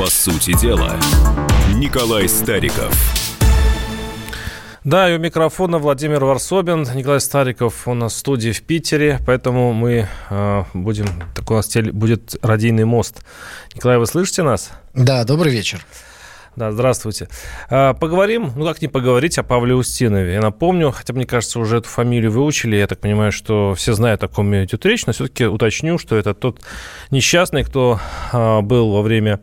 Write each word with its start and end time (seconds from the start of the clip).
По 0.00 0.06
сути 0.06 0.58
дела, 0.58 0.96
Николай 1.74 2.26
Стариков. 2.26 2.90
Да, 4.82 5.10
и 5.10 5.16
у 5.16 5.18
микрофона 5.18 5.76
Владимир 5.76 6.24
Варсобин, 6.24 6.86
Николай 6.94 7.20
Стариков 7.20 7.86
у 7.86 7.92
нас 7.92 8.14
в 8.14 8.16
студии 8.16 8.50
в 8.50 8.62
Питере, 8.62 9.18
поэтому 9.26 9.74
мы 9.74 10.08
э, 10.30 10.64
будем, 10.72 11.04
такой 11.34 11.56
у 11.56 11.58
нас 11.58 11.70
будет 11.92 12.34
радийный 12.40 12.86
мост. 12.86 13.22
Николай, 13.74 13.98
вы 13.98 14.06
слышите 14.06 14.42
нас? 14.42 14.70
Да, 14.94 15.22
добрый 15.24 15.52
вечер. 15.52 15.84
Да, 16.56 16.72
здравствуйте. 16.72 17.28
А, 17.68 17.92
поговорим, 17.92 18.52
ну 18.56 18.64
как 18.64 18.80
не 18.80 18.88
поговорить 18.88 19.36
о 19.36 19.42
Павле 19.42 19.74
Устинове. 19.74 20.32
Я 20.32 20.40
напомню, 20.40 20.92
хотя 20.92 21.12
мне 21.12 21.26
кажется, 21.26 21.60
уже 21.60 21.76
эту 21.76 21.90
фамилию 21.90 22.32
выучили, 22.32 22.76
я 22.76 22.86
так 22.86 23.00
понимаю, 23.00 23.32
что 23.32 23.74
все 23.74 23.92
знают, 23.92 24.24
о 24.24 24.28
ком 24.28 24.54
идет 24.54 24.86
речь, 24.86 25.04
но 25.04 25.12
все-таки 25.12 25.44
уточню, 25.44 25.98
что 25.98 26.16
это 26.16 26.32
тот 26.32 26.62
несчастный, 27.10 27.64
кто 27.64 28.00
а, 28.32 28.62
был 28.62 28.92
во 28.92 29.02
время 29.02 29.40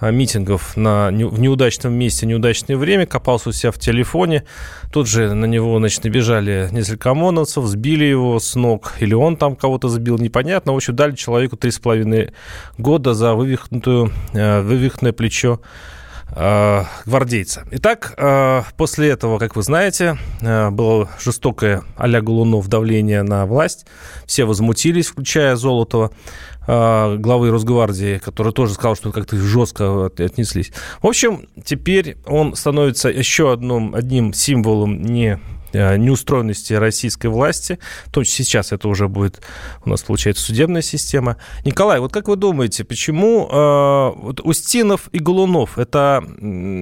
митингов 0.00 0.76
на, 0.76 1.08
в 1.10 1.40
неудачном 1.40 1.92
месте, 1.92 2.26
неудачное 2.26 2.76
время, 2.76 3.06
копался 3.06 3.50
у 3.50 3.52
себя 3.52 3.72
в 3.72 3.78
телефоне. 3.78 4.44
Тут 4.92 5.08
же 5.08 5.34
на 5.34 5.44
него, 5.44 5.78
значит, 5.78 6.04
набежали 6.04 6.68
несколько 6.72 7.10
ОМОНовцев, 7.10 7.64
сбили 7.66 8.04
его 8.04 8.38
с 8.38 8.54
ног, 8.54 8.94
или 9.00 9.14
он 9.14 9.36
там 9.36 9.56
кого-то 9.56 9.88
сбил, 9.88 10.18
непонятно. 10.18 10.72
В 10.72 10.76
общем, 10.76 10.96
дали 10.96 11.14
человеку 11.14 11.56
три 11.56 11.70
с 11.70 11.78
половиной 11.78 12.32
года 12.78 13.14
за 13.14 13.34
вывихнутую, 13.34 14.12
вывихнутое 14.32 15.12
плечо 15.12 15.60
Э, 16.32 16.84
гвардейца. 17.06 17.64
Итак, 17.72 18.14
э, 18.16 18.62
после 18.76 19.08
этого, 19.08 19.38
как 19.38 19.56
вы 19.56 19.62
знаете, 19.62 20.16
э, 20.40 20.70
было 20.70 21.08
жестокое 21.20 21.82
а-ля 21.96 22.20
Голунов 22.20 22.68
давление 22.68 23.22
на 23.22 23.46
власть. 23.46 23.86
Все 24.26 24.44
возмутились, 24.44 25.08
включая 25.08 25.56
Золотого, 25.56 26.12
главы 26.70 27.50
Росгвардии, 27.50 28.18
который 28.18 28.52
тоже 28.52 28.74
сказал, 28.74 28.96
что 28.96 29.12
как-то 29.12 29.36
жестко 29.36 30.06
отнеслись. 30.06 30.72
В 31.02 31.06
общем, 31.06 31.48
теперь 31.64 32.16
он 32.26 32.54
становится 32.54 33.08
еще 33.08 33.52
одним, 33.52 33.94
одним 33.94 34.32
символом 34.32 35.02
не 35.02 35.40
Э, 35.72 35.96
неустроенности 35.96 36.72
российской 36.72 37.28
власти, 37.28 37.78
том 38.10 38.24
числе 38.24 38.44
сейчас 38.44 38.72
это 38.72 38.88
уже 38.88 39.06
будет 39.06 39.40
у 39.84 39.90
нас, 39.90 40.02
получается, 40.02 40.42
судебная 40.42 40.82
система. 40.82 41.36
Николай, 41.64 42.00
вот 42.00 42.12
как 42.12 42.26
вы 42.26 42.34
думаете, 42.34 42.84
почему 42.84 43.48
э, 43.48 44.10
вот 44.16 44.40
Устинов 44.40 45.08
и 45.12 45.20
Голунов 45.20 45.78
это, 45.78 46.24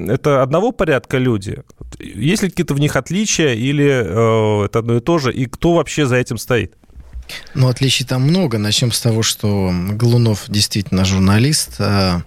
это 0.09 0.43
одного 0.43 0.73
порядка 0.73 1.19
люди? 1.19 1.63
Есть 1.99 2.43
ли 2.43 2.49
какие-то 2.49 2.73
в 2.73 2.81
них 2.81 2.97
отличия 2.97 3.53
или 3.53 3.85
э, 3.85 4.65
это 4.65 4.79
одно 4.79 4.97
и 4.97 5.01
то 5.01 5.19
же? 5.19 5.35
И 5.35 5.45
кто 5.45 5.75
вообще 5.75 6.07
за 6.07 6.17
этим 6.17 6.39
стоит? 6.39 6.78
Ну, 7.55 7.69
отличий 7.69 8.07
там 8.07 8.23
много. 8.23 8.59
Начнем 8.59 8.93
с 8.93 9.01
того, 9.01 9.23
что 9.23 9.73
Голунов 9.93 10.45
действительно 10.49 11.05
журналист, 11.05 11.77
а 11.79 12.23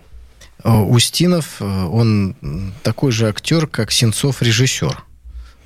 Устинов, 0.64 1.58
э, 1.60 1.66
он 1.66 2.36
такой 2.84 3.12
же 3.12 3.28
актер, 3.28 3.68
как 3.68 3.92
Сенцов 3.92 4.42
режиссер. 4.42 5.04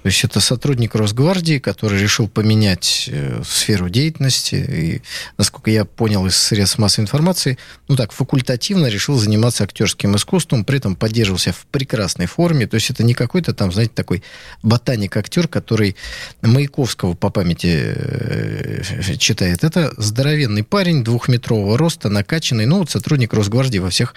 То 0.05 0.09
есть 0.09 0.23
это 0.23 0.39
сотрудник 0.39 0.93
Росгвардии, 0.93 1.57
который 1.57 1.99
решил 1.99 2.27
поменять 2.27 3.09
э, 3.11 3.41
сферу 3.43 3.89
деятельности. 3.89 4.53
И, 4.53 5.01
насколько 5.39 5.71
я 5.71 5.83
понял 5.83 6.27
из 6.27 6.37
средств 6.37 6.77
массовой 6.77 7.05
информации, 7.05 7.57
ну 7.87 7.95
так, 7.95 8.11
факультативно 8.11 8.85
решил 8.85 9.17
заниматься 9.17 9.63
актерским 9.63 10.15
искусством, 10.15 10.63
при 10.63 10.77
этом 10.77 10.95
поддерживался 10.95 11.53
в 11.53 11.65
прекрасной 11.71 12.27
форме. 12.27 12.67
То 12.67 12.75
есть 12.75 12.91
это 12.91 13.03
не 13.03 13.15
какой-то 13.15 13.55
там, 13.55 13.71
знаете, 13.71 13.93
такой 13.95 14.21
ботаник-актер, 14.61 15.47
который 15.47 15.95
Маяковского 16.43 17.15
по 17.15 17.31
памяти 17.31 17.95
э, 17.95 19.15
читает. 19.17 19.63
Это 19.63 19.91
здоровенный 19.97 20.63
парень 20.63 21.03
двухметрового 21.03 21.79
роста, 21.79 22.09
накачанный, 22.09 22.67
ну 22.67 22.77
вот 22.77 22.91
сотрудник 22.91 23.33
Росгвардии 23.33 23.79
во 23.79 23.89
всех 23.89 24.13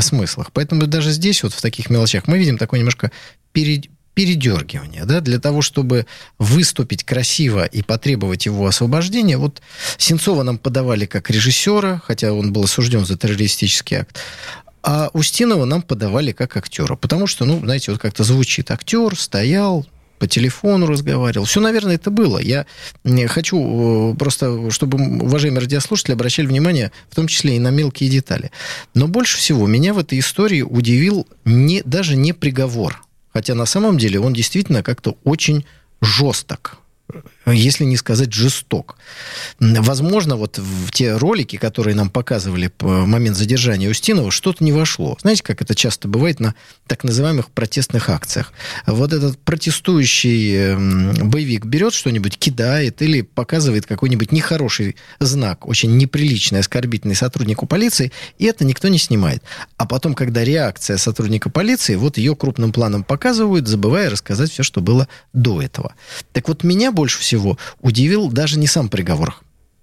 смыслах. 0.00 0.50
Поэтому 0.54 0.86
даже 0.86 1.10
здесь, 1.10 1.42
вот 1.42 1.52
в 1.52 1.60
таких 1.60 1.90
мелочах, 1.90 2.26
мы 2.26 2.38
видим 2.38 2.56
такой 2.56 2.78
немножко 2.78 3.10
перед, 3.52 3.86
передергивания, 4.16 5.04
да, 5.04 5.20
для 5.20 5.38
того, 5.38 5.60
чтобы 5.60 6.06
выступить 6.38 7.04
красиво 7.04 7.66
и 7.66 7.82
потребовать 7.82 8.46
его 8.46 8.66
освобождения. 8.66 9.36
Вот 9.36 9.60
Сенцова 9.98 10.42
нам 10.42 10.56
подавали 10.56 11.04
как 11.04 11.28
режиссера, 11.28 12.00
хотя 12.02 12.32
он 12.32 12.50
был 12.50 12.64
осужден 12.64 13.04
за 13.04 13.18
террористический 13.18 13.98
акт. 13.98 14.18
А 14.82 15.10
Устинова 15.12 15.66
нам 15.66 15.82
подавали 15.82 16.32
как 16.32 16.56
актера. 16.56 16.96
Потому 16.96 17.26
что, 17.26 17.44
ну, 17.44 17.60
знаете, 17.60 17.92
вот 17.92 18.00
как-то 18.00 18.24
звучит. 18.24 18.70
Актер 18.70 19.14
стоял, 19.18 19.86
по 20.18 20.26
телефону 20.26 20.86
разговаривал. 20.86 21.44
Все, 21.44 21.60
наверное, 21.60 21.96
это 21.96 22.10
было. 22.10 22.38
Я 22.38 22.64
хочу 23.28 24.12
э, 24.12 24.16
просто, 24.16 24.70
чтобы 24.70 24.98
уважаемые 24.98 25.60
радиослушатели 25.60 26.14
обращали 26.14 26.46
внимание, 26.46 26.90
в 27.10 27.14
том 27.14 27.26
числе 27.26 27.56
и 27.56 27.58
на 27.58 27.68
мелкие 27.68 28.08
детали. 28.08 28.50
Но 28.94 29.08
больше 29.08 29.36
всего 29.36 29.66
меня 29.66 29.92
в 29.92 29.98
этой 29.98 30.18
истории 30.20 30.62
удивил 30.62 31.26
не, 31.44 31.82
даже 31.84 32.16
не 32.16 32.32
приговор, 32.32 33.05
Хотя 33.36 33.54
на 33.54 33.66
самом 33.66 33.98
деле 33.98 34.18
он 34.18 34.32
действительно 34.32 34.82
как-то 34.82 35.18
очень 35.22 35.66
жесток 36.00 36.78
если 37.46 37.84
не 37.84 37.96
сказать 37.96 38.32
жесток. 38.32 38.96
Возможно, 39.60 40.36
вот 40.36 40.58
в 40.58 40.90
те 40.90 41.16
ролики, 41.16 41.56
которые 41.56 41.94
нам 41.94 42.10
показывали 42.10 42.68
по 42.68 43.06
момент 43.06 43.36
задержания 43.36 43.88
Устинова, 43.88 44.30
что-то 44.30 44.64
не 44.64 44.72
вошло. 44.72 45.16
Знаете, 45.20 45.42
как 45.42 45.62
это 45.62 45.74
часто 45.74 46.08
бывает 46.08 46.40
на 46.40 46.54
так 46.86 47.04
называемых 47.04 47.50
протестных 47.50 48.10
акциях. 48.10 48.52
Вот 48.86 49.12
этот 49.12 49.38
протестующий 49.38 50.74
боевик 51.22 51.64
берет 51.64 51.94
что-нибудь, 51.94 52.36
кидает 52.38 53.00
или 53.02 53.22
показывает 53.22 53.86
какой-нибудь 53.86 54.32
нехороший 54.32 54.96
знак, 55.20 55.66
очень 55.66 55.96
неприличный, 55.96 56.60
оскорбительный 56.60 57.14
сотруднику 57.14 57.66
полиции, 57.66 58.12
и 58.38 58.46
это 58.46 58.64
никто 58.64 58.88
не 58.88 58.98
снимает. 58.98 59.42
А 59.76 59.86
потом, 59.86 60.14
когда 60.14 60.42
реакция 60.44 60.96
сотрудника 60.96 61.50
полиции, 61.50 61.94
вот 61.94 62.18
ее 62.18 62.34
крупным 62.34 62.72
планом 62.72 63.04
показывают, 63.04 63.68
забывая 63.68 64.10
рассказать 64.10 64.50
все, 64.50 64.62
что 64.62 64.80
было 64.80 65.08
до 65.32 65.62
этого. 65.62 65.94
Так 66.32 66.48
вот, 66.48 66.64
меня 66.64 66.90
больше 66.92 67.20
всего 67.20 67.35
удивил 67.80 68.30
даже 68.30 68.58
не 68.58 68.66
сам 68.66 68.88
приговор, 68.88 69.40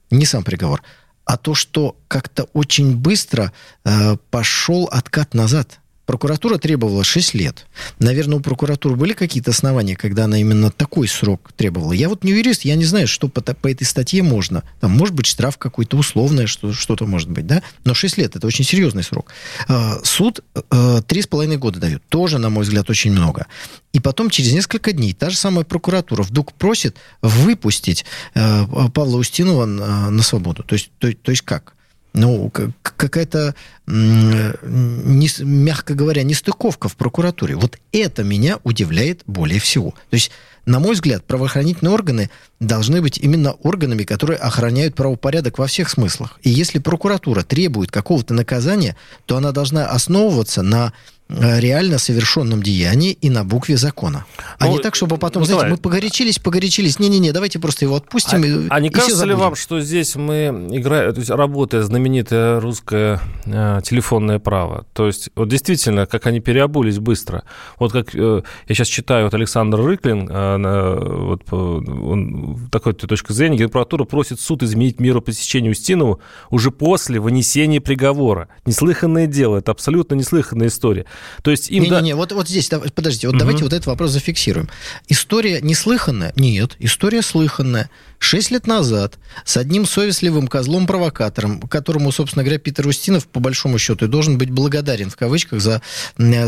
не 0.10 0.26
сам 0.26 0.44
приговор, 0.44 0.84
а 1.26 1.38
то, 1.38 1.56
что 1.56 1.98
как-то 2.08 2.44
очень 2.54 2.96
быстро 2.96 3.52
э, 3.86 4.18
пошел 4.30 4.90
откат 4.92 5.34
назад. 5.34 5.80
Прокуратура 6.14 6.60
требовала 6.60 7.04
6 7.04 7.34
лет. 7.34 7.66
Наверное, 7.98 8.38
у 8.38 8.40
прокуратуры 8.40 8.96
были 8.96 9.14
какие-то 9.14 9.50
основания, 9.50 9.96
когда 9.96 10.26
она 10.26 10.40
именно 10.40 10.70
такой 10.70 11.08
срок 11.08 11.52
требовала. 11.58 11.92
Я 11.92 12.08
вот 12.08 12.24
не 12.24 12.34
юрист, 12.34 12.66
я 12.66 12.76
не 12.76 12.86
знаю, 12.86 13.08
что 13.08 13.30
по, 13.30 13.42
по 13.42 13.68
этой 13.68 13.86
статье 13.86 14.22
можно. 14.22 14.62
Там 14.80 14.92
может 14.92 15.16
быть 15.16 15.26
штраф 15.26 15.58
какой-то 15.58 15.98
условный, 15.98 16.46
что, 16.46 16.72
что-то 16.72 17.08
может 17.08 17.32
быть, 17.32 17.48
да? 17.48 17.64
Но 17.84 17.96
6 17.96 18.20
лет– 18.20 18.36
это 18.36 18.46
очень 18.46 18.64
серьезный 18.64 19.02
срок. 19.02 19.34
А, 19.68 20.02
суд 20.04 20.42
э, 20.54 21.02
три 21.08 21.24
с 21.24 21.26
половиной 21.26 21.58
года 21.58 21.80
дает. 21.80 22.04
Тоже, 22.10 22.38
на 22.38 22.52
мой 22.52 22.64
взгляд, 22.64 22.92
очень 22.92 23.12
много. 23.12 23.48
И 23.92 24.00
потом 24.00 24.30
через 24.30 24.54
несколько 24.54 24.92
дней 24.92 25.14
та 25.14 25.32
же 25.32 25.36
самая 25.36 25.66
прокуратура 25.66 26.22
вдруг 26.22 26.54
просит 26.54 26.96
выпустить 27.24 28.06
э, 28.36 28.66
Павла 28.94 29.18
Устинова 29.18 29.66
на 29.66 30.22
свободу. 30.22 30.62
То 30.62 30.74
есть, 30.74 30.92
то, 31.00 31.12
то 31.12 31.32
есть 31.32 31.42
как? 31.42 31.74
Ну, 32.14 32.52
какая-то, 32.82 33.56
мягко 33.88 35.94
говоря, 35.96 36.24
нестыковка 36.24 36.88
в 36.88 36.96
прокуратуре. 36.96 37.56
Вот 37.56 37.78
это 37.92 38.24
меня 38.24 38.60
удивляет 38.64 39.24
более 39.26 39.60
всего. 39.60 39.92
То 40.10 40.16
есть, 40.16 40.32
на 40.66 40.80
мой 40.80 40.94
взгляд, 40.94 41.26
правоохранительные 41.26 41.92
органы 41.92 42.30
должны 42.60 43.02
быть 43.02 43.18
именно 43.18 43.52
органами, 43.52 44.04
которые 44.04 44.38
охраняют 44.38 44.96
правопорядок 44.96 45.58
во 45.58 45.68
всех 45.68 45.90
смыслах. 45.90 46.40
И 46.44 46.50
если 46.50 46.80
прокуратура 46.80 47.42
требует 47.42 47.92
какого-то 47.92 48.34
наказания, 48.34 48.96
то 49.26 49.36
она 49.36 49.52
должна 49.52 49.88
основываться 49.88 50.62
на 50.62 50.94
реально 51.30 51.98
совершенном 51.98 52.62
деянии 52.62 53.12
и 53.12 53.30
на 53.30 53.44
букве 53.44 53.78
закона. 53.78 54.26
А 54.60 54.66
ну, 54.66 54.74
не 54.74 54.80
так, 54.80 54.96
чтобы 54.96 55.18
потом, 55.18 55.42
ну, 55.42 55.46
знаете, 55.46 55.64
давай. 55.64 55.72
мы 55.72 55.78
погорячились, 55.78 56.40
погорячились. 56.40 57.00
Не-не-не, 57.00 57.32
давайте 57.32 57.60
просто 57.60 57.86
его 57.86 57.96
отпустим. 57.96 58.44
А, 58.44 58.46
и, 58.46 58.68
а 58.70 58.80
не 58.80 58.90
и 58.90 58.92
кажется 58.92 59.26
ли 59.26 59.34
вам, 59.34 59.56
что 59.56 59.82
здесь 59.82 60.16
мы 60.16 60.68
играем, 60.72 61.14
то 61.14 61.20
есть 61.20 61.30
работает 61.30 61.86
знаменитое 61.86 62.60
русское 62.60 63.20
э, 63.46 63.82
телефонное 63.84 64.40
право? 64.40 64.86
То 64.94 65.08
есть, 65.08 65.30
вот 65.36 65.50
действительно, 65.50 66.06
как 66.06 66.28
они 66.28 66.40
переобулись 66.40 67.00
быстро. 67.00 67.44
Вот 67.80 67.92
как 67.92 68.14
э, 68.14 68.44
я 68.68 68.76
сейчас 68.76 68.88
читаю, 68.88 69.26
вот 69.26 69.34
Александр 69.34 69.82
Рыклин, 69.82 70.30
э, 70.30 71.00
вот, 71.00 71.52
он, 71.52 72.70
такой 72.72 72.94
точка 72.94 73.34
зрения, 73.34 73.58
Генпрокуратура 73.58 74.04
просит 74.06 74.40
суд 74.40 74.62
изменить 74.64 75.00
меру 75.00 75.22
пресечения 75.22 75.72
Устинову 75.72 76.22
уже 76.50 76.72
после 76.72 77.20
вынесения 77.20 77.82
приговора. 77.82 78.50
Неслыханное 78.66 79.28
дело, 79.28 79.58
это 79.58 79.72
абсолютно 79.72 80.16
неслыханная 80.16 80.68
история. 80.68 81.06
То 81.42 81.52
есть 81.52 81.70
им... 81.70 81.84
Не-не-не, 81.84 82.12
да... 82.12 82.18
вот, 82.18 82.32
вот 82.32 82.48
здесь, 82.48 82.70
подождите, 82.70 83.28
вот 83.28 83.36
угу. 83.36 83.40
давайте 83.40 83.64
вот 83.64 83.74
этот 83.74 83.86
вопрос 83.88 84.12
зафиксируем. 84.12 84.70
История 85.08 85.62
неслыханная? 85.62 86.34
Нет, 86.36 86.76
история 86.80 87.22
слыханная. 87.22 87.90
Шесть 88.20 88.52
лет 88.52 88.68
назад 88.68 89.20
с 89.44 89.58
одним 89.58 89.86
совестливым 89.86 90.48
козлом-провокатором, 90.48 91.62
которому, 91.62 92.12
собственно 92.12 92.44
говоря, 92.44 92.60
Питер 92.60 92.88
Устинов, 92.88 93.28
по 93.28 93.40
большому 93.40 93.78
счету, 93.78 94.06
и 94.06 94.08
должен 94.08 94.38
быть 94.38 94.50
благодарен, 94.50 95.10
в 95.10 95.18
кавычках, 95.18 95.62
за 95.62 95.82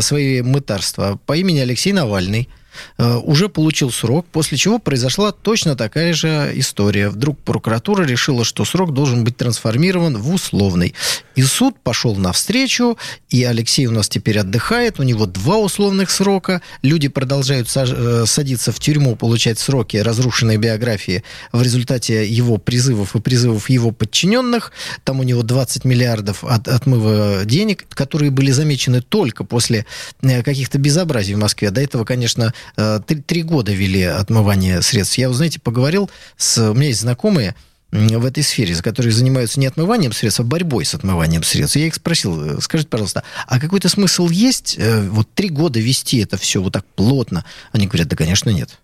свои 0.00 0.42
мытарства, 0.42 1.20
по 1.26 1.36
имени 1.36 1.58
Алексей 1.58 1.92
Навальный, 1.92 2.48
уже 2.98 3.48
получил 3.48 3.90
срок, 3.90 4.26
после 4.30 4.58
чего 4.58 4.78
произошла 4.78 5.32
точно 5.32 5.76
такая 5.76 6.12
же 6.12 6.52
история. 6.54 7.08
Вдруг 7.08 7.38
прокуратура 7.38 8.04
решила, 8.04 8.44
что 8.44 8.64
срок 8.64 8.92
должен 8.92 9.24
быть 9.24 9.36
трансформирован 9.36 10.16
в 10.16 10.32
условный. 10.32 10.94
И 11.34 11.42
суд 11.42 11.76
пошел 11.82 12.16
навстречу, 12.16 12.96
и 13.28 13.44
Алексей 13.44 13.86
у 13.86 13.92
нас 13.92 14.08
теперь 14.08 14.38
отдыхает, 14.38 14.98
у 14.98 15.02
него 15.02 15.26
два 15.26 15.58
условных 15.58 16.10
срока, 16.10 16.62
люди 16.82 17.08
продолжают 17.08 17.68
э, 17.74 18.24
садиться 18.26 18.72
в 18.72 18.80
тюрьму, 18.80 19.16
получать 19.16 19.58
сроки 19.58 19.98
разрушенной 19.98 20.56
биографии 20.56 21.22
в 21.52 21.62
результате 21.62 22.26
его 22.26 22.56
призывов 22.56 23.14
и 23.16 23.20
призывов 23.20 23.68
его 23.68 23.90
подчиненных. 23.90 24.72
Там 25.04 25.20
у 25.20 25.22
него 25.22 25.42
20 25.42 25.84
миллиардов 25.84 26.42
от 26.44 26.68
отмыва 26.68 27.44
денег, 27.44 27.86
которые 27.90 28.30
были 28.30 28.50
замечены 28.50 29.02
только 29.02 29.44
после 29.44 29.84
э, 30.22 30.42
каких-то 30.42 30.78
безобразий 30.78 31.34
в 31.34 31.38
Москве. 31.38 31.70
До 31.70 31.80
этого, 31.80 32.04
конечно, 32.04 32.44
э, 32.54 32.65
три, 32.74 33.20
три 33.20 33.42
года 33.42 33.72
вели 33.72 34.02
отмывание 34.02 34.82
средств. 34.82 35.18
Я, 35.18 35.28
вы 35.28 35.34
знаете, 35.34 35.60
поговорил 35.60 36.10
с... 36.36 36.70
У 36.70 36.74
меня 36.74 36.88
есть 36.88 37.00
знакомые, 37.00 37.54
в 37.92 38.26
этой 38.26 38.42
сфере, 38.42 38.74
которые 38.76 39.12
занимаются 39.12 39.60
не 39.60 39.66
отмыванием 39.66 40.12
средств, 40.12 40.40
а 40.40 40.42
борьбой 40.42 40.84
с 40.84 40.94
отмыванием 40.94 41.42
средств. 41.42 41.76
Я 41.76 41.86
их 41.86 41.94
спросил, 41.94 42.58
э, 42.58 42.60
скажите, 42.60 42.90
пожалуйста, 42.90 43.22
а 43.46 43.60
какой-то 43.60 43.88
смысл 43.88 44.28
есть 44.28 44.78
вот 44.78 45.28
три 45.34 45.48
года 45.48 45.78
вести 45.78 46.18
это 46.18 46.36
все 46.36 46.60
вот 46.60 46.72
так 46.72 46.84
плотно? 46.84 47.44
Они 47.72 47.86
говорят, 47.86 48.08
да, 48.08 48.16
конечно, 48.16 48.50
нет. 48.50 48.78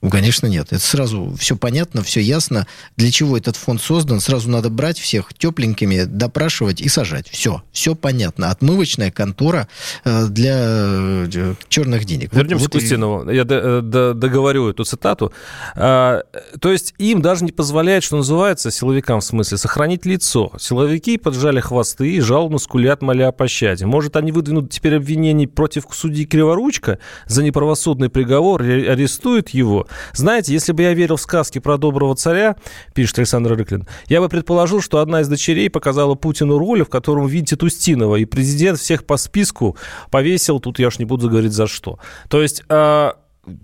Ну, 0.00 0.10
конечно, 0.10 0.46
нет. 0.46 0.68
Это 0.70 0.80
сразу 0.80 1.34
все 1.38 1.56
понятно, 1.56 2.02
все 2.02 2.20
ясно. 2.20 2.68
Для 2.96 3.10
чего 3.10 3.36
этот 3.36 3.56
фонд 3.56 3.82
создан? 3.82 4.20
Сразу 4.20 4.48
надо 4.48 4.70
брать 4.70 4.96
всех 4.96 5.34
тепленькими, 5.34 6.04
допрашивать 6.04 6.80
и 6.80 6.88
сажать. 6.88 7.28
Все, 7.28 7.64
все 7.72 7.96
понятно. 7.96 8.50
Отмывочная 8.50 9.10
контора 9.10 9.66
э, 10.04 10.26
для 10.28 10.54
э, 10.56 11.54
черных 11.68 12.04
денег. 12.04 12.32
Вернемся 12.32 12.64
вот, 12.64 12.72
к 12.72 12.76
Устинову. 12.76 13.28
И... 13.28 13.34
Я 13.34 13.44
э, 13.48 13.80
договорю 14.14 14.68
эту 14.68 14.84
цитату. 14.84 15.32
А, 15.74 16.22
то 16.60 16.70
есть 16.70 16.94
им 16.98 17.20
даже 17.20 17.44
не 17.44 17.50
позволяет, 17.50 18.04
что 18.04 18.16
называется, 18.16 18.70
силовикам 18.70 19.18
в 19.18 19.24
смысле, 19.24 19.58
сохранить 19.58 20.06
лицо. 20.06 20.52
Силовики 20.60 21.18
поджали 21.18 21.58
хвосты 21.58 22.12
и 22.12 22.20
жалобно 22.20 22.58
скулят, 22.58 23.02
моля 23.02 23.28
о 23.28 23.32
пощаде. 23.32 23.84
Может, 23.86 24.14
они 24.14 24.30
выдвинут 24.30 24.70
теперь 24.70 24.94
обвинений 24.94 25.48
против 25.48 25.86
судьи 25.90 26.24
Криворучка 26.24 27.00
за 27.26 27.42
неправосудный 27.42 28.10
приговор, 28.10 28.62
арестуют 28.62 29.48
его, 29.48 29.87
знаете, 30.12 30.52
если 30.52 30.72
бы 30.72 30.82
я 30.82 30.94
верил 30.94 31.16
в 31.16 31.20
сказки 31.20 31.58
про 31.58 31.78
доброго 31.78 32.14
царя, 32.14 32.56
пишет 32.94 33.18
Александр 33.18 33.54
Рыклин, 33.54 33.86
я 34.08 34.20
бы 34.20 34.28
предположил, 34.28 34.80
что 34.80 34.98
одна 34.98 35.20
из 35.20 35.28
дочерей 35.28 35.70
показала 35.70 36.14
Путину 36.14 36.58
роль, 36.58 36.84
в 36.84 36.88
котором 36.88 37.26
видит 37.26 37.62
Устинова, 37.62 38.16
и 38.16 38.24
президент 38.24 38.78
всех 38.78 39.04
по 39.04 39.16
списку 39.16 39.76
повесил, 40.10 40.60
тут 40.60 40.78
я 40.78 40.88
уж 40.88 40.98
не 40.98 41.04
буду 41.04 41.28
говорить 41.28 41.52
за 41.52 41.66
что. 41.66 41.98
То 42.28 42.42
есть... 42.42 42.62
Э, 42.68 43.12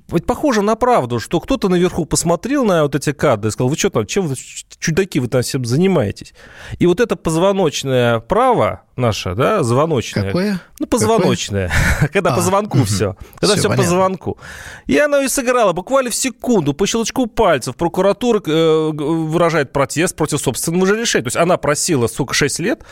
ведь 0.08 0.26
похоже 0.26 0.62
на 0.62 0.76
правду, 0.76 1.20
что 1.20 1.40
кто-то 1.40 1.68
наверху 1.68 2.04
посмотрел 2.04 2.64
на 2.64 2.82
вот 2.82 2.94
эти 2.94 3.12
кадры 3.12 3.48
и 3.48 3.52
сказал, 3.52 3.68
вы 3.68 3.76
что 3.76 3.90
там, 3.90 4.06
чем 4.06 4.26
вы, 4.26 4.36
чудаки, 4.78 5.20
вы 5.20 5.28
там 5.28 5.42
всем 5.42 5.64
занимаетесь? 5.64 6.34
И 6.78 6.86
вот 6.86 7.00
это 7.00 7.16
позвоночное 7.16 8.20
право 8.20 8.82
наше, 8.96 9.34
да, 9.34 9.62
звоночное. 9.62 10.26
Какое? 10.26 10.60
Ну, 10.78 10.86
позвоночное. 10.86 11.68
Какое? 11.68 12.08
Когда 12.12 12.32
а, 12.32 12.36
по 12.36 12.42
звонку 12.42 12.78
угу. 12.78 12.86
все. 12.86 13.16
Когда 13.36 13.56
все, 13.56 13.68
все 13.68 13.76
по 13.76 13.82
звонку. 13.82 14.38
И 14.86 14.98
оно 14.98 15.20
и 15.20 15.28
сыграло 15.28 15.72
буквально 15.72 16.10
в 16.10 16.14
секунду, 16.14 16.74
по 16.74 16.86
щелчку 16.86 17.26
пальцев. 17.26 17.76
Прокуратура 17.76 18.40
э, 18.46 18.90
выражает 18.92 19.72
протест 19.72 20.16
против 20.16 20.40
собственного 20.40 20.86
же 20.86 21.00
решения. 21.00 21.24
То 21.24 21.28
есть 21.28 21.36
она 21.36 21.56
просила, 21.56 22.06
сука, 22.06 22.34
6 22.34 22.58
лет, 22.60 22.84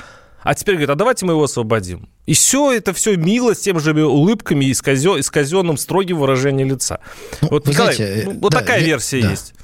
а 0.43 0.55
теперь 0.55 0.75
говорит, 0.75 0.91
а 0.91 0.95
давайте 0.95 1.25
мы 1.27 1.33
его 1.33 1.45
освободим. 1.45 2.09
И 2.27 2.35
все 2.35 2.73
это 2.73 2.93
все 2.93 3.17
мило 3.17 3.55
с 3.55 3.61
тем 3.61 3.81
же 3.81 3.93
улыбками 4.05 4.65
и 4.65 4.73
исказенным 4.73 5.77
строгим 5.77 6.19
выражением 6.19 6.69
лица. 6.69 7.01
Ну, 7.41 7.49
вот, 7.51 7.67
Николай, 7.67 7.95
знаете, 7.95 8.23
ну, 8.27 8.39
вот 8.41 8.53
да, 8.53 8.61
такая 8.61 8.81
я, 8.81 8.87
версия 8.87 9.23
да. 9.23 9.31
есть. 9.31 9.55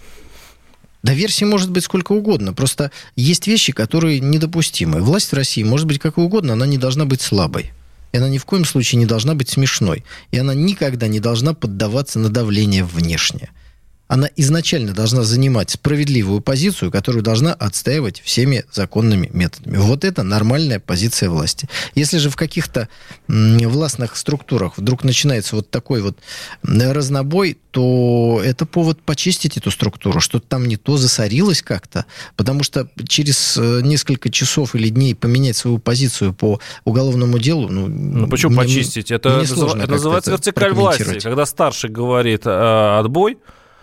Да, 1.02 1.14
версий 1.14 1.44
может 1.44 1.70
быть 1.70 1.84
сколько 1.84 2.12
угодно. 2.12 2.52
Просто 2.52 2.90
есть 3.14 3.46
вещи, 3.46 3.72
которые 3.72 4.20
недопустимы. 4.20 5.00
Власть 5.00 5.30
в 5.30 5.34
России 5.34 5.62
может 5.62 5.86
быть 5.86 5.98
какой 5.98 6.24
угодно, 6.24 6.54
она 6.54 6.66
не 6.66 6.78
должна 6.78 7.04
быть 7.04 7.20
слабой. 7.20 7.72
И 8.12 8.16
она 8.16 8.28
ни 8.28 8.38
в 8.38 8.44
коем 8.44 8.64
случае 8.64 8.98
не 8.98 9.06
должна 9.06 9.34
быть 9.34 9.48
смешной. 9.48 10.04
И 10.30 10.38
она 10.38 10.54
никогда 10.54 11.06
не 11.08 11.20
должна 11.20 11.54
поддаваться 11.54 12.18
на 12.18 12.30
давление 12.30 12.84
внешнее 12.84 13.50
она 14.08 14.28
изначально 14.36 14.92
должна 14.92 15.22
занимать 15.22 15.70
справедливую 15.70 16.40
позицию, 16.40 16.90
которую 16.90 17.22
должна 17.22 17.52
отстаивать 17.52 18.20
всеми 18.20 18.64
законными 18.72 19.30
методами. 19.32 19.76
Вот 19.76 20.04
это 20.04 20.22
нормальная 20.22 20.80
позиция 20.80 21.28
власти. 21.28 21.68
Если 21.94 22.16
же 22.18 22.30
в 22.30 22.36
каких-то 22.36 22.88
властных 23.28 24.16
структурах 24.16 24.78
вдруг 24.78 25.04
начинается 25.04 25.56
вот 25.56 25.70
такой 25.70 26.00
вот 26.00 26.18
разнобой, 26.62 27.58
то 27.70 28.40
это 28.42 28.64
повод 28.64 29.00
почистить 29.02 29.58
эту 29.58 29.70
структуру, 29.70 30.20
что-то 30.20 30.46
там 30.48 30.66
не 30.66 30.76
то 30.76 30.96
засорилось 30.96 31.62
как-то, 31.62 32.06
потому 32.34 32.62
что 32.62 32.88
через 33.06 33.58
э, 33.58 33.80
несколько 33.82 34.30
часов 34.30 34.74
или 34.74 34.88
дней 34.88 35.14
поменять 35.14 35.56
свою 35.56 35.78
позицию 35.78 36.32
по 36.32 36.60
уголовному 36.84 37.38
делу, 37.38 37.68
ну, 37.68 37.86
ну 37.86 38.26
почему 38.26 38.52
мне, 38.52 38.62
почистить? 38.62 39.10
Это, 39.10 39.36
мне 39.36 39.44
это 39.44 39.86
называется 39.86 40.30
вертикаль 40.30 40.72
власти, 40.72 41.20
когда 41.20 41.44
старший 41.44 41.90
говорит 41.90 42.46
э, 42.46 42.98
отбой, 42.98 43.36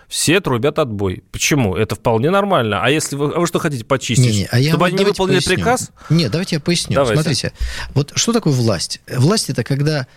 все 0.07 0.39
трубят 0.39 0.79
отбой. 0.79 1.23
Почему? 1.31 1.75
Это 1.75 1.95
вполне 1.95 2.29
нормально. 2.29 2.81
А 2.83 2.89
если 2.89 3.15
вы, 3.15 3.33
а 3.33 3.39
вы 3.39 3.47
что 3.47 3.59
хотите 3.59 3.85
почистить? 3.85 4.25
Не, 4.25 4.39
не, 4.39 4.45
а 4.45 4.61
Чтобы 4.69 4.87
они 4.87 4.97
не 4.97 5.05
выполнили 5.05 5.37
поясню. 5.37 5.55
приказ? 5.55 5.91
Нет, 6.09 6.31
давайте 6.31 6.55
я 6.57 6.59
поясню. 6.59 6.95
Давайте. 6.95 7.15
Смотрите, 7.15 7.53
вот 7.93 8.11
что 8.15 8.33
такое 8.33 8.53
власть? 8.53 9.01
Власть 9.07 9.49
это 9.49 9.63
когда 9.63 10.07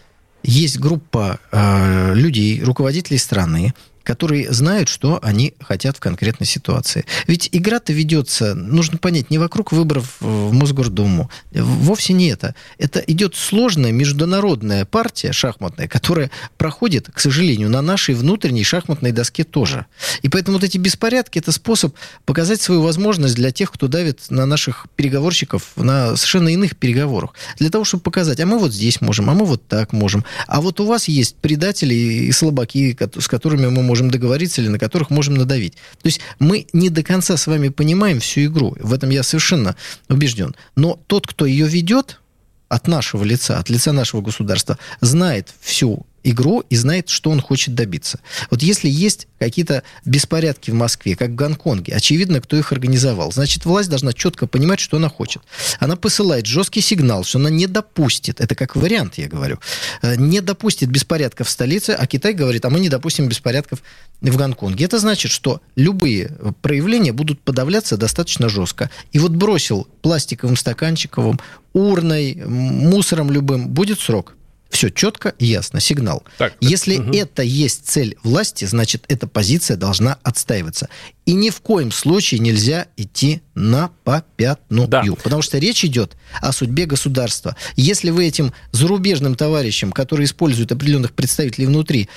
есть 0.42 0.78
группа 0.78 1.40
э, 1.50 2.14
людей, 2.14 2.62
руководителей 2.62 3.18
страны, 3.18 3.74
которые 4.08 4.50
знают, 4.50 4.88
что 4.88 5.18
они 5.20 5.52
хотят 5.60 5.98
в 5.98 6.00
конкретной 6.00 6.46
ситуации. 6.46 7.04
Ведь 7.26 7.50
игра-то 7.52 7.92
ведется, 7.92 8.54
нужно 8.54 8.96
понять, 8.96 9.28
не 9.28 9.36
вокруг 9.36 9.70
выборов 9.70 10.16
в 10.20 10.50
Мосгордуму. 10.50 11.28
Вовсе 11.52 12.14
не 12.14 12.28
это. 12.28 12.54
Это 12.78 13.00
идет 13.00 13.34
сложная 13.34 13.92
международная 13.92 14.86
партия 14.86 15.32
шахматная, 15.32 15.88
которая 15.88 16.30
проходит, 16.56 17.10
к 17.12 17.20
сожалению, 17.20 17.68
на 17.68 17.82
нашей 17.82 18.14
внутренней 18.14 18.64
шахматной 18.64 19.12
доске 19.12 19.44
тоже. 19.44 19.84
И 20.22 20.30
поэтому 20.30 20.56
вот 20.56 20.64
эти 20.64 20.78
беспорядки– 20.78 21.38
это 21.40 21.52
способ 21.52 21.94
показать 22.24 22.62
свою 22.62 22.80
возможность 22.80 23.34
для 23.34 23.50
тех, 23.50 23.70
кто 23.70 23.88
давит 23.88 24.20
на 24.30 24.46
наших 24.46 24.86
переговорщиков 24.96 25.72
на 25.76 26.16
совершенно 26.16 26.48
иных 26.48 26.78
переговорах. 26.78 27.34
Для 27.58 27.68
того, 27.68 27.84
чтобы 27.84 28.04
показать, 28.04 28.40
а 28.40 28.46
мы 28.46 28.58
вот 28.58 28.72
здесь 28.72 29.02
можем, 29.02 29.28
а 29.28 29.34
мы 29.34 29.44
вот 29.44 29.68
так 29.68 29.92
можем. 29.92 30.24
А 30.46 30.62
вот 30.62 30.80
у 30.80 30.86
вас 30.86 31.08
есть 31.08 31.36
предатели 31.36 31.92
и 31.92 32.32
слабаки, 32.32 32.96
с 33.18 33.28
которыми 33.28 33.66
мы 33.66 33.82
можем 33.82 33.97
можем 33.98 34.10
договориться 34.10 34.60
или 34.60 34.68
на 34.68 34.78
которых 34.78 35.10
можем 35.10 35.34
надавить. 35.34 35.74
То 35.74 36.08
есть 36.08 36.20
мы 36.38 36.66
не 36.72 36.88
до 36.88 37.02
конца 37.02 37.36
с 37.36 37.48
вами 37.48 37.68
понимаем 37.68 38.20
всю 38.20 38.42
игру. 38.44 38.76
В 38.80 38.92
этом 38.92 39.10
я 39.10 39.24
совершенно 39.24 39.74
убежден. 40.08 40.54
Но 40.76 41.00
тот, 41.08 41.26
кто 41.26 41.46
ее 41.46 41.66
ведет, 41.66 42.20
от 42.68 42.86
нашего 42.86 43.24
лица, 43.24 43.58
от 43.58 43.70
лица 43.70 43.92
нашего 43.92 44.20
государства, 44.20 44.78
знает 45.00 45.48
всю 45.60 46.06
игру 46.24 46.64
и 46.68 46.76
знает, 46.76 47.08
что 47.08 47.30
он 47.30 47.40
хочет 47.40 47.74
добиться. 47.74 48.20
Вот 48.50 48.62
если 48.62 48.88
есть 48.88 49.28
какие-то 49.38 49.82
беспорядки 50.04 50.70
в 50.70 50.74
Москве, 50.74 51.16
как 51.16 51.30
в 51.30 51.34
Гонконге, 51.34 51.94
очевидно, 51.94 52.40
кто 52.40 52.56
их 52.56 52.72
организовал. 52.72 53.32
Значит, 53.32 53.64
власть 53.64 53.88
должна 53.88 54.12
четко 54.12 54.46
понимать, 54.46 54.80
что 54.80 54.96
она 54.96 55.08
хочет. 55.08 55.42
Она 55.78 55.96
посылает 55.96 56.46
жесткий 56.46 56.80
сигнал, 56.80 57.24
что 57.24 57.38
она 57.38 57.50
не 57.50 57.66
допустит, 57.66 58.40
это 58.40 58.54
как 58.54 58.76
вариант, 58.76 59.18
я 59.18 59.28
говорю, 59.28 59.58
э, 60.02 60.16
не 60.16 60.40
допустит 60.40 60.90
беспорядков 60.90 61.48
в 61.48 61.50
столице, 61.50 61.90
а 61.90 62.06
Китай 62.06 62.34
говорит, 62.34 62.64
а 62.64 62.70
мы 62.70 62.80
не 62.80 62.88
допустим 62.88 63.28
беспорядков 63.28 63.82
в 64.20 64.36
Гонконге. 64.36 64.84
Это 64.84 64.98
значит, 64.98 65.30
что 65.30 65.60
любые 65.76 66.30
проявления 66.62 67.12
будут 67.12 67.40
подавляться 67.40 67.96
достаточно 67.96 68.48
жестко. 68.48 68.90
И 69.12 69.18
вот 69.18 69.32
бросил 69.32 69.86
пластиковым 70.02 70.56
стаканчиковым, 70.56 71.38
урной, 71.72 72.34
мусором 72.34 73.30
любым, 73.30 73.68
будет 73.68 74.00
срок. 74.00 74.34
Все 74.70 74.90
четко, 74.90 75.34
ясно, 75.38 75.80
сигнал. 75.80 76.24
Так, 76.36 76.54
Если 76.60 76.98
угу. 76.98 77.12
это 77.12 77.42
есть 77.42 77.88
цель 77.88 78.16
власти, 78.22 78.66
значит, 78.66 79.04
эта 79.08 79.26
позиция 79.26 79.76
должна 79.76 80.18
отстаиваться. 80.22 80.88
И 81.28 81.34
ни 81.34 81.50
в 81.50 81.60
коем 81.60 81.92
случае 81.92 82.40
нельзя 82.40 82.86
идти 82.96 83.42
на 83.54 83.90
попятную. 84.02 84.88
Да. 84.88 85.02
Потому 85.22 85.42
что 85.42 85.58
речь 85.58 85.84
идет 85.84 86.16
о 86.40 86.52
судьбе 86.52 86.86
государства. 86.86 87.54
Если 87.76 88.08
вы 88.08 88.26
этим 88.26 88.54
зарубежным 88.70 89.34
товарищам, 89.34 89.92
которые 89.92 90.24
используют 90.24 90.72
определенных 90.72 91.12
представителей 91.12 91.66
внутри, 91.66 92.08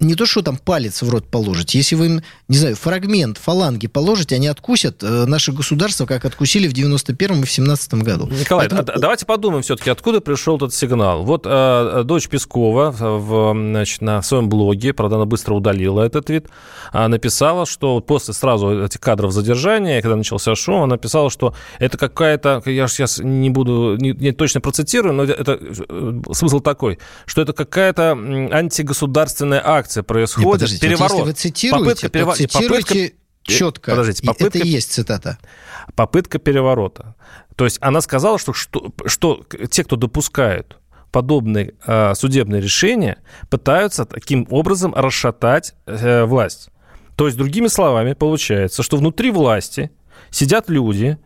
не 0.00 0.14
то, 0.14 0.26
что 0.26 0.42
там 0.42 0.58
палец 0.58 1.00
в 1.00 1.08
рот 1.08 1.28
положите, 1.28 1.78
если 1.78 1.94
вы 1.94 2.06
им, 2.06 2.22
не 2.48 2.58
знаю, 2.58 2.76
фрагмент 2.76 3.38
фаланги 3.38 3.86
положите, 3.86 4.34
они 4.34 4.48
откусят 4.48 5.02
э, 5.02 5.24
наше 5.24 5.52
государство, 5.52 6.04
как 6.04 6.26
откусили 6.26 6.68
в 6.68 6.74
91-м 6.74 7.40
и 7.40 7.46
в 7.46 7.50
17 7.50 7.94
году. 7.94 8.26
Николай, 8.26 8.68
Поэтому... 8.68 8.82
а, 8.94 8.98
давайте 8.98 9.24
подумаем 9.24 9.62
все-таки, 9.62 9.88
откуда 9.88 10.20
пришел 10.20 10.56
этот 10.56 10.74
сигнал. 10.74 11.24
Вот 11.24 11.46
э, 11.46 12.02
дочь 12.04 12.28
Пескова 12.28 12.90
в, 12.90 13.54
значит, 13.54 14.02
на 14.02 14.20
своем 14.20 14.50
блоге, 14.50 14.92
правда, 14.92 15.16
она 15.16 15.24
быстро 15.24 15.54
удалила 15.54 16.02
этот 16.02 16.26
твит, 16.26 16.48
написала, 16.92 17.64
что 17.64 18.00
после 18.00 18.34
сразу 18.34 18.57
сразу 18.58 18.84
этих 18.84 19.00
кадров 19.00 19.32
задержания, 19.32 20.02
когда 20.02 20.16
начался 20.16 20.54
шоу, 20.54 20.82
она 20.82 20.96
писала, 20.96 21.30
что 21.30 21.54
это 21.78 21.96
какая-то, 21.96 22.62
я 22.66 22.86
же 22.86 22.92
сейчас 22.92 23.18
не 23.18 23.50
буду, 23.50 23.96
не, 23.98 24.12
не 24.12 24.32
точно 24.32 24.60
процитирую, 24.60 25.14
но 25.14 25.24
это 25.24 25.58
э, 25.60 26.20
смысл 26.32 26.60
такой, 26.60 26.98
что 27.26 27.42
это 27.42 27.52
какая-то 27.52 28.12
антигосударственная 28.12 29.62
акция 29.64 30.02
происходит, 30.02 30.70
Нет, 30.70 30.80
переворот. 30.80 31.10
Вот 31.10 31.18
если 31.18 31.26
вы 31.26 31.32
цитируете, 31.32 31.84
попытка, 31.84 32.08
перево... 32.08 32.34
цитируйте 32.34 32.84
попытка... 32.84 33.16
четко. 33.42 33.90
Подождите, 33.90 34.26
попытка... 34.26 34.58
Это 34.58 34.66
и 34.66 34.68
есть 34.68 34.92
цитата. 34.92 35.38
Попытка 35.94 36.38
переворота. 36.38 37.14
То 37.56 37.64
есть 37.64 37.78
она 37.80 38.00
сказала, 38.00 38.38
что, 38.38 38.52
что, 38.52 38.92
что 39.06 39.44
те, 39.70 39.84
кто 39.84 39.96
допускают 39.96 40.78
подобные 41.10 41.74
э, 41.86 42.14
судебные 42.14 42.60
решения, 42.60 43.18
пытаются 43.48 44.04
таким 44.04 44.46
образом 44.50 44.94
расшатать 44.94 45.74
э, 45.86 46.24
власть. 46.24 46.68
То 47.18 47.26
есть, 47.26 47.36
другими 47.36 47.66
словами, 47.66 48.12
получается, 48.12 48.84
что 48.84 48.96
внутри 48.96 49.32
власти 49.32 49.90
сидят 50.30 50.70
люди, 50.70 51.18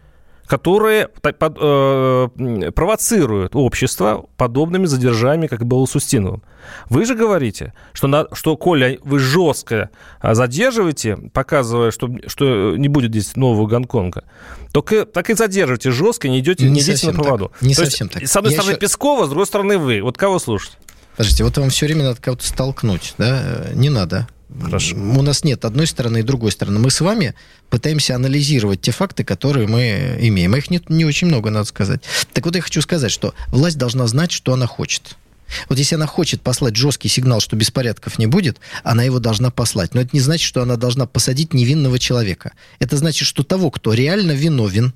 которые 0.47 1.11
э, 1.23 2.29
провоцируют 2.75 3.55
общество 3.55 4.25
подобными 4.39 4.87
задержаниями, 4.87 5.49
как 5.49 5.67
было 5.67 5.85
с 5.85 5.95
Устиновым. 5.95 6.43
Вы 6.89 7.05
же 7.05 7.15
говорите, 7.15 7.75
что, 7.93 8.07
на, 8.07 8.27
что 8.33 8.57
Коля, 8.57 8.97
вы 9.05 9.19
жестко 9.19 9.91
а, 10.21 10.35
задерживаете, 10.35 11.19
показывая, 11.35 11.91
что, 11.91 12.09
что 12.27 12.75
не 12.75 12.89
будет 12.89 13.11
здесь 13.11 13.37
нового 13.37 13.67
Гонконга, 13.67 14.25
только 14.73 15.05
так 15.05 15.29
и 15.29 15.35
задерживаете 15.35 15.91
жестко, 15.91 16.27
не 16.31 16.41
идете, 16.41 16.65
не, 16.65 16.71
не 16.71 16.81
идете 16.81 17.13
на 17.13 17.23
поводу. 17.23 17.49
Так. 17.49 17.61
Не 17.61 17.75
То 17.75 17.85
совсем 17.85 18.07
есть, 18.07 18.19
так. 18.19 18.29
С 18.29 18.35
одной 18.35 18.53
Я 18.53 18.57
стороны 18.57 18.73
еще... 18.73 18.81
Пескова, 18.81 19.27
с 19.27 19.29
другой 19.29 19.47
стороны 19.47 19.77
вы. 19.77 20.01
Вот 20.01 20.17
кого 20.17 20.39
слушать? 20.39 20.79
Подождите, 21.19 21.45
вот 21.45 21.59
вам 21.59 21.69
все 21.69 21.85
время 21.85 22.05
надо 22.05 22.23
кого-то 22.23 22.47
столкнуть, 22.47 23.13
да? 23.19 23.67
Не 23.75 23.91
надо. 23.91 24.27
Хорошо. 24.61 24.97
У 24.97 25.23
нас 25.23 25.45
нет 25.45 25.65
одной 25.65 25.87
стороны 25.87 26.19
и 26.19 26.23
другой 26.23 26.53
стороны. 26.53 26.79
Мы 26.79 26.91
с 26.91 27.01
вами 27.01 27.35
пытаемся 27.71 28.15
анализировать 28.15 28.81
те 28.81 28.93
факты, 28.93 29.25
которые 29.25 29.67
мы 29.67 30.17
имеем. 30.21 30.55
Их 30.57 30.71
нет, 30.71 30.91
не 30.91 31.05
очень 31.05 31.29
много, 31.29 31.51
надо 31.51 31.65
сказать. 31.65 32.03
Так 32.33 32.45
вот, 32.45 32.55
я 32.55 32.63
хочу 32.63 32.83
сказать, 32.83 33.11
что 33.11 33.35
власть 33.49 33.79
должна 33.79 34.07
знать, 34.07 34.33
что 34.33 34.53
она 34.53 34.67
хочет. 34.67 35.17
Вот 35.69 35.79
если 35.79 35.97
она 35.97 36.07
хочет 36.07 36.41
послать 36.41 36.77
жесткий 36.77 37.09
сигнал, 37.09 37.41
что 37.41 37.57
беспорядков 37.57 38.19
не 38.19 38.27
будет, 38.27 38.59
она 38.85 39.03
его 39.03 39.19
должна 39.19 39.51
послать. 39.51 39.95
Но 39.95 40.01
это 40.01 40.11
не 40.13 40.21
значит, 40.21 40.47
что 40.47 40.63
она 40.63 40.77
должна 40.77 41.07
посадить 41.07 41.53
невинного 41.55 41.99
человека. 41.99 42.53
Это 42.79 42.97
значит, 42.97 43.29
что 43.29 43.43
того, 43.43 43.71
кто 43.71 43.93
реально 43.93 44.33
виновен, 44.33 44.95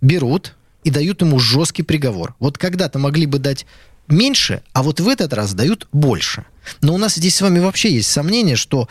берут 0.00 0.54
и 0.84 0.90
дают 0.90 1.22
ему 1.22 1.38
жесткий 1.38 1.82
приговор. 1.82 2.34
Вот 2.38 2.58
когда-то 2.58 2.98
могли 2.98 3.26
бы 3.26 3.38
дать 3.38 3.66
меньше, 4.08 4.62
а 4.72 4.82
вот 4.82 5.00
в 5.00 5.08
этот 5.08 5.32
раз 5.32 5.54
дают 5.54 5.88
больше. 5.92 6.44
Но 6.80 6.94
у 6.94 6.98
нас 6.98 7.14
здесь 7.14 7.36
с 7.36 7.40
вами 7.40 7.58
вообще 7.58 7.92
есть 7.92 8.10
сомнение, 8.10 8.56
что 8.56 8.88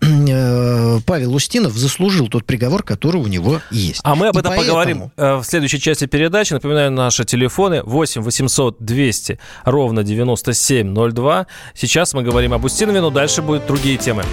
э, 0.00 0.98
Павел 1.06 1.34
Устинов 1.34 1.76
заслужил 1.76 2.28
тот 2.28 2.44
приговор, 2.44 2.82
который 2.82 3.20
у 3.20 3.26
него 3.26 3.60
есть. 3.70 4.00
А 4.04 4.14
мы 4.14 4.28
об 4.28 4.36
этом 4.36 4.52
поэтому... 4.52 4.66
поговорим 4.66 5.10
э, 5.16 5.36
в 5.36 5.44
следующей 5.44 5.80
части 5.80 6.06
передачи. 6.06 6.52
Напоминаю, 6.52 6.90
наши 6.92 7.24
телефоны 7.24 7.82
8 7.82 8.22
800 8.22 8.76
200 8.80 9.38
ровно 9.64 10.02
9702. 10.02 11.46
Сейчас 11.74 12.14
мы 12.14 12.22
говорим 12.22 12.52
об 12.52 12.64
Устинове, 12.64 13.00
но 13.00 13.10
дальше 13.10 13.42
будут 13.42 13.66
другие 13.66 13.96
темы. 13.96 14.24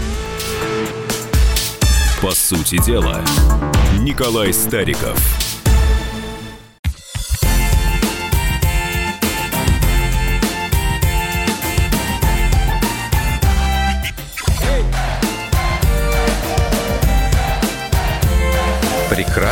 По 2.22 2.32
сути 2.32 2.82
дела, 2.84 3.22
Николай 4.00 4.54
Стариков. 4.54 5.53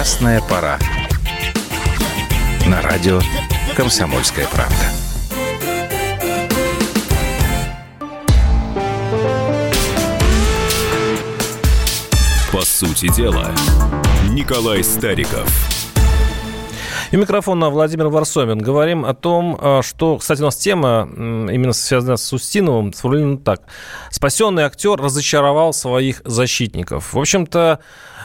Прекрасная 0.02 0.42
пора. 0.42 0.80
На 2.66 2.82
радио 2.82 3.22
«Комсомольская 3.76 4.48
правда». 4.48 4.76
По 12.52 12.62
сути 12.62 13.14
дела, 13.16 13.52
Николай 14.32 14.84
Стариков. 14.84 15.48
И 17.12 17.16
микрофон 17.18 17.60
на 17.60 17.70
Владимир 17.70 18.08
Варсомин. 18.08 18.58
Говорим 18.58 19.06
о 19.06 19.14
том, 19.14 19.56
а, 19.62 19.82
что, 19.84 20.18
кстати, 20.18 20.42
у 20.42 20.46
нас 20.46 20.56
тема 20.56 21.08
именно 21.16 21.74
связана 21.74 22.18
с 22.18 22.34
Устиновым, 22.34 22.92
сформулирована 22.92 23.38
так. 23.38 23.62
Спасенный 24.10 24.64
актер 24.64 24.96
разочаровал 24.96 25.74
своих 25.74 26.24
защитников. 26.26 27.14
В 27.14 27.20
общем-то, 27.20 27.82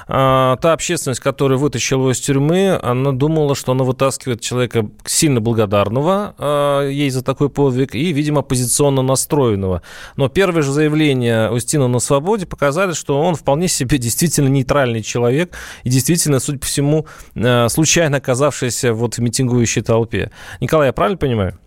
та 0.06 0.72
общественность, 0.72 1.20
которая 1.20 1.58
вытащила 1.58 2.00
его 2.00 2.12
из 2.12 2.20
тюрьмы, 2.20 2.78
она 2.82 3.12
думала, 3.12 3.54
что 3.54 3.72
она 3.72 3.84
вытаскивает 3.84 4.40
человека 4.40 4.88
сильно 5.04 5.40
благодарного 5.40 6.34
а, 6.38 6.88
ей 6.88 7.10
за 7.10 7.22
такой 7.22 7.50
подвиг 7.50 7.94
и, 7.94 8.12
видимо, 8.12 8.40
оппозиционно 8.40 9.02
настроенного. 9.02 9.82
Но 10.16 10.28
первые 10.28 10.62
же 10.62 10.72
заявления 10.72 11.50
Устина 11.50 11.88
на 11.88 11.98
свободе 11.98 12.46
показали, 12.46 12.92
что 12.92 13.20
он 13.20 13.34
вполне 13.34 13.68
себе 13.68 13.98
действительно 14.06 14.48
нейтральный 14.48 15.02
человек 15.02 15.56
и 15.84 15.88
действительно, 15.88 16.40
судя 16.40 16.58
по 16.58 16.66
всему, 16.66 17.06
а, 17.34 17.68
случайно 17.68 18.18
оказавшийся 18.18 18.92
вот 18.92 19.16
в 19.16 19.18
митингующей 19.18 19.82
толпе. 19.82 20.30
Николай, 20.60 20.88
я 20.88 20.92
правильно 20.92 21.18
понимаю? 21.18 21.58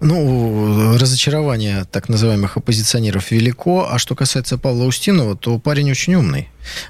Ну, 0.00 0.96
разочарование 0.98 1.84
так 1.90 2.08
называемых 2.08 2.56
оппозиционеров 2.56 3.30
велико. 3.30 3.88
А 3.90 3.98
что 3.98 4.14
касается 4.14 4.58
Павла 4.58 4.84
Устинова, 4.84 5.36
то 5.36 5.58
парень 5.58 5.90
очень 5.90 6.14
умный. 6.14 6.48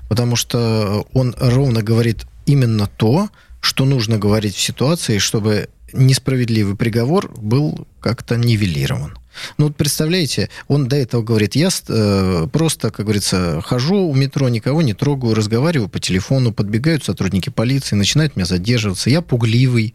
Потому 0.08 0.36
что 0.36 1.06
он 1.12 1.34
ровно 1.38 1.82
говорит 1.82 2.26
именно 2.46 2.86
то, 2.86 3.28
что 3.60 3.84
нужно 3.84 4.18
говорить 4.18 4.54
в 4.54 4.60
ситуации, 4.60 5.18
чтобы 5.18 5.68
несправедливый 5.92 6.76
приговор 6.76 7.30
был 7.36 7.86
как-то 8.00 8.36
нивелирован. 8.36 9.19
Ну 9.58 9.66
вот 9.66 9.76
представляете, 9.76 10.50
он 10.68 10.88
до 10.88 10.96
этого 10.96 11.22
говорит, 11.22 11.54
я 11.54 11.68
э, 11.88 12.46
просто, 12.52 12.90
как 12.90 13.06
говорится, 13.06 13.60
хожу 13.62 13.96
у 13.96 14.14
метро, 14.14 14.48
никого 14.48 14.82
не 14.82 14.94
трогаю, 14.94 15.34
разговариваю 15.34 15.88
по 15.88 15.98
телефону, 15.98 16.52
подбегают 16.52 17.04
сотрудники 17.04 17.50
полиции, 17.50 17.96
начинают 17.96 18.36
меня 18.36 18.46
задерживаться, 18.46 19.10
я 19.10 19.22
пугливый, 19.22 19.94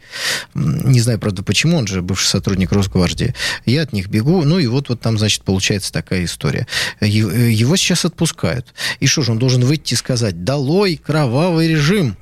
не 0.54 1.00
знаю, 1.00 1.18
правда, 1.18 1.42
почему, 1.42 1.78
он 1.78 1.86
же 1.86 2.02
бывший 2.02 2.28
сотрудник 2.28 2.72
Росгвардии, 2.72 3.34
я 3.64 3.82
от 3.82 3.92
них 3.92 4.08
бегу, 4.08 4.42
ну 4.42 4.58
и 4.58 4.66
вот, 4.66 4.88
вот 4.88 5.00
там, 5.00 5.18
значит, 5.18 5.42
получается 5.42 5.92
такая 5.92 6.24
история. 6.24 6.66
Его 7.00 7.76
сейчас 7.76 8.04
отпускают. 8.04 8.74
И 9.00 9.06
что 9.06 9.22
же, 9.22 9.32
он 9.32 9.38
должен 9.38 9.64
выйти 9.64 9.94
и 9.94 9.96
сказать, 9.96 10.44
долой 10.44 10.96
кровавый 10.96 11.68
режим, 11.68 12.16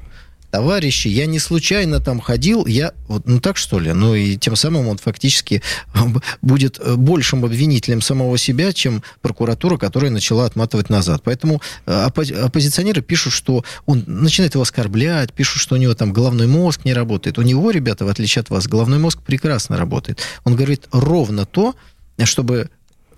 товарищи, 0.54 1.08
я 1.08 1.26
не 1.26 1.40
случайно 1.40 1.98
там 1.98 2.20
ходил, 2.20 2.64
я 2.64 2.92
вот 3.08 3.26
ну 3.26 3.40
так 3.40 3.56
что 3.56 3.80
ли, 3.80 3.92
ну 3.92 4.14
и 4.14 4.36
тем 4.36 4.54
самым 4.54 4.86
он 4.86 4.98
фактически 4.98 5.62
будет 6.42 6.80
большим 6.96 7.44
обвинителем 7.44 8.00
самого 8.00 8.38
себя, 8.38 8.72
чем 8.72 9.02
прокуратура, 9.20 9.78
которая 9.78 10.12
начала 10.12 10.46
отматывать 10.46 10.90
назад. 10.90 11.22
Поэтому 11.24 11.60
э, 11.86 12.08
оппозиционеры 12.44 13.02
пишут, 13.02 13.32
что 13.32 13.64
он 13.84 14.04
начинает 14.06 14.54
его 14.54 14.62
оскорблять, 14.62 15.32
пишут, 15.32 15.60
что 15.60 15.74
у 15.74 15.78
него 15.78 15.92
там 15.94 16.12
головной 16.12 16.46
мозг 16.46 16.84
не 16.84 16.94
работает. 16.94 17.36
У 17.36 17.42
него, 17.42 17.72
ребята, 17.72 18.04
в 18.04 18.08
отличие 18.08 18.42
от 18.42 18.50
вас, 18.50 18.68
головной 18.68 19.00
мозг 19.00 19.22
прекрасно 19.22 19.76
работает. 19.76 20.20
Он 20.44 20.54
говорит 20.54 20.86
ровно 20.92 21.46
то, 21.46 21.74
чтобы 22.22 22.70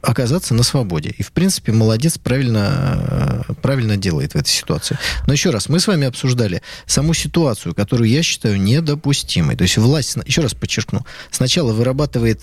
оказаться 0.07 0.55
на 0.55 0.63
свободе. 0.63 1.15
И, 1.19 1.23
в 1.23 1.33
принципе, 1.33 1.73
молодец, 1.73 2.17
правильно, 2.19 3.45
э, 3.49 3.55
правильно 3.61 3.97
делает 3.97 4.33
в 4.33 4.37
этой 4.37 4.49
ситуации. 4.49 4.99
Но 5.27 5.33
еще 5.33 5.51
раз, 5.51 5.69
мы 5.69 5.81
с 5.81 5.87
вами 5.87 6.07
обсуждали 6.07 6.63
саму 6.87 7.13
ситуацию, 7.13 7.75
которую 7.75 8.09
я 8.09 8.23
считаю 8.23 8.61
недопустимой. 8.61 9.57
То 9.57 9.63
есть 9.63 9.77
власть, 9.77 10.17
еще 10.25 10.43
раз 10.43 10.55
подчеркну, 10.55 11.05
сначала 11.31 11.73
вырабатывает 11.73 12.43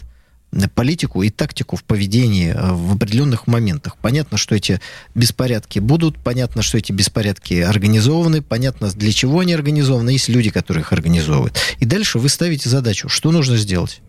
политику 0.75 1.24
и 1.24 1.29
тактику 1.29 1.75
в 1.75 1.84
поведении 1.84 2.53
э, 2.53 2.74
в 2.74 2.96
определенных 2.96 3.48
моментах. 3.48 3.98
Понятно, 3.98 4.38
что 4.38 4.55
эти 4.55 4.79
беспорядки 5.15 5.79
будут, 5.79 6.17
понятно, 6.17 6.62
что 6.62 6.77
эти 6.77 6.91
беспорядки 6.91 7.55
организованы, 7.55 8.41
понятно, 8.41 8.89
для 8.91 9.12
чего 9.12 9.39
они 9.39 9.53
организованы, 9.53 10.12
есть 10.12 10.29
люди, 10.29 10.50
которые 10.50 10.82
их 10.82 10.91
организовывают. 10.91 11.58
И 11.79 11.86
дальше 11.86 12.20
вы 12.20 12.29
ставите 12.29 12.70
задачу, 12.70 13.10
что 13.10 13.32
нужно 13.32 13.58
сделать. 13.58 14.01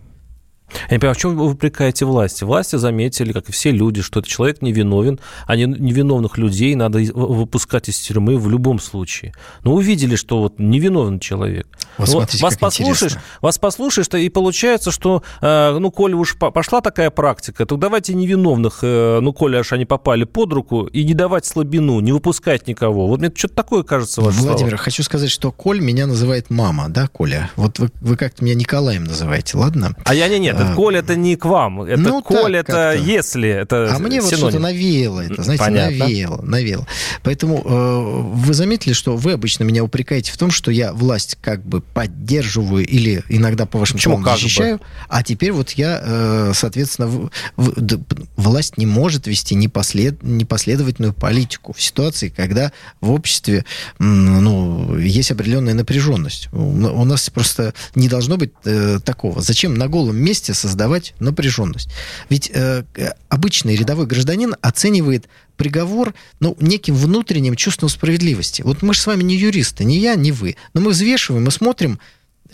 Я 0.88 0.96
не 0.96 1.00
понимаю, 1.00 1.14
в 1.14 1.18
чем 1.18 1.36
вы 1.36 1.50
упрекаете 1.50 2.04
власти? 2.04 2.44
Власти 2.44 2.76
заметили, 2.76 3.32
как 3.32 3.48
и 3.48 3.52
все 3.52 3.70
люди, 3.70 4.02
что 4.02 4.20
этот 4.20 4.30
человек 4.30 4.62
невиновен, 4.62 5.18
а 5.46 5.56
невиновных 5.56 6.38
людей 6.38 6.74
надо 6.74 6.98
выпускать 7.14 7.88
из 7.88 7.98
тюрьмы 7.98 8.38
в 8.38 8.48
любом 8.48 8.78
случае. 8.78 9.34
Но 9.62 9.74
увидели, 9.74 10.16
что 10.16 10.40
вот 10.40 10.58
невиновный 10.58 11.20
человек– 11.20 11.66
Вот 11.98 12.08
смотрите, 12.08 12.42
вас 12.42 12.56
послушаешь, 12.56 13.12
интересно. 13.12 13.22
вас 13.40 13.58
послушаешь, 13.58 14.08
и 14.14 14.28
получается, 14.28 14.90
что, 14.90 15.22
э, 15.40 15.78
ну, 15.78 15.90
коли 15.90 16.14
уж 16.14 16.36
по- 16.36 16.50
пошла 16.50 16.80
такая 16.80 17.10
практика, 17.10 17.66
то 17.66 17.76
давайте 17.76 18.14
невиновных, 18.14 18.80
э, 18.82 19.20
ну, 19.20 19.32
коли 19.32 19.56
аж 19.56 19.72
они 19.72 19.84
попали 19.84 20.24
под 20.24 20.52
руку, 20.52 20.84
и 20.86 21.04
не 21.04 21.14
давать 21.14 21.46
слабину, 21.46 22.00
не 22.00 22.12
выпускать 22.12 22.66
никого. 22.66 23.06
Вот 23.06 23.20
мне 23.20 23.30
что-то 23.34 23.54
такое 23.54 23.82
кажется, 23.82 24.20
ваше 24.20 24.40
Владимир, 24.40 24.76
хочу 24.76 25.02
сказать, 25.02 25.30
что 25.30 25.52
Коль 25.52 25.80
меня 25.80 26.06
называет 26.06 26.50
мама, 26.50 26.88
да, 26.88 27.06
Коля? 27.06 27.50
Вот 27.56 27.78
вы, 27.78 27.90
вы 28.00 28.16
как-то 28.16 28.44
меня 28.44 28.54
Николаем 28.54 29.04
называете, 29.04 29.56
ладно? 29.56 29.94
А 30.04 30.14
я 30.14 30.28
не 30.28 30.38
нет, 30.38 30.56
это 30.56 30.72
А, 30.72 30.74
Коль 30.74 30.96
это 30.96 31.14
не 31.16 31.36
к 31.36 31.44
вам, 31.44 31.82
это 31.82 32.00
ну, 32.00 32.22
Коль 32.22 32.56
это 32.56 32.92
если, 32.94 33.48
это 33.48 33.94
А 33.94 33.98
мне 33.98 34.20
вот 34.20 34.30
синоним. 34.30 34.48
что-то 34.50 34.58
навеяло 34.58 35.20
это, 35.20 35.42
знаете, 35.42 35.64
Понятно. 35.64 35.98
навеяло, 35.98 36.42
навеяло. 36.42 36.86
Поэтому 37.22 37.62
э, 37.64 38.00
вы 38.34 38.54
заметили, 38.54 38.92
что 38.92 39.16
вы 39.16 39.32
обычно 39.32 39.64
меня 39.64 39.84
упрекаете 39.84 40.32
в 40.32 40.36
том, 40.38 40.50
что 40.50 40.70
я 40.70 40.92
власть 40.92 41.38
как 41.40 41.64
бы 41.64 41.82
поддерживаю 41.92 42.86
или 42.86 43.22
иногда 43.28 43.66
по 43.66 43.78
вашим 43.78 43.96
Почему 43.96 44.14
словам 44.14 44.24
как 44.24 44.34
бы? 44.34 44.40
защищаю, 44.40 44.80
а 45.08 45.22
теперь 45.22 45.52
вот 45.52 45.70
я, 45.72 46.00
э, 46.02 46.52
соответственно, 46.54 47.08
в- 47.08 47.30
в- 47.56 47.80
д- 47.80 48.00
власть 48.36 48.78
не 48.78 48.86
может 48.86 49.26
вести 49.26 49.54
непослед, 49.54 50.22
непоследовательную 50.22 51.12
политику 51.12 51.72
в 51.72 51.80
ситуации, 51.82 52.28
когда 52.28 52.72
в 53.00 53.10
обществе 53.10 53.64
ну, 53.98 54.96
есть 54.98 55.30
определенная 55.30 55.74
напряженность. 55.74 56.48
У 56.52 57.04
нас 57.04 57.28
просто 57.30 57.74
не 57.94 58.08
должно 58.08 58.36
быть 58.36 58.52
э, 58.64 58.98
такого. 59.04 59.40
Зачем 59.40 59.74
на 59.74 59.88
голом 59.88 60.16
месте 60.16 60.54
создавать 60.54 61.14
напряженность? 61.20 61.88
Ведь 62.30 62.50
э, 62.52 62.84
обычный 63.28 63.76
рядовой 63.76 64.06
гражданин 64.06 64.54
оценивает 64.60 65.28
приговор 65.56 66.14
ну, 66.40 66.56
неким 66.60 66.94
внутренним 66.94 67.56
чувством 67.56 67.88
справедливости. 67.88 68.62
Вот 68.62 68.82
мы 68.82 68.94
же 68.94 69.00
с 69.00 69.06
вами 69.06 69.22
не 69.22 69.36
юристы, 69.36 69.84
ни 69.84 69.94
я, 69.94 70.14
ни 70.14 70.30
вы. 70.30 70.56
Но 70.72 70.80
мы 70.80 70.90
взвешиваем, 70.90 71.44
мы 71.44 71.50
смотрим, 71.50 71.98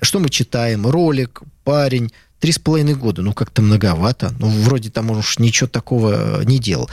что 0.00 0.20
мы 0.20 0.28
читаем. 0.28 0.86
Ролик, 0.86 1.42
парень, 1.64 2.12
три 2.38 2.52
с 2.52 2.58
половиной 2.58 2.94
года. 2.94 3.22
Ну, 3.22 3.32
как-то 3.32 3.62
многовато. 3.62 4.34
Ну, 4.38 4.48
вроде 4.48 4.90
там 4.90 5.10
уж 5.10 5.38
ничего 5.38 5.68
такого 5.68 6.42
не 6.44 6.58
делал. 6.58 6.88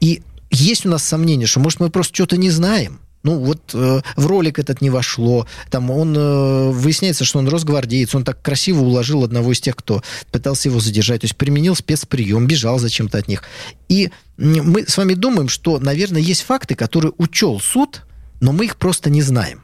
И 0.00 0.22
есть 0.50 0.86
у 0.86 0.88
нас 0.88 1.02
сомнение, 1.02 1.46
что, 1.46 1.60
может, 1.60 1.80
мы 1.80 1.90
просто 1.90 2.14
что-то 2.14 2.36
не 2.36 2.50
знаем. 2.50 3.00
Ну, 3.24 3.38
вот 3.38 3.70
э, 3.72 4.00
в 4.16 4.26
ролик 4.26 4.58
этот 4.58 4.82
не 4.82 4.90
вошло. 4.90 5.46
Там 5.70 5.90
он 5.90 6.14
э, 6.16 6.70
выясняется, 6.70 7.24
что 7.24 7.38
он 7.38 7.48
росгвардеец. 7.48 8.14
Он 8.14 8.22
так 8.22 8.40
красиво 8.42 8.80
уложил 8.80 9.24
одного 9.24 9.52
из 9.52 9.60
тех, 9.60 9.74
кто 9.74 10.02
пытался 10.30 10.68
его 10.68 10.78
задержать. 10.78 11.22
То 11.22 11.24
есть 11.24 11.36
применил 11.36 11.74
спецприем, 11.74 12.46
бежал 12.46 12.78
зачем-то 12.78 13.18
от 13.18 13.26
них. 13.26 13.42
И 13.88 14.10
мы 14.36 14.86
с 14.86 14.96
вами 14.98 15.14
думаем, 15.14 15.48
что, 15.48 15.78
наверное, 15.78 16.20
есть 16.20 16.42
факты, 16.42 16.74
которые 16.74 17.14
учел 17.16 17.60
суд, 17.60 18.02
но 18.40 18.52
мы 18.52 18.66
их 18.66 18.76
просто 18.76 19.08
не 19.08 19.22
знаем. 19.22 19.63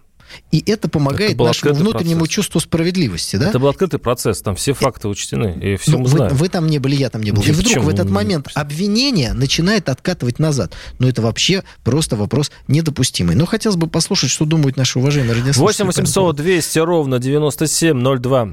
И 0.50 0.62
это 0.70 0.88
помогает 0.88 1.32
Это 1.32 1.44
нашему 1.44 1.74
внутреннему 1.74 2.20
процесс. 2.20 2.34
чувству 2.34 2.60
справедливости, 2.60 3.36
да? 3.36 3.48
Это 3.50 3.58
был 3.58 3.68
открытый 3.68 3.98
процесс, 4.00 4.42
там 4.42 4.54
все 4.56 4.72
факты 4.72 5.08
учтены, 5.08 5.56
и 5.60 5.76
все 5.76 5.92
Ну, 5.92 5.98
мы 5.98 6.04
вы, 6.04 6.10
знаем. 6.10 6.34
вы 6.34 6.48
там 6.48 6.66
не 6.66 6.78
были, 6.78 6.94
я 6.96 7.10
там 7.10 7.22
не 7.22 7.30
был. 7.32 7.42
Ни 7.42 7.48
И 7.48 7.52
вдруг 7.52 7.84
в 7.84 7.88
этот 7.88 8.06
не- 8.06 8.12
момент 8.12 8.48
обвинение 8.54 9.32
начинает 9.32 9.88
откатывать 9.88 10.38
назад. 10.38 10.74
Но 10.98 11.08
это 11.08 11.22
вообще 11.22 11.62
просто 11.84 12.16
вопрос 12.16 12.50
недопустимый. 12.68 13.34
Но 13.36 13.46
хотелось 13.46 13.76
бы 13.76 13.86
послушать, 13.86 14.30
что 14.30 14.44
думают 14.44 14.76
наши 14.76 14.98
уважаемые 14.98 15.32
радиослушатели. 15.38 15.62
8 15.62 15.86
по 15.86 15.90
этому 15.90 16.06
800 16.06 16.36
200 16.36 16.78
ровно 16.80 17.18
9702. 17.18 18.48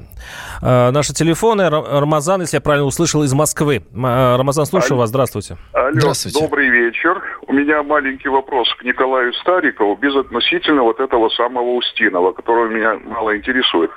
А, 0.62 0.90
Наши 0.90 1.12
телефоны. 1.14 1.62
Ра- 1.62 2.00
Рамазан, 2.00 2.40
если 2.42 2.56
я 2.56 2.60
правильно 2.60 2.86
услышал, 2.86 3.22
из 3.22 3.32
Москвы. 3.32 3.82
А, 3.94 4.36
Рамазан, 4.36 4.66
слушаю 4.66 4.92
Алло. 4.92 5.00
вас. 5.00 5.10
Здравствуйте. 5.10 5.56
Алло, 5.72 5.90
Здравствуйте. 5.94 6.40
добрый 6.40 6.68
вечер. 6.68 7.22
У 7.46 7.52
меня 7.52 7.82
маленький 7.82 8.28
вопрос 8.28 8.68
к 8.78 8.84
Николаю 8.84 9.32
Старикову 9.34 9.96
без 9.96 10.14
относительно 10.16 10.82
вот 10.82 11.00
этого 11.00 11.28
самого 11.30 11.67
Устинова, 11.76 12.32
которого 12.32 12.68
меня 12.68 12.98
мало 13.04 13.36
интересует. 13.36 13.90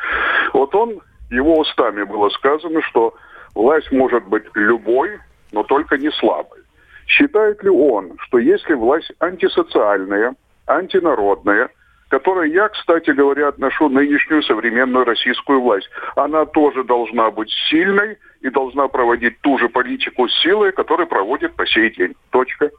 Вот 0.54 0.74
он, 0.76 1.00
его 1.30 1.60
устами 1.60 2.04
было 2.04 2.30
сказано, 2.30 2.82
что 2.84 3.16
власть 3.56 3.92
может 3.92 4.26
быть 4.28 4.44
любой, 4.54 5.20
но 5.52 5.64
только 5.64 5.98
не 5.98 6.12
слабой. 6.12 6.60
Считает 7.08 7.62
ли 7.64 7.70
он, 7.70 8.18
что 8.20 8.38
если 8.38 8.74
власть 8.74 9.12
антисоциальная, 9.20 10.36
антинародная, 10.68 11.70
которой 12.10 12.52
я, 12.52 12.68
кстати 12.70 13.12
говоря, 13.12 13.48
отношу 13.48 13.90
нынешнюю 13.90 14.44
современную 14.44 15.06
российскую 15.06 15.62
власть, 15.62 15.90
она 16.16 16.46
тоже 16.46 16.84
должна 16.84 17.32
быть 17.32 17.50
сильной 17.70 18.18
и 18.42 18.50
должна 18.50 18.88
проводить 18.90 19.40
ту 19.42 19.58
же 19.58 19.70
политику 19.70 20.28
силы, 20.28 20.72
которую 20.74 21.08
проводит 21.08 21.56
по 21.56 21.66
сей 21.66 21.90
день. 21.96 22.14
Точка. 22.32 22.70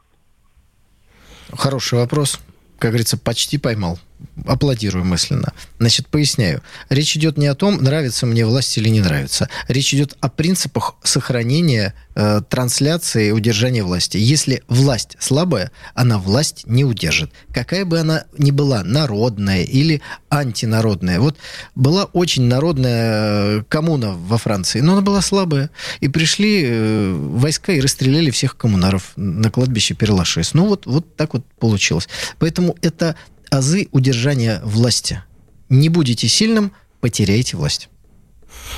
Хороший 1.57 1.99
вопрос. 1.99 2.39
Как 2.77 2.91
говорится, 2.91 3.17
почти 3.17 3.57
поймал. 3.57 3.97
Аплодирую 4.45 5.05
мысленно. 5.05 5.53
Значит, 5.79 6.07
поясняю. 6.07 6.61
Речь 6.89 7.15
идет 7.15 7.37
не 7.37 7.47
о 7.47 7.55
том, 7.55 7.77
нравится 7.77 8.25
мне 8.25 8.45
власть 8.45 8.77
или 8.77 8.89
не 8.89 8.99
нравится. 8.99 9.49
Речь 9.67 9.93
идет 9.93 10.17
о 10.21 10.29
принципах 10.29 10.95
сохранения 11.03 11.93
э, 12.15 12.41
трансляции 12.49 13.27
и 13.27 13.31
удержания 13.31 13.83
власти. 13.83 14.17
Если 14.17 14.63
власть 14.67 15.17
слабая, 15.19 15.71
она 15.93 16.17
власть 16.17 16.63
не 16.65 16.83
удержит. 16.83 17.31
Какая 17.53 17.85
бы 17.85 17.99
она 17.99 18.25
ни 18.37 18.51
была, 18.51 18.83
народная 18.83 19.63
или 19.63 20.01
антинародная. 20.29 21.19
Вот 21.19 21.37
была 21.75 22.05
очень 22.05 22.43
народная 22.43 23.59
э, 23.59 23.63
коммуна 23.69 24.13
во 24.13 24.37
Франции, 24.37 24.79
но 24.81 24.93
она 24.93 25.01
была 25.01 25.21
слабая. 25.21 25.69
И 25.99 26.07
пришли 26.07 26.63
э, 26.65 27.13
войска 27.13 27.73
и 27.73 27.81
расстреляли 27.81 28.31
всех 28.31 28.57
коммунаров 28.57 29.11
на 29.15 29.51
кладбище 29.51 29.93
Перлашес. 29.93 30.53
Ну 30.53 30.67
вот, 30.67 30.85
вот 30.85 31.15
так 31.15 31.33
вот 31.33 31.45
получилось. 31.59 32.07
Поэтому 32.39 32.75
это 32.81 33.15
азы 33.53 33.87
удержания 33.91 34.61
власти. 34.63 35.23
Не 35.69 35.89
будете 35.89 36.27
сильным, 36.27 36.71
потеряете 37.01 37.57
власть. 37.57 37.89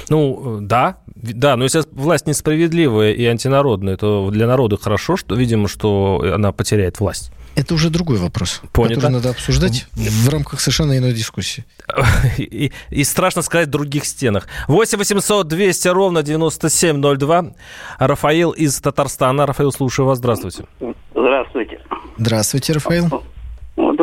Ну, 0.09 0.59
э, 0.59 0.61
да, 0.61 0.97
да, 1.15 1.55
но 1.55 1.63
если 1.63 1.83
власть 1.91 2.27
несправедливая 2.27 3.11
и 3.13 3.25
антинародная, 3.25 3.97
то 3.97 4.29
для 4.31 4.47
народа 4.47 4.77
хорошо, 4.77 5.17
что, 5.17 5.35
видимо, 5.35 5.67
что 5.67 6.23
она 6.33 6.51
потеряет 6.51 6.99
власть. 6.99 7.31
Это 7.55 7.73
уже 7.73 7.89
другой 7.89 8.17
вопрос, 8.17 8.61
Понято. 8.73 8.95
который 8.95 9.13
надо 9.13 9.29
обсуждать 9.29 9.87
в 9.93 10.29
рамках 10.29 10.59
совершенно 10.59 10.97
иной 10.97 11.13
дискуссии. 11.13 11.63
И, 12.37 12.73
и 12.89 13.03
страшно 13.05 13.41
сказать 13.43 13.69
в 13.69 13.71
других 13.71 14.03
стенах. 14.03 14.47
8 14.67 14.97
800 14.97 15.47
200 15.47 15.87
ровно 15.87 16.21
9702. 16.21 17.53
Рафаил 17.97 18.51
из 18.51 18.77
Татарстана. 18.81 19.45
Рафаил, 19.45 19.71
слушаю 19.71 20.05
вас. 20.05 20.17
Здравствуйте. 20.17 20.65
Здравствуйте. 21.13 21.79
Здравствуйте, 22.17 22.73
Рафаил. 22.73 23.23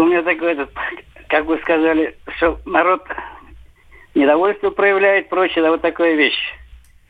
У 0.02 0.06
меня 0.06 0.20
такой 0.22 0.54
этот, 0.54 0.70
как 1.28 1.44
вы 1.44 1.58
сказали, 1.58 2.18
что 2.36 2.58
народ 2.66 3.04
недовольство 4.16 4.70
проявляет, 4.70 5.28
прочее, 5.28 5.62
да, 5.62 5.70
вот 5.70 5.80
такая 5.80 6.16
вещь. 6.16 6.54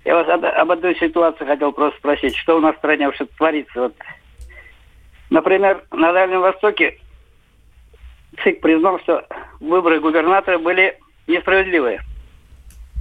Я 0.05 0.17
вас 0.17 0.29
об, 0.29 0.71
одной 0.71 0.95
ситуации 0.97 1.47
хотел 1.47 1.73
просто 1.73 1.99
спросить, 1.99 2.37
что 2.37 2.59
у 2.59 2.61
нас 2.61 2.75
в 2.75 2.79
стране 2.79 3.07
вообще 3.07 3.25
творится. 3.25 3.81
Вот. 3.81 3.95
Например, 5.31 5.83
на 5.91 6.13
Дальнем 6.13 6.43
Востоке 6.43 6.99
ЦИК 8.45 8.61
признал, 8.61 9.01
что 9.01 9.27
выборы 9.61 9.99
губернатора 9.99 10.59
были 10.59 10.99
несправедливые. 11.27 12.03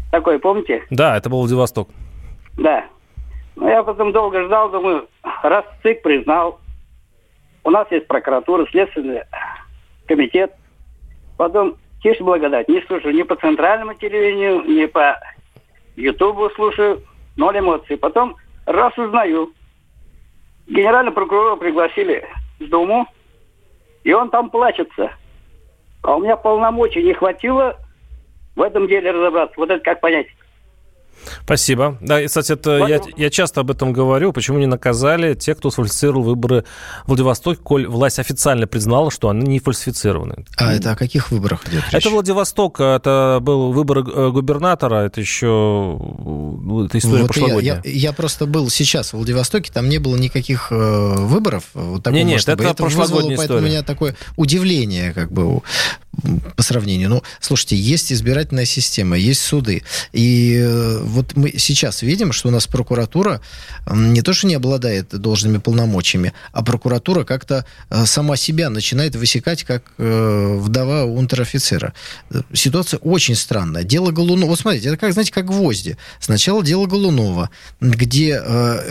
Такое, 0.09 0.39
помните? 0.39 0.85
Да, 0.89 1.17
это 1.17 1.29
был 1.29 1.39
Владивосток. 1.39 1.89
Да. 2.57 2.85
Ну, 3.57 3.67
я 3.67 3.83
потом 3.83 4.13
долго 4.13 4.41
ждал, 4.45 4.69
думаю, 4.69 5.09
раз 5.43 5.65
ЦИК 5.83 6.01
признал, 6.01 6.61
у 7.65 7.71
нас 7.71 7.91
есть 7.91 8.07
прокуратура, 8.07 8.65
следственный 8.71 9.23
комитет. 10.11 10.53
Потом, 11.37 11.77
тише 12.03 12.23
благодать, 12.23 12.67
не 12.67 12.81
слушаю 12.81 13.15
ни 13.15 13.23
по 13.23 13.35
центральному 13.35 13.93
телевидению, 13.93 14.63
ни 14.65 14.85
по 14.85 15.19
Ютубу 15.95 16.49
слушаю, 16.51 17.01
ноль 17.37 17.59
эмоций. 17.59 17.97
Потом 17.97 18.35
раз 18.65 18.97
узнаю, 18.97 19.53
генерального 20.67 21.15
прокурора 21.15 21.55
пригласили 21.55 22.25
в 22.59 22.67
Думу, 22.67 23.07
и 24.03 24.11
он 24.13 24.29
там 24.29 24.49
плачется. 24.49 25.11
А 26.03 26.15
у 26.15 26.21
меня 26.21 26.35
полномочий 26.35 27.03
не 27.03 27.13
хватило 27.13 27.77
в 28.55 28.61
этом 28.61 28.87
деле 28.87 29.11
разобраться. 29.11 29.53
Вот 29.57 29.69
это 29.69 29.81
как 29.81 30.01
понять? 30.01 30.27
Спасибо. 31.43 31.97
Да, 32.01 32.21
и, 32.21 32.27
кстати, 32.27 32.53
это 32.53 32.85
я, 32.87 33.01
я 33.15 33.29
часто 33.29 33.61
об 33.61 33.71
этом 33.71 33.93
говорю. 33.93 34.33
Почему 34.33 34.59
не 34.59 34.65
наказали 34.65 35.33
тех, 35.33 35.57
кто 35.57 35.71
сфальсифицировал 35.71 36.23
выборы 36.23 36.65
в 37.05 37.09
Владивостоке, 37.09 37.59
коль 37.61 37.87
власть 37.87 38.19
официально 38.19 38.67
признала, 38.67 39.11
что 39.11 39.29
они 39.29 39.47
не 39.47 39.59
фальсифицированы. 39.59 40.45
А 40.57 40.73
это 40.73 40.91
о 40.91 40.95
каких 40.95 41.31
выборах 41.31 41.67
идет 41.67 41.83
речь? 41.91 41.93
Это 41.93 42.09
Владивосток, 42.09 42.79
это 42.79 43.39
был 43.41 43.71
выбор 43.71 43.99
э, 43.99 44.29
губернатора, 44.31 45.05
это 45.05 45.21
еще 45.21 45.97
ну, 45.99 46.85
это 46.85 46.97
история 46.97 47.23
Вот 47.23 47.35
я, 47.35 47.41
прошлогодняя. 47.41 47.81
я, 47.83 47.91
я 47.91 48.13
просто 48.13 48.45
был 48.45 48.69
сейчас 48.69 49.09
в 49.09 49.13
Владивостоке, 49.13 49.71
там 49.71 49.89
не 49.89 49.99
было 49.99 50.15
никаких 50.15 50.71
э, 50.71 51.15
выборов. 51.17 51.65
Вот 51.73 52.03
такого 52.03 52.17
Не, 52.17 52.23
нет, 52.23 52.35
масштаба. 52.37 52.63
это 52.63 52.83
вызвало, 52.83 53.05
прошлогодняя 53.05 53.37
поэтому 53.37 53.57
у 53.57 53.61
история. 53.61 53.73
меня 53.73 53.83
такое 53.83 54.15
удивление, 54.37 55.13
как 55.13 55.31
бы. 55.31 55.61
По 56.55 56.63
сравнению. 56.63 57.09
Ну, 57.09 57.23
слушайте, 57.39 57.75
есть 57.75 58.11
избирательная 58.11 58.65
система, 58.65 59.17
есть 59.17 59.41
суды. 59.41 59.83
И 60.11 60.57
э, 60.57 60.99
вот 61.03 61.35
мы 61.35 61.53
сейчас 61.57 62.01
видим, 62.01 62.33
что 62.33 62.49
у 62.49 62.51
нас 62.51 62.67
прокуратура 62.67 63.41
не 63.89 64.21
то, 64.21 64.33
что 64.33 64.47
не 64.47 64.55
обладает 64.55 65.09
должными 65.09 65.57
полномочиями, 65.57 66.33
а 66.51 66.63
прокуратура 66.63 67.23
как-то 67.23 67.65
э, 67.89 68.05
сама 68.05 68.35
себя 68.35 68.69
начинает 68.69 69.15
высекать 69.15 69.63
как 69.63 69.83
э, 69.97 70.57
вдова 70.59 71.05
унтер-офицера. 71.05 71.93
Ситуация 72.53 72.97
очень 72.97 73.35
странная. 73.35 73.83
Дело 73.83 74.11
Голунова... 74.11 74.49
Вот 74.49 74.59
смотрите, 74.59 74.89
это 74.89 74.97
как, 74.97 75.13
знаете, 75.13 75.31
как 75.31 75.45
гвозди. 75.45 75.97
Сначала 76.19 76.63
дело 76.63 76.87
Голунова, 76.87 77.49
где 77.79 78.41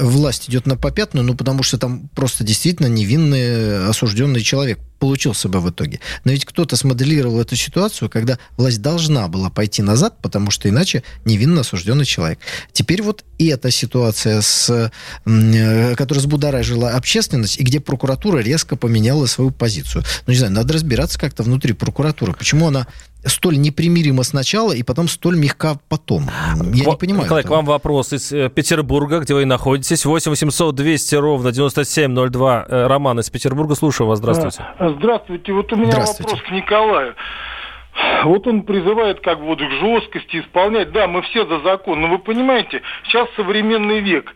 власть 0.00 0.48
идет 0.48 0.66
на 0.66 0.76
попятную, 0.76 1.24
ну, 1.24 1.34
потому 1.34 1.62
что 1.62 1.78
там 1.78 2.08
просто 2.14 2.44
действительно 2.44 2.86
невинный 2.86 3.88
осужденный 3.88 4.42
человек 4.42 4.78
получился 5.00 5.48
бы 5.48 5.60
в 5.60 5.70
итоге. 5.70 5.98
Но 6.24 6.30
ведь 6.30 6.44
кто-то 6.44 6.76
смоделировал 6.76 7.09
эту 7.18 7.56
ситуацию, 7.56 8.08
когда 8.08 8.38
власть 8.56 8.80
должна 8.80 9.28
была 9.28 9.50
пойти 9.50 9.82
назад, 9.82 10.16
потому 10.22 10.50
что 10.50 10.68
иначе 10.68 11.02
невинно 11.24 11.62
осужденный 11.62 12.04
человек. 12.04 12.38
Теперь 12.72 13.02
вот 13.02 13.24
эта 13.38 13.70
ситуация, 13.70 14.40
с, 14.40 14.90
э, 15.24 15.94
которая 15.96 16.20
взбудоражила 16.20 16.90
общественность, 16.90 17.58
и 17.58 17.64
где 17.64 17.80
прокуратура 17.80 18.38
резко 18.38 18.76
поменяла 18.76 19.26
свою 19.26 19.50
позицию. 19.50 20.04
Ну, 20.26 20.32
не 20.32 20.38
знаю, 20.38 20.52
надо 20.52 20.74
разбираться 20.74 21.18
как-то 21.18 21.42
внутри 21.42 21.72
прокуратуры. 21.72 22.32
Почему 22.32 22.68
она 22.68 22.86
столь 23.24 23.58
непримирима 23.58 24.22
сначала 24.22 24.72
и 24.72 24.82
потом 24.82 25.08
столь 25.08 25.36
мягка 25.36 25.78
потом? 25.88 26.24
Я 26.72 26.84
не 26.84 26.96
понимаю. 26.96 27.24
Николай, 27.24 27.42
этого. 27.42 27.54
к 27.54 27.56
вам 27.56 27.64
вопрос 27.66 28.12
из 28.12 28.32
э, 28.32 28.48
Петербурга, 28.48 29.20
где 29.20 29.34
вы 29.34 29.44
находитесь. 29.44 30.04
8 30.04 30.30
800 30.30 30.74
200 30.74 31.14
ровно 31.16 31.52
9702. 31.52 32.66
Э, 32.68 32.86
Роман 32.86 33.20
из 33.20 33.30
Петербурга, 33.30 33.74
слушаю 33.74 34.06
вас. 34.06 34.18
Здравствуйте. 34.18 34.64
Здравствуйте. 34.78 35.52
Вот 35.52 35.72
у 35.72 35.76
меня 35.76 35.98
вопрос 35.98 36.40
к 36.42 36.50
Николаю. 36.50 37.14
Вот 38.24 38.46
он 38.46 38.62
призывает 38.62 39.20
как 39.20 39.40
бы 39.40 39.46
вот 39.46 39.58
к 39.58 39.70
жесткости 39.70 40.40
исполнять. 40.40 40.92
Да, 40.92 41.06
мы 41.06 41.22
все 41.22 41.46
за 41.46 41.60
закон, 41.60 42.00
но 42.00 42.08
вы 42.08 42.18
понимаете, 42.18 42.82
сейчас 43.04 43.28
современный 43.36 44.00
век 44.00 44.32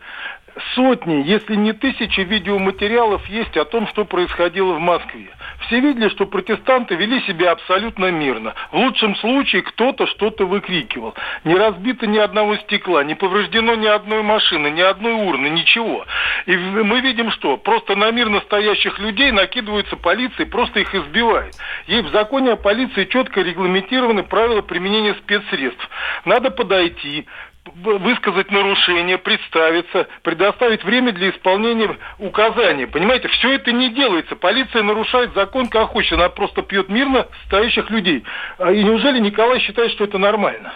сотни, 0.73 1.23
если 1.25 1.55
не 1.55 1.73
тысячи 1.73 2.21
видеоматериалов 2.21 3.25
есть 3.27 3.55
о 3.57 3.65
том, 3.65 3.87
что 3.87 4.05
происходило 4.05 4.73
в 4.73 4.79
Москве. 4.79 5.29
Все 5.61 5.79
видели, 5.79 6.09
что 6.09 6.25
протестанты 6.25 6.95
вели 6.95 7.21
себя 7.21 7.51
абсолютно 7.51 8.11
мирно. 8.11 8.53
В 8.71 8.77
лучшем 8.77 9.15
случае 9.17 9.63
кто-то 9.63 10.07
что-то 10.07 10.45
выкрикивал. 10.45 11.15
Не 11.43 11.55
разбито 11.55 12.07
ни 12.07 12.17
одного 12.17 12.55
стекла, 12.57 13.03
не 13.03 13.15
повреждено 13.15 13.75
ни 13.75 13.87
одной 13.87 14.21
машины, 14.23 14.67
ни 14.67 14.81
одной 14.81 15.13
урны, 15.13 15.47
ничего. 15.47 16.05
И 16.45 16.55
мы 16.55 17.01
видим, 17.01 17.31
что 17.31 17.57
просто 17.57 17.95
на 17.95 18.11
мирно 18.11 18.41
стоящих 18.41 18.99
людей 18.99 19.31
накидывается 19.31 19.95
полиция 19.95 20.45
и 20.45 20.49
просто 20.49 20.79
их 20.79 20.93
избивает. 20.93 21.55
Ей 21.87 22.01
в 22.01 22.09
законе 22.09 22.53
о 22.53 22.57
полиции 22.57 23.05
четко 23.05 23.41
регламентированы 23.41 24.23
правила 24.23 24.61
применения 24.61 25.15
спецсредств. 25.15 25.89
Надо 26.25 26.51
подойти, 26.51 27.25
высказать 27.73 28.51
нарушение, 28.51 29.17
представиться, 29.17 30.07
предоставить 30.21 30.83
время 30.83 31.11
для 31.11 31.31
исполнения 31.31 31.97
указаний. 32.19 32.85
Понимаете, 32.85 33.27
все 33.29 33.53
это 33.53 33.71
не 33.71 33.89
делается. 33.89 34.35
Полиция 34.35 34.83
нарушает 34.83 35.33
закон 35.33 35.67
как 35.67 35.89
хочет. 35.89 36.13
Она 36.13 36.29
просто 36.29 36.61
пьет 36.61 36.89
мирно 36.89 37.27
стоящих 37.47 37.89
людей. 37.89 38.23
А 38.57 38.71
и 38.71 38.83
неужели 38.83 39.19
Николай 39.19 39.59
считает, 39.59 39.91
что 39.91 40.03
это 40.03 40.17
нормально? 40.17 40.73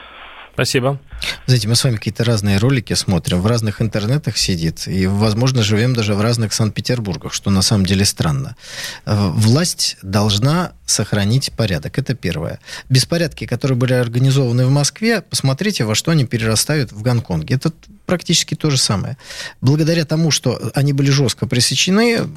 Спасибо. 0.59 0.99
Знаете, 1.45 1.69
мы 1.69 1.77
с 1.77 1.85
вами 1.85 1.95
какие-то 1.95 2.25
разные 2.25 2.57
ролики 2.57 2.91
смотрим, 2.93 3.39
в 3.39 3.47
разных 3.47 3.81
интернетах 3.81 4.37
сидит, 4.37 4.89
и, 4.89 5.07
возможно, 5.07 5.63
живем 5.63 5.93
даже 5.93 6.15
в 6.15 6.21
разных 6.21 6.51
Санкт-Петербургах, 6.51 7.31
что 7.31 7.49
на 7.49 7.61
самом 7.61 7.85
деле 7.85 8.03
странно. 8.03 8.57
Э, 9.05 9.29
власть 9.29 9.95
должна 10.01 10.73
сохранить 10.85 11.53
порядок, 11.53 11.97
это 11.97 12.13
первое. 12.13 12.59
Беспорядки, 12.89 13.45
которые 13.45 13.77
были 13.77 13.93
организованы 13.93 14.65
в 14.65 14.69
Москве, 14.69 15.21
посмотрите, 15.21 15.85
во 15.85 15.95
что 15.95 16.11
они 16.11 16.25
перерастают 16.25 16.91
в 16.91 17.01
Гонконге. 17.03 17.55
Это 17.55 17.71
практически 18.05 18.53
то 18.53 18.69
же 18.69 18.75
самое. 18.75 19.15
Благодаря 19.61 20.03
тому, 20.03 20.29
что 20.29 20.59
они 20.75 20.91
были 20.91 21.09
жестко 21.09 21.47
пресечены, 21.47 22.27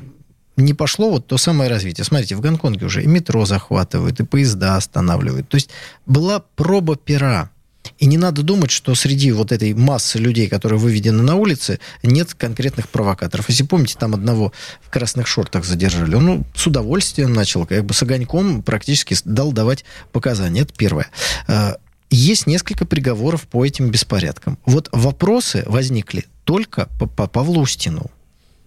не 0.56 0.74
пошло 0.74 1.10
вот 1.10 1.26
то 1.26 1.38
самое 1.38 1.68
развитие. 1.68 2.04
Смотрите, 2.04 2.36
в 2.36 2.40
Гонконге 2.40 2.86
уже 2.86 3.02
и 3.02 3.08
метро 3.08 3.44
захватывают, 3.46 4.20
и 4.20 4.24
поезда 4.24 4.76
останавливают. 4.76 5.48
То 5.48 5.56
есть 5.56 5.70
была 6.06 6.38
проба 6.54 6.94
пера 6.94 7.50
и 7.98 8.06
не 8.06 8.16
надо 8.16 8.42
думать, 8.42 8.70
что 8.70 8.94
среди 8.94 9.32
вот 9.32 9.52
этой 9.52 9.74
массы 9.74 10.18
людей, 10.18 10.48
которые 10.48 10.78
выведены 10.78 11.22
на 11.22 11.36
улице, 11.36 11.80
нет 12.02 12.34
конкретных 12.34 12.88
провокаторов. 12.88 13.48
Если 13.48 13.64
помните, 13.64 13.96
там 13.98 14.14
одного 14.14 14.52
в 14.80 14.90
красных 14.90 15.26
шортах 15.26 15.64
задержали. 15.64 16.14
Он 16.14 16.24
ну, 16.24 16.44
с 16.54 16.66
удовольствием 16.66 17.32
начал, 17.32 17.66
как 17.66 17.84
бы 17.84 17.94
с 17.94 18.02
огоньком 18.02 18.62
практически 18.62 19.16
дал 19.24 19.52
давать 19.52 19.84
показания. 20.12 20.62
Это 20.62 20.74
первое. 20.76 21.08
А, 21.48 21.76
есть 22.10 22.46
несколько 22.46 22.84
приговоров 22.84 23.42
по 23.42 23.64
этим 23.64 23.90
беспорядкам. 23.90 24.58
Вот 24.66 24.88
вопросы 24.92 25.64
возникли 25.66 26.26
только 26.44 26.88
по, 26.98 27.06
по 27.06 27.26
Павлу 27.26 27.62
Устину. 27.62 28.10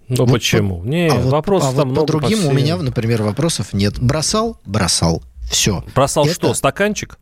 Ну 0.08 0.26
вот 0.26 0.34
почему? 0.34 0.82
По, 0.82 0.88
не, 0.88 1.10
а 1.10 1.16
вопросов 1.16 1.74
вот, 1.74 1.80
а 1.80 1.82
там 1.82 1.94
вот 1.94 2.02
по 2.02 2.08
другим 2.08 2.44
по 2.44 2.48
у 2.48 2.54
меня, 2.54 2.78
например, 2.78 3.24
вопросов 3.24 3.74
нет. 3.74 4.00
Бросал? 4.00 4.60
Бросал. 4.66 5.24
Все. 5.50 5.84
Бросал 5.94 6.26
Это... 6.26 6.34
что, 6.34 6.54
стаканчик? 6.54 7.18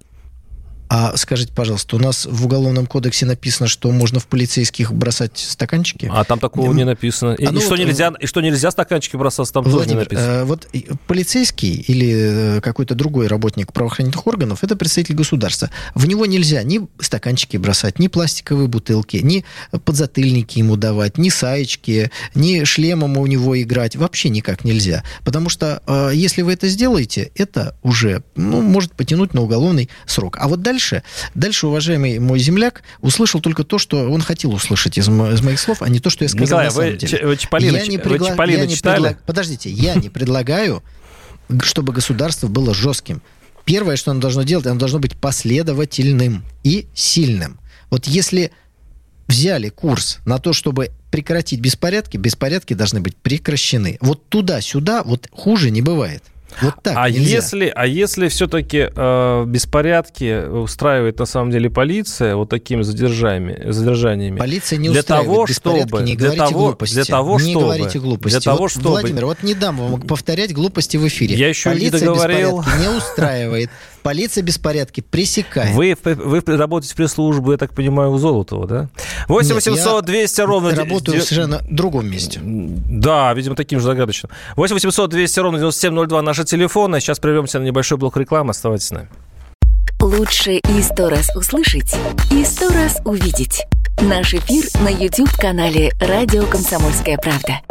А 0.89 1.15
скажите, 1.17 1.51
пожалуйста, 1.53 1.95
у 1.95 1.99
нас 1.99 2.25
в 2.25 2.45
Уголовном 2.45 2.85
кодексе 2.85 3.25
написано, 3.25 3.67
что 3.67 3.91
можно 3.91 4.19
в 4.19 4.27
полицейских 4.27 4.93
бросать 4.93 5.37
стаканчики? 5.37 6.09
А 6.13 6.23
там 6.23 6.39
такого 6.39 6.71
не 6.73 6.83
написано. 6.83 7.33
И, 7.33 7.45
а 7.45 7.51
ну, 7.51 7.59
и, 7.59 7.61
что, 7.61 7.71
вот, 7.71 7.79
нельзя, 7.79 8.13
и 8.19 8.25
что 8.25 8.41
нельзя 8.41 8.69
стаканчики 8.69 9.15
бросать, 9.15 9.51
там 9.51 9.63
Владимир, 9.63 9.83
тоже 9.83 9.89
не 9.89 9.95
написано. 9.95 10.25
Э, 10.25 10.43
вот 10.43 10.67
полицейский 11.07 11.73
или 11.87 12.57
э, 12.57 12.61
какой-то 12.61 12.95
другой 12.95 13.27
работник 13.27 13.73
правоохранительных 13.73 14.27
органов, 14.27 14.63
это 14.63 14.75
представитель 14.75 15.15
государства. 15.15 15.71
В 15.95 16.07
него 16.07 16.25
нельзя 16.25 16.61
ни 16.63 16.87
стаканчики 16.99 17.57
бросать, 17.57 17.97
ни 17.97 18.07
пластиковые 18.07 18.67
бутылки, 18.67 19.17
ни 19.17 19.45
подзатыльники 19.85 20.59
ему 20.59 20.75
давать, 20.75 21.17
ни 21.17 21.29
саечки, 21.29 22.11
ни 22.35 22.63
шлемом 22.65 23.17
у 23.17 23.25
него 23.25 23.59
играть. 23.59 23.95
Вообще 23.95 24.29
никак 24.29 24.63
нельзя. 24.63 25.03
Потому 25.23 25.49
что 25.49 25.81
э, 25.87 26.11
если 26.13 26.43
вы 26.43 26.53
это 26.53 26.67
сделаете, 26.67 27.31
это 27.35 27.75
уже 27.81 28.23
ну, 28.35 28.61
может 28.61 28.93
потянуть 28.93 29.33
на 29.33 29.41
уголовный 29.41 29.89
срок. 30.05 30.37
А 30.39 30.47
вот 30.47 30.61
дальше 30.61 30.72
дальше, 30.73 31.03
дальше, 31.35 31.67
уважаемый 31.67 32.19
мой 32.19 32.39
земляк, 32.39 32.83
услышал 33.01 33.41
только 33.41 33.63
то, 33.63 33.77
что 33.77 34.09
он 34.09 34.21
хотел 34.21 34.53
услышать 34.53 34.97
из, 34.97 35.07
из 35.07 35.41
моих 35.41 35.59
слов, 35.59 35.81
а 35.81 35.89
не 35.89 35.99
то, 35.99 36.09
что 36.09 36.23
я 36.23 36.29
сказал 36.29 36.59
Николай, 36.59 36.65
на 36.65 36.71
самом 36.71 36.89
вы, 36.91 36.97
деле. 36.97 37.27
Вы 37.27 37.37
Чаполина, 37.37 37.77
я 37.77 37.87
не 37.87 37.97
пригла... 37.97 38.33
вы 38.35 38.51
я 38.51 38.65
не 38.65 38.75
читали? 38.75 39.03
Предла... 39.03 39.19
Подождите, 39.25 39.69
я 39.69 39.95
не 39.95 40.09
предлагаю, 40.09 40.83
чтобы 41.61 41.93
государство 41.93 42.47
было 42.47 42.73
жестким. 42.73 43.21
Первое, 43.65 43.95
что 43.95 44.11
оно 44.11 44.19
должно 44.19 44.43
делать, 44.43 44.65
оно 44.65 44.79
должно 44.79 44.99
быть 44.99 45.15
последовательным 45.15 46.43
и 46.63 46.87
сильным. 46.95 47.59
Вот 47.89 48.07
если 48.07 48.51
взяли 49.27 49.69
курс 49.69 50.19
на 50.25 50.39
то, 50.39 50.53
чтобы 50.53 50.89
прекратить 51.11 51.59
беспорядки, 51.59 52.17
беспорядки 52.17 52.73
должны 52.73 52.99
быть 52.99 53.15
прекращены. 53.15 53.97
Вот 54.01 54.27
туда-сюда, 54.27 55.03
вот 55.03 55.29
хуже 55.31 55.69
не 55.69 55.81
бывает. 55.81 56.23
Вот 56.61 56.75
так 56.81 56.93
а 56.97 57.09
если, 57.09 57.71
а 57.73 57.85
если 57.85 58.27
все-таки 58.27 58.89
э, 58.93 59.45
беспорядки 59.47 60.47
устраивает 60.47 61.19
на 61.19 61.25
самом 61.25 61.51
деле 61.51 61.69
полиция 61.69 62.35
вот 62.35 62.49
такими 62.49 62.81
задержаниями, 62.81 63.71
задержаниями 63.71 64.37
полиция 64.37 64.77
не 64.77 64.89
для 64.89 65.03
того, 65.03 65.47
чтобы 65.47 66.03
не 66.03 66.15
для 66.15 66.31
того, 66.31 66.67
глупости, 66.67 66.95
для 66.95 67.05
того, 67.05 67.39
не 67.39 67.51
чтобы, 67.51 67.65
говорите 67.65 67.99
глупости. 67.99 68.35
Для 68.35 68.41
того, 68.41 68.57
вот, 68.57 68.71
чтобы... 68.71 68.89
Владимир, 68.89 69.25
вот 69.25 69.43
не 69.43 69.53
дам 69.53 69.77
вам 69.77 70.01
повторять 70.01 70.53
глупости 70.53 70.97
в 70.97 71.07
эфире. 71.07 71.35
Я 71.35 71.49
еще 71.49 71.69
полиция 71.69 71.99
не 71.99 72.05
договорил. 72.05 72.59
беспорядки 72.59 72.81
не 72.81 72.97
устраивает. 72.97 73.69
Полиция 74.03 74.43
беспорядки 74.43 75.01
пресекает. 75.01 75.75
Вы, 75.75 75.97
вы 76.03 76.41
работаете 76.45 76.93
в 76.93 76.97
пресс-службу, 76.97 77.53
я 77.53 77.57
так 77.57 77.73
понимаю, 77.73 78.11
у 78.11 78.17
Золотого, 78.17 78.67
да? 78.67 78.89
8 79.29 79.55
800 79.55 80.05
200 80.05 80.41
ровно... 80.41 80.75
работаю 80.75 81.19
в 81.19 81.23
совершенно 81.23 81.61
другом 81.69 82.07
месте. 82.09 82.39
Да, 82.43 83.33
видимо, 83.33 83.55
таким 83.55 83.79
же 83.79 83.85
загадочным. 83.85 84.29
8 84.57 84.73
800 84.75 85.09
200 85.09 85.39
ровно 85.39 85.57
9702 85.59 86.21
наши 86.21 86.43
телефоны. 86.43 86.99
Сейчас 86.99 87.19
прервемся 87.19 87.59
на 87.59 87.63
небольшой 87.63 87.97
блок 87.97 88.17
рекламы. 88.17 88.51
Оставайтесь 88.51 88.87
с 88.87 88.91
нами. 88.91 89.07
Лучше 90.01 90.55
и 90.57 90.81
сто 90.81 91.09
раз 91.09 91.33
услышать, 91.33 91.95
и 92.29 92.43
сто 92.43 92.67
раз 92.69 92.99
увидеть. 93.05 93.63
Наш 94.01 94.33
эфир 94.33 94.65
на 94.81 94.89
YouTube-канале 94.89 95.93
«Радио 96.01 96.45
Комсомольская 96.45 97.17
правда». 97.17 97.61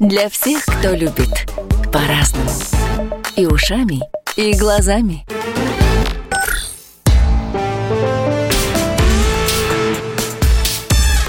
Для 0.00 0.28
всех, 0.28 0.64
кто 0.64 0.90
любит 0.94 1.48
по-разному. 1.92 2.50
И 3.36 3.46
ушами, 3.46 4.00
и 4.36 4.54
глазами. 4.54 5.24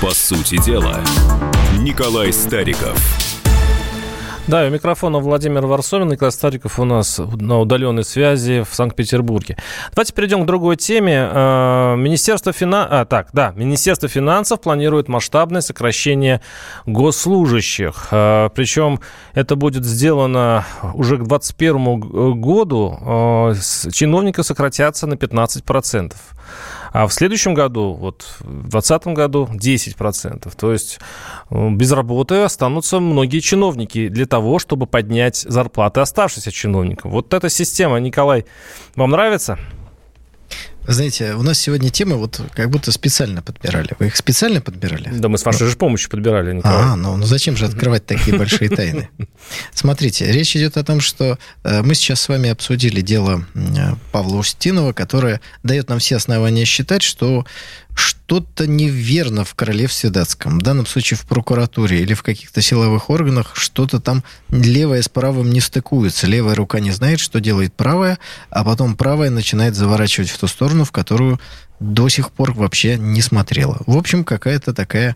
По 0.01 0.11
сути 0.11 0.63
дела, 0.63 1.01
Николай 1.79 2.31
Стариков. 2.31 2.97
Да, 4.47 4.65
у 4.65 4.69
микрофона 4.69 5.17
Владимир 5.19 5.65
Варсовин, 5.65 6.07
Николай 6.07 6.31
Стариков 6.31 6.79
у 6.79 6.85
нас 6.85 7.17
на 7.19 7.59
удаленной 7.59 8.05
связи 8.05 8.63
в 8.63 8.73
Санкт-Петербурге. 8.73 9.57
Давайте 9.93 10.13
перейдем 10.13 10.43
к 10.43 10.45
другой 10.45 10.77
теме. 10.77 11.27
А, 11.29 11.95
Министерство, 11.95 12.53
фина... 12.53 12.87
а, 12.89 13.05
так, 13.05 13.29
да, 13.33 13.51
Министерство 13.55 14.07
финансов 14.07 14.61
планирует 14.61 15.09
масштабное 15.09 15.61
сокращение 15.61 16.41
госслужащих. 16.85 18.07
А, 18.11 18.49
Причем 18.49 18.99
это 19.33 19.55
будет 19.55 19.83
сделано 19.83 20.63
уже 20.93 21.17
к 21.17 21.27
2021 21.27 22.39
году. 22.39 22.97
А, 23.01 23.53
чиновники 23.91 24.41
сократятся 24.41 25.07
на 25.07 25.15
15%. 25.15 26.13
А 26.91 27.07
в 27.07 27.13
следующем 27.13 27.53
году, 27.53 27.93
вот 27.93 28.25
в 28.39 28.69
2020 28.69 29.07
году 29.07 29.49
10%. 29.51 30.53
То 30.55 30.71
есть 30.71 30.99
э, 31.49 31.69
без 31.71 31.91
работы 31.91 32.35
останутся 32.35 32.99
многие 32.99 33.39
чиновники 33.39 34.07
для 34.07 34.25
того, 34.25 34.59
чтобы 34.59 34.87
поднять 34.87 35.37
зарплаты 35.37 36.01
оставшихся 36.01 36.51
чиновников. 36.51 37.11
Вот 37.11 37.33
эта 37.33 37.49
система, 37.49 37.99
Николай, 37.99 38.45
вам 38.95 39.11
нравится? 39.11 39.57
Знаете, 40.87 41.33
у 41.33 41.43
нас 41.43 41.59
сегодня 41.59 41.89
темы 41.89 42.15
вот 42.15 42.39
как 42.53 42.69
будто 42.69 42.93
специально 42.93 43.41
подбирали. 43.41 43.89
Вы 43.99 44.07
их 44.07 44.15
специально 44.15 44.61
подбирали? 44.61 45.09
Да, 45.11 45.27
мы 45.27 45.37
с 45.37 45.43
вашей 45.43 45.67
же 45.67 45.75
помощью 45.75 46.09
подбирали, 46.09 46.53
Николай. 46.53 46.77
А, 46.77 46.95
ну, 46.95 47.17
ну 47.17 47.25
зачем 47.25 47.57
же 47.57 47.65
открывать 47.65 48.05
такие 48.05 48.37
большие 48.37 48.69
тайны? 48.69 49.09
Смотрите, 49.73 50.31
речь 50.31 50.55
идет 50.55 50.77
о 50.77 50.85
том, 50.85 51.01
что 51.01 51.37
э, 51.63 51.81
мы 51.81 51.93
сейчас 51.93 52.21
с 52.21 52.29
вами 52.29 52.49
обсудили 52.49 53.01
дело 53.01 53.45
э, 53.53 53.95
Павла 54.13 54.37
Устинова, 54.37 54.93
которое 54.93 55.41
дает 55.61 55.89
нам 55.89 55.99
все 55.99 56.15
основания 56.15 56.63
считать, 56.63 57.03
что 57.03 57.45
что-то 57.97 58.67
неверно 58.67 59.43
в 59.43 59.55
королевстве 59.55 60.09
датском, 60.09 60.59
в 60.59 60.61
данном 60.61 60.85
случае 60.85 61.17
в 61.17 61.25
прокуратуре 61.25 62.01
или 62.01 62.13
в 62.13 62.23
каких-то 62.23 62.61
силовых 62.61 63.09
органах, 63.09 63.55
что-то 63.55 63.99
там 63.99 64.23
левое 64.49 65.01
с 65.01 65.09
правым 65.09 65.49
не 65.49 65.61
стыкуется. 65.61 66.27
Левая 66.27 66.55
рука 66.55 66.79
не 66.79 66.91
знает, 66.91 67.19
что 67.19 67.39
делает 67.39 67.73
правая, 67.73 68.19
а 68.49 68.63
потом 68.63 68.95
правая 68.95 69.29
начинает 69.29 69.75
заворачивать 69.75 70.29
в 70.29 70.37
ту 70.37 70.47
сторону, 70.47 70.83
в 70.83 70.91
которую 70.91 71.39
до 71.79 72.09
сих 72.09 72.31
пор 72.31 72.51
вообще 72.51 72.97
не 72.97 73.21
смотрела. 73.21 73.81
В 73.85 73.97
общем, 73.97 74.23
какая-то 74.23 74.73
такая 74.73 75.15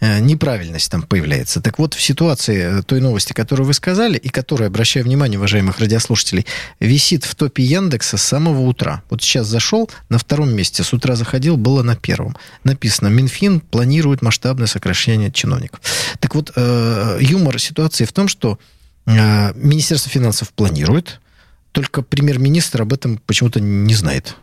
неправильность 0.00 0.90
там 0.90 1.02
появляется. 1.02 1.60
Так 1.60 1.78
вот, 1.78 1.94
в 1.94 2.02
ситуации 2.02 2.80
э, 2.80 2.82
той 2.82 3.00
новости, 3.00 3.32
которую 3.32 3.66
вы 3.66 3.74
сказали, 3.74 4.16
и 4.16 4.28
которая, 4.28 4.68
обращаю 4.68 5.04
внимание, 5.04 5.38
уважаемых 5.38 5.78
радиослушателей, 5.78 6.46
висит 6.80 7.24
в 7.24 7.34
топе 7.34 7.62
Яндекса 7.62 8.16
с 8.16 8.22
самого 8.22 8.60
утра. 8.62 9.02
Вот 9.10 9.22
сейчас 9.22 9.46
зашел, 9.46 9.90
на 10.08 10.18
втором 10.18 10.54
месте, 10.54 10.82
с 10.82 10.92
утра 10.92 11.16
заходил, 11.16 11.56
было 11.56 11.82
на 11.82 11.96
первом. 11.96 12.36
Написано, 12.64 13.08
Минфин 13.08 13.60
планирует 13.60 14.22
масштабное 14.22 14.66
сокращение 14.66 15.30
чиновников. 15.30 15.80
Так 16.20 16.34
вот, 16.34 16.52
э, 16.54 17.18
юмор 17.20 17.58
ситуации 17.58 18.04
в 18.04 18.12
том, 18.12 18.28
что 18.28 18.58
Министерство 19.04 20.12
финансов 20.12 20.52
планирует, 20.52 21.20
только 21.72 22.02
премьер-министр 22.02 22.82
об 22.82 22.92
этом 22.92 23.18
почему-то 23.18 23.58
не 23.58 23.94
знает. 23.94 24.36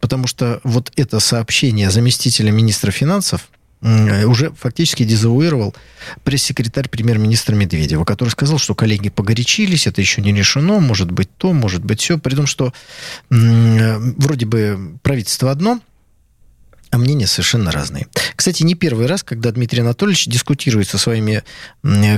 Потому 0.00 0.26
что 0.26 0.60
вот 0.64 0.90
это 0.96 1.20
сообщение 1.20 1.92
заместителя 1.92 2.50
министра 2.50 2.90
финансов– 2.90 3.48
уже 3.82 4.52
фактически 4.52 5.04
дезавуировал 5.04 5.74
пресс-секретарь 6.22 6.88
премьер-министра 6.88 7.54
Медведева, 7.54 8.04
который 8.04 8.28
сказал, 8.28 8.58
что 8.58 8.74
коллеги 8.74 9.08
погорячились, 9.08 9.86
это 9.86 10.00
еще 10.00 10.20
не 10.20 10.32
решено, 10.32 10.80
может 10.80 11.10
быть 11.10 11.28
то, 11.36 11.52
может 11.52 11.84
быть 11.84 12.00
все, 12.00 12.18
при 12.18 12.34
том, 12.34 12.46
что 12.46 12.72
вроде 13.30 14.46
бы 14.46 14.98
правительство 15.02 15.50
одно, 15.50 15.80
а 16.90 16.98
мнения 16.98 17.26
совершенно 17.26 17.70
разные. 17.70 18.08
Кстати, 18.34 18.62
не 18.62 18.74
первый 18.74 19.06
раз, 19.06 19.22
когда 19.22 19.52
Дмитрий 19.52 19.80
Анатольевич 19.80 20.26
дискутирует 20.26 20.88
со 20.88 20.98
своими 20.98 21.44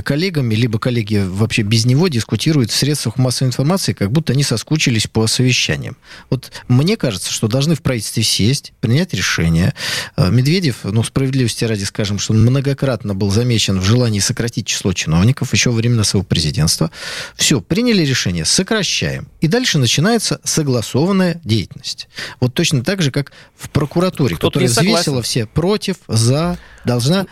коллегами, 0.03 0.55
либо 0.55 0.79
коллеги 0.79 1.23
вообще 1.25 1.61
без 1.61 1.85
него 1.85 2.07
дискутируют 2.07 2.71
в 2.71 2.75
средствах 2.75 3.17
массовой 3.17 3.49
информации, 3.49 3.93
как 3.93 4.11
будто 4.11 4.33
они 4.33 4.43
соскучились 4.43 5.07
по 5.07 5.27
совещаниям. 5.27 5.95
Вот 6.29 6.51
мне 6.67 6.97
кажется, 6.97 7.31
что 7.31 7.47
должны 7.47 7.75
в 7.75 7.81
правительстве 7.81 8.23
сесть, 8.23 8.73
принять 8.81 9.13
решение. 9.13 9.73
Э, 10.17 10.29
Медведев, 10.31 10.77
ну, 10.83 11.03
справедливости 11.03 11.65
ради 11.65 11.83
скажем, 11.83 12.17
что 12.17 12.33
он 12.33 12.41
многократно 12.41 13.13
был 13.13 13.29
замечен 13.29 13.79
в 13.79 13.83
желании 13.83 14.19
сократить 14.19 14.65
число 14.65 14.93
чиновников 14.93 15.53
еще 15.53 15.69
во 15.69 15.75
времена 15.75 16.03
своего 16.03 16.25
президентства. 16.25 16.89
Все, 17.35 17.61
приняли 17.61 18.03
решение, 18.03 18.45
сокращаем. 18.45 19.27
И 19.41 19.47
дальше 19.47 19.77
начинается 19.77 20.39
согласованная 20.43 21.39
деятельность. 21.43 22.07
Вот 22.39 22.53
точно 22.53 22.83
так 22.83 23.01
же, 23.01 23.11
как 23.11 23.31
в 23.55 23.69
прокуратуре, 23.69 24.35
Кто 24.35 24.49
взвесила 24.65 25.21
все 25.21 25.45
против, 25.45 25.97
за, 26.07 26.57
должна... 26.85 27.25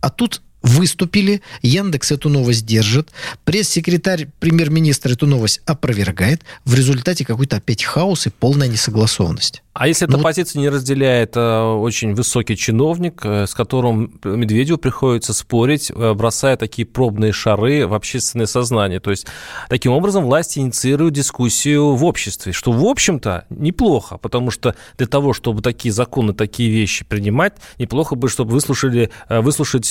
А 0.00 0.10
тут 0.10 0.42
выступили, 0.62 1.42
Яндекс 1.62 2.12
эту 2.12 2.28
новость 2.28 2.64
держит, 2.66 3.10
пресс-секретарь 3.44 4.28
премьер-министра 4.40 5.12
эту 5.12 5.26
новость 5.26 5.60
опровергает, 5.66 6.42
в 6.64 6.74
результате 6.74 7.24
какой-то 7.24 7.56
опять 7.56 7.82
хаос 7.82 8.26
и 8.26 8.30
полная 8.30 8.68
несогласованность. 8.68 9.62
А 9.74 9.88
если 9.88 10.06
эта 10.06 10.18
ну, 10.18 10.22
позиция 10.22 10.60
не 10.60 10.68
разделяет 10.68 11.34
э, 11.34 11.62
очень 11.62 12.14
высокий 12.14 12.58
чиновник, 12.58 13.22
э, 13.24 13.46
с 13.46 13.54
которым 13.54 14.20
Медведеву 14.22 14.76
приходится 14.76 15.32
спорить, 15.32 15.90
э, 15.90 16.12
бросая 16.12 16.58
такие 16.58 16.84
пробные 16.84 17.32
шары 17.32 17.86
в 17.86 17.94
общественное 17.94 18.44
сознание. 18.44 19.00
То 19.00 19.10
есть, 19.10 19.26
таким 19.70 19.92
образом, 19.92 20.24
власти 20.24 20.58
инициируют 20.58 21.14
дискуссию 21.14 21.94
в 21.94 22.04
обществе, 22.04 22.52
что, 22.52 22.70
в 22.70 22.84
общем-то, 22.84 23.46
неплохо, 23.48 24.18
потому 24.18 24.50
что 24.50 24.74
для 24.98 25.06
того, 25.06 25.32
чтобы 25.32 25.62
такие 25.62 25.90
законы, 25.90 26.34
такие 26.34 26.70
вещи 26.70 27.06
принимать, 27.06 27.54
неплохо 27.78 28.14
бы, 28.14 28.28
чтобы 28.28 28.50
выслушали, 28.50 29.10
выслушать 29.30 29.86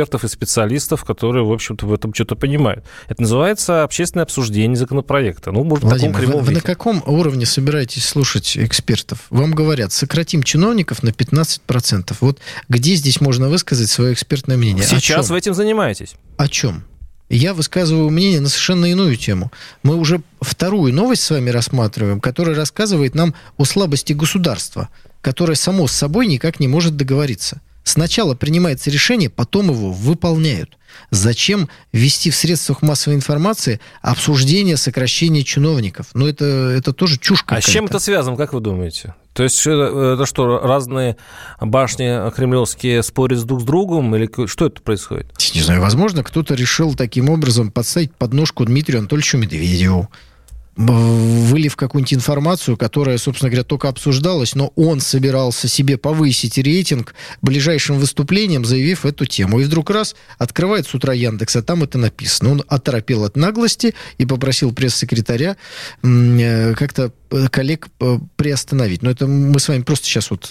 экспертов 0.00 0.24
и 0.24 0.28
специалистов, 0.28 1.04
которые, 1.04 1.44
в 1.44 1.52
общем-то, 1.52 1.86
в 1.86 1.92
этом 1.92 2.14
что-то 2.14 2.34
понимают. 2.34 2.84
Это 3.08 3.22
называется 3.22 3.84
общественное 3.84 4.24
обсуждение 4.24 4.76
законопроекта. 4.76 5.52
Ну, 5.52 5.62
может, 5.62 5.84
Владимир, 5.84 6.16
в 6.16 6.20
таком 6.20 6.40
вы, 6.40 6.46
вы 6.46 6.52
на 6.52 6.60
каком 6.60 7.02
уровне 7.06 7.44
собираетесь 7.44 8.04
слушать 8.04 8.56
экспертов? 8.56 9.26
Вам 9.30 9.52
говорят, 9.52 9.92
сократим 9.92 10.42
чиновников 10.42 11.02
на 11.02 11.10
15%. 11.10 12.16
Вот 12.20 12.38
где 12.68 12.94
здесь 12.94 13.20
можно 13.20 13.48
высказать 13.48 13.90
свое 13.90 14.14
экспертное 14.14 14.56
мнение? 14.56 14.84
Сейчас 14.84 15.28
вы 15.28 15.38
этим 15.38 15.54
занимаетесь. 15.54 16.14
О 16.38 16.48
чем? 16.48 16.84
Я 17.28 17.54
высказываю 17.54 18.10
мнение 18.10 18.40
на 18.40 18.48
совершенно 18.48 18.86
иную 18.86 19.16
тему. 19.16 19.52
Мы 19.82 19.96
уже 19.96 20.22
вторую 20.40 20.92
новость 20.92 21.22
с 21.22 21.30
вами 21.30 21.50
рассматриваем, 21.50 22.20
которая 22.20 22.56
рассказывает 22.56 23.14
нам 23.14 23.34
о 23.56 23.64
слабости 23.64 24.14
государства, 24.14 24.88
которое 25.20 25.54
само 25.54 25.86
с 25.86 25.92
собой 25.92 26.26
никак 26.26 26.58
не 26.58 26.66
может 26.66 26.96
договориться. 26.96 27.60
Сначала 27.82 28.34
принимается 28.34 28.90
решение, 28.90 29.30
потом 29.30 29.70
его 29.70 29.90
выполняют. 29.90 30.76
Зачем 31.10 31.68
вести 31.92 32.30
в 32.30 32.36
средствах 32.36 32.82
массовой 32.82 33.16
информации 33.16 33.80
обсуждение 34.02 34.76
сокращения 34.76 35.44
чиновников? 35.44 36.08
Ну, 36.14 36.26
это, 36.26 36.44
это 36.44 36.92
тоже 36.92 37.18
чушь. 37.18 37.44
А 37.46 37.60
с 37.60 37.64
чем 37.64 37.86
это 37.86 37.98
связано, 37.98 38.36
как 38.36 38.52
вы 38.52 38.60
думаете? 38.60 39.14
То 39.32 39.44
есть 39.44 39.60
это, 39.60 40.14
это 40.14 40.26
что, 40.26 40.58
разные 40.58 41.16
башни 41.60 42.30
кремлевские 42.32 43.02
спорят 43.02 43.42
друг 43.44 43.60
с 43.60 43.64
другом? 43.64 44.14
Или 44.16 44.28
что 44.46 44.66
это 44.66 44.82
происходит? 44.82 45.32
Не 45.54 45.62
знаю, 45.62 45.80
возможно, 45.80 46.24
кто-то 46.24 46.54
решил 46.54 46.94
таким 46.94 47.30
образом 47.30 47.70
подставить 47.70 48.14
подножку 48.14 48.64
Дмитрию 48.64 48.98
Анатольевичу 48.98 49.38
Медведеву 49.38 50.10
вылив 50.80 51.76
какую-нибудь 51.76 52.14
информацию, 52.14 52.76
которая, 52.76 53.18
собственно 53.18 53.50
говоря, 53.50 53.64
только 53.64 53.88
обсуждалась, 53.88 54.54
но 54.54 54.72
он 54.76 55.00
собирался 55.00 55.68
себе 55.68 55.98
повысить 55.98 56.56
рейтинг 56.56 57.14
ближайшим 57.42 57.98
выступлением, 57.98 58.64
заявив 58.64 59.04
эту 59.04 59.26
тему. 59.26 59.60
И 59.60 59.64
вдруг 59.64 59.90
раз 59.90 60.16
открывает 60.38 60.86
с 60.86 60.94
утра 60.94 61.12
Яндекс, 61.12 61.56
а 61.56 61.62
там 61.62 61.82
это 61.82 61.98
написано. 61.98 62.52
Он 62.52 62.64
оторопел 62.66 63.24
от 63.24 63.36
наглости 63.36 63.94
и 64.16 64.24
попросил 64.24 64.72
пресс-секретаря 64.72 65.56
э, 66.02 66.74
как-то 66.74 67.12
э, 67.30 67.48
коллег 67.50 67.88
э, 68.00 68.18
приостановить. 68.36 69.02
Но 69.02 69.10
это 69.10 69.26
мы 69.26 69.60
с 69.60 69.68
вами 69.68 69.82
просто 69.82 70.06
сейчас 70.06 70.30
вот 70.30 70.50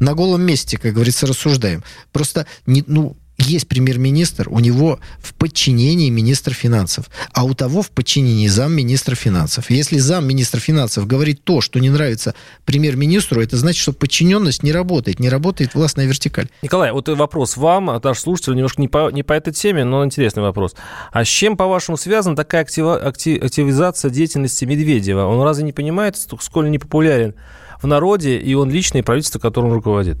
на 0.00 0.14
голом 0.14 0.42
месте, 0.42 0.78
как 0.78 0.94
говорится, 0.94 1.26
рассуждаем. 1.26 1.84
Просто, 2.12 2.46
не, 2.66 2.82
ну, 2.86 3.16
есть 3.38 3.68
премьер-министр, 3.68 4.48
у 4.50 4.58
него 4.58 4.98
в 5.20 5.34
подчинении 5.34 6.10
министр 6.10 6.52
финансов, 6.52 7.06
а 7.32 7.44
у 7.44 7.54
того 7.54 7.82
в 7.82 7.90
подчинении 7.90 8.48
замминистра 8.48 9.14
финансов. 9.14 9.70
Если 9.70 9.98
замминистра 9.98 10.58
финансов 10.60 11.06
говорит 11.06 11.44
то, 11.44 11.60
что 11.60 11.78
не 11.78 11.88
нравится 11.88 12.34
премьер-министру, 12.64 13.40
это 13.40 13.56
значит, 13.56 13.80
что 13.80 13.92
подчиненность 13.92 14.62
не 14.62 14.72
работает, 14.72 15.20
не 15.20 15.28
работает 15.28 15.74
властная 15.74 16.06
вертикаль. 16.06 16.48
Николай, 16.62 16.92
вот 16.92 17.08
вопрос 17.08 17.56
вам, 17.56 17.90
от 17.90 18.04
наш 18.04 18.18
слушатель, 18.18 18.54
немножко 18.54 18.80
не 18.80 18.88
по, 18.88 19.10
не 19.10 19.22
по 19.22 19.32
этой 19.32 19.52
теме, 19.52 19.84
но 19.84 20.04
интересный 20.04 20.42
вопрос. 20.42 20.74
А 21.12 21.24
с 21.24 21.28
чем, 21.28 21.56
по-вашему, 21.56 21.96
связана 21.96 22.34
такая 22.34 22.62
актива, 22.62 22.96
актив, 22.96 23.42
активизация 23.42 24.10
деятельности 24.10 24.64
Медведева? 24.64 25.24
Он 25.26 25.42
разве 25.42 25.64
не 25.64 25.72
понимает, 25.72 26.16
сколь 26.16 26.70
непопулярен 26.70 27.34
в 27.80 27.86
народе 27.86 28.38
и 28.38 28.54
он 28.54 28.70
лично, 28.70 28.98
и 28.98 29.02
правительство, 29.02 29.38
которым 29.38 29.72
руководит? 29.72 30.18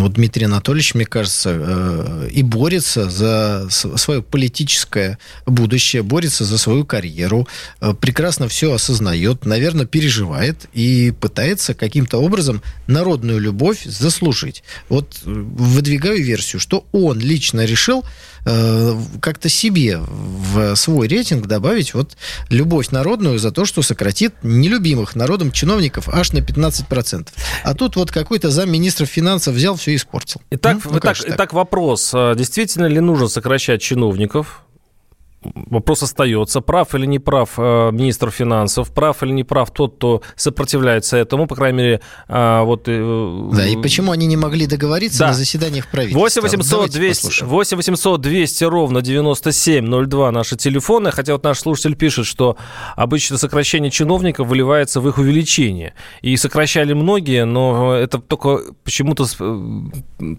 Вот 0.00 0.14
Дмитрий 0.14 0.46
Анатольевич, 0.46 0.94
мне 0.94 1.04
кажется, 1.04 1.50
э, 1.54 2.28
и 2.32 2.42
борется 2.42 3.10
за 3.10 3.68
свое 3.70 4.22
политическое 4.22 5.18
будущее, 5.44 6.02
борется 6.02 6.44
за 6.44 6.56
свою 6.56 6.84
карьеру, 6.84 7.46
э, 7.80 7.92
прекрасно 7.92 8.48
все 8.48 8.72
осознает, 8.72 9.44
наверное, 9.44 9.86
переживает 9.86 10.66
и 10.72 11.12
пытается 11.20 11.74
каким-то 11.74 12.18
образом 12.18 12.62
народную 12.86 13.38
любовь 13.38 13.84
заслужить. 13.84 14.62
Вот 14.88 15.20
э, 15.24 15.30
выдвигаю 15.30 16.22
версию, 16.22 16.60
что 16.60 16.86
он 16.92 17.18
лично 17.18 17.64
решил 17.64 18.04
как-то 18.44 19.48
себе 19.48 19.98
в 19.98 20.74
свой 20.74 21.06
рейтинг 21.06 21.46
добавить 21.46 21.94
вот 21.94 22.16
любовь 22.48 22.90
народную 22.90 23.38
за 23.38 23.52
то, 23.52 23.64
что 23.64 23.82
сократит 23.82 24.34
нелюбимых 24.42 25.14
народом 25.14 25.52
чиновников 25.52 26.08
аж 26.08 26.32
на 26.32 26.38
15%. 26.38 27.28
А 27.62 27.74
тут 27.74 27.96
вот 27.96 28.10
какой-то 28.10 28.50
замминистра 28.50 29.06
финансов 29.06 29.54
взял 29.54 29.76
все 29.76 29.94
испортил. 29.94 30.40
Итак, 30.50 30.78
ну, 30.84 30.98
итак, 30.98 31.16
итак, 31.24 31.52
вопрос. 31.52 32.10
А 32.14 32.34
действительно 32.34 32.86
ли 32.86 33.00
нужно 33.00 33.28
сокращать 33.28 33.80
чиновников? 33.80 34.62
Вопрос 35.44 36.02
остается, 36.02 36.60
прав 36.60 36.94
или 36.94 37.06
не 37.06 37.18
прав 37.18 37.50
э, 37.56 37.90
министр 37.92 38.30
финансов, 38.30 38.92
прав 38.92 39.22
или 39.22 39.32
не 39.32 39.44
прав 39.44 39.70
тот, 39.70 39.96
кто 39.96 40.22
сопротивляется 40.36 41.16
этому, 41.16 41.46
по 41.46 41.54
крайней 41.54 41.78
мере, 41.78 42.00
а, 42.28 42.62
вот... 42.62 42.84
Э, 42.86 43.50
да, 43.52 43.66
и 43.66 43.76
почему 43.76 44.12
они 44.12 44.26
не 44.26 44.36
могли 44.36 44.66
договориться 44.66 45.20
да. 45.20 45.28
на 45.28 45.34
заседаниях 45.34 45.88
правительства? 45.88 46.20
8 46.20 46.42
800, 46.42 46.90
200, 46.90 47.44
8 47.44 47.76
800 47.76 48.20
200 48.20 48.64
ровно 48.64 49.02
9702 49.02 50.30
наши 50.30 50.56
телефоны, 50.56 51.10
хотя 51.10 51.32
вот 51.32 51.44
наш 51.44 51.58
слушатель 51.58 51.96
пишет, 51.96 52.26
что 52.26 52.56
обычно 52.96 53.38
сокращение 53.38 53.90
чиновников 53.90 54.48
выливается 54.48 55.00
в 55.00 55.08
их 55.08 55.18
увеличение, 55.18 55.94
и 56.20 56.36
сокращали 56.36 56.92
многие, 56.92 57.44
но 57.44 57.94
это 57.94 58.18
только 58.18 58.60
почему-то 58.84 59.26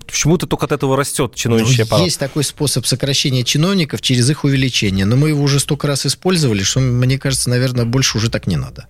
почему-то 0.08 0.48
только 0.48 0.66
от 0.66 0.72
этого 0.72 0.96
растет 0.98 1.34
ну, 1.46 1.58
аппарат. 1.58 2.06
Есть 2.06 2.20
такой 2.20 2.44
способ 2.44 2.86
сокращения 2.86 3.44
чиновников 3.44 4.02
через 4.02 4.30
их 4.30 4.44
увеличение 4.44 4.93
решение, 4.94 5.06
но 5.06 5.16
мы 5.16 5.30
его 5.30 5.44
уже 5.44 5.60
столько 5.60 5.88
раз 5.88 6.06
использовали, 6.06 6.64
что, 6.64 6.80
мне 6.80 7.18
кажется, 7.18 7.50
наверное, 7.50 7.86
больше 7.86 8.18
уже 8.18 8.30
так 8.30 8.48
не 8.48 8.58
надо. 8.58 8.88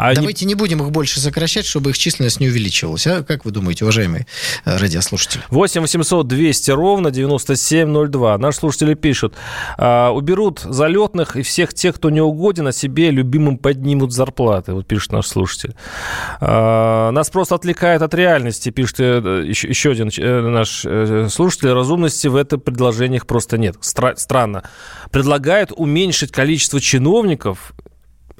А 0.00 0.14
Давайте 0.14 0.46
не... 0.46 0.50
не 0.50 0.54
будем 0.54 0.80
их 0.82 0.90
больше 0.90 1.20
сокращать, 1.20 1.66
чтобы 1.66 1.90
их 1.90 1.98
численность 1.98 2.40
не 2.40 2.48
увеличивалась. 2.48 3.06
А 3.06 3.22
как 3.22 3.44
вы 3.44 3.50
думаете, 3.50 3.84
уважаемые 3.84 4.26
э, 4.64 4.78
радиослушатели? 4.78 5.42
8 5.50 5.82
800 5.82 6.26
200 6.26 6.70
ровно 6.70 7.10
9702. 7.10 8.38
Наши 8.38 8.58
слушатели 8.58 8.94
пишут. 8.94 9.34
А, 9.76 10.10
уберут 10.10 10.60
залетных 10.60 11.36
и 11.36 11.42
всех 11.42 11.74
тех, 11.74 11.96
кто 11.96 12.08
не 12.08 12.22
угоден, 12.22 12.68
а 12.68 12.72
себе 12.72 13.10
любимым 13.10 13.58
поднимут 13.58 14.14
зарплаты. 14.14 14.72
Вот 14.72 14.86
пишет 14.86 15.12
наш 15.12 15.26
слушатель. 15.26 15.74
А, 16.40 17.10
нас 17.10 17.28
просто 17.28 17.56
отвлекает 17.56 18.00
от 18.00 18.14
реальности, 18.14 18.70
пишет 18.70 19.00
еще, 19.00 19.66
э, 19.66 19.70
еще 19.70 19.90
один 19.90 20.10
э, 20.16 20.40
наш 20.48 21.30
слушатель. 21.30 21.72
Разумности 21.72 22.26
в 22.26 22.36
это 22.36 22.56
предложениях 22.56 23.26
просто 23.26 23.58
нет. 23.58 23.76
Стра- 23.82 24.16
странно. 24.16 24.62
Предлагают 25.10 25.72
уменьшить 25.76 26.32
количество 26.32 26.80
чиновников 26.80 27.74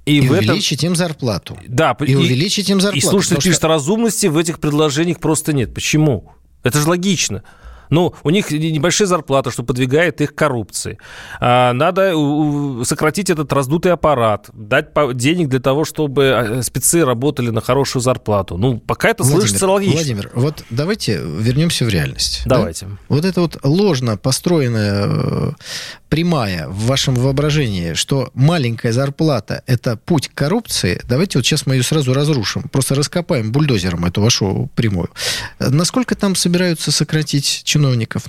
и, 0.07 0.19
и 0.19 0.29
в 0.29 0.33
увеличить 0.33 0.81
этом... 0.81 0.93
им 0.93 0.97
зарплату. 0.97 1.59
Да, 1.67 1.97
и, 2.01 2.13
и 2.13 2.15
увеличить 2.15 2.69
им 2.69 2.81
зарплату. 2.81 2.99
И 2.99 3.01
слушайте, 3.09 3.53
что... 3.53 3.69
разумности 3.69 4.27
в 4.27 4.37
этих 4.37 4.61
предложениях 4.61 5.19
просто 5.19 5.53
нет. 5.53 5.75
Почему? 5.75 6.33
Это 6.63 6.81
же 6.81 6.89
логично. 6.89 7.43
Ну, 7.91 8.15
у 8.23 8.31
них 8.31 8.51
небольшие 8.51 9.07
зарплаты, 9.07 9.51
что 9.51 9.63
подвигает 9.63 10.21
их 10.21 10.35
коррупции. 10.35 10.99
А, 11.41 11.73
надо 11.73 12.15
сократить 12.85 13.31
этот 13.31 13.53
раздутый 13.53 13.93
аппарат, 13.93 14.49
дать 14.53 14.89
денег 15.15 15.49
для 15.49 15.61
того, 15.61 15.85
чтобы 15.85 16.31
а, 16.31 16.63
спецы 16.63 17.05
работали 17.05 17.51
на 17.51 17.61
хорошую 17.61 18.03
зарплату. 18.03 18.57
Ну, 18.57 18.79
пока 18.79 19.11
это 19.11 19.23
Владимир, 19.23 19.41
слышится 19.43 19.67
логично. 19.67 19.97
Владимир, 19.97 20.31
вот 20.35 20.65
давайте 20.71 21.21
вернемся 21.23 21.85
в 21.85 21.89
реальность. 21.89 22.43
Давайте. 22.47 22.87
Да? 22.87 22.93
Вот 23.09 23.25
это 23.25 23.41
вот 23.41 23.59
ложно 23.63 24.17
построенная 24.17 25.07
э, 25.07 25.53
прямая 26.09 26.69
в 26.69 26.87
вашем 26.87 27.15
воображении, 27.15 27.95
что 27.95 28.31
маленькая 28.35 28.93
зарплата– 28.93 29.63
это 29.67 29.97
путь 29.97 30.29
к 30.29 30.35
коррупции, 30.35 31.01
давайте 31.09 31.39
вот 31.39 31.47
сейчас 31.47 31.67
мы 31.67 31.77
ее 31.77 31.83
сразу 31.83 32.13
разрушим. 32.13 32.65
Просто 32.65 32.95
раскопаем 32.95 33.53
бульдозером 33.53 34.05
эту 34.05 34.21
вашу 34.21 34.71
прямую. 34.75 35.11
Насколько 35.59 36.15
там 36.15 36.35
собираются 36.35 36.91
сократить 36.91 37.63
чиновников? 37.65 37.80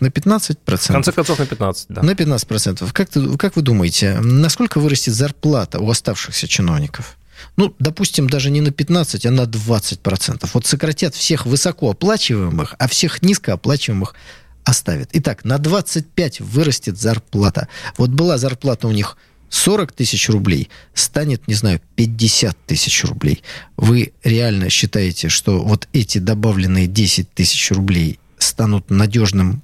На 0.01 0.07
15%? 0.07 0.57
В 0.65 0.87
конце 0.87 1.11
концов, 1.11 1.39
на 1.39 1.43
15%, 1.43 1.85
да. 1.89 2.01
На 2.01 2.11
15%. 2.11 2.91
Как, 2.91 3.09
как 3.37 3.55
вы 3.55 3.61
думаете, 3.61 4.19
насколько 4.21 4.79
вырастет 4.79 5.13
зарплата 5.13 5.79
у 5.79 5.89
оставшихся 5.89 6.47
чиновников? 6.47 7.17
ну, 7.57 7.73
допустим, 7.79 8.29
даже 8.29 8.51
не 8.51 8.61
на 8.61 8.71
15, 8.71 9.25
а 9.25 9.31
на 9.31 9.41
20%. 9.41 10.49
Вот 10.53 10.65
сократят 10.65 11.15
всех 11.15 11.45
высокооплачиваемых, 11.45 12.75
а 12.77 12.87
всех 12.87 13.21
низкооплачиваемых 13.21 14.15
оставят. 14.63 15.09
Итак, 15.13 15.43
на 15.43 15.57
25 15.57 16.41
вырастет 16.41 16.97
зарплата. 16.97 17.67
Вот 17.97 18.09
была 18.09 18.37
зарплата 18.37 18.87
у 18.87 18.91
них 18.91 19.17
40 19.49 19.91
тысяч 19.91 20.29
рублей, 20.29 20.69
станет, 20.93 21.47
не 21.47 21.55
знаю, 21.55 21.81
50 21.95 22.57
тысяч 22.65 23.03
рублей. 23.03 23.43
Вы 23.75 24.13
реально 24.23 24.69
считаете, 24.69 25.27
что 25.29 25.63
вот 25.63 25.89
эти 25.91 26.19
добавленные 26.19 26.87
10 26.87 27.33
тысяч 27.33 27.71
рублей 27.71 28.19
станут 28.43 28.89
надежным 28.89 29.61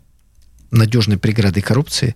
надежной 0.72 1.18
преградой 1.18 1.64
коррупции? 1.64 2.16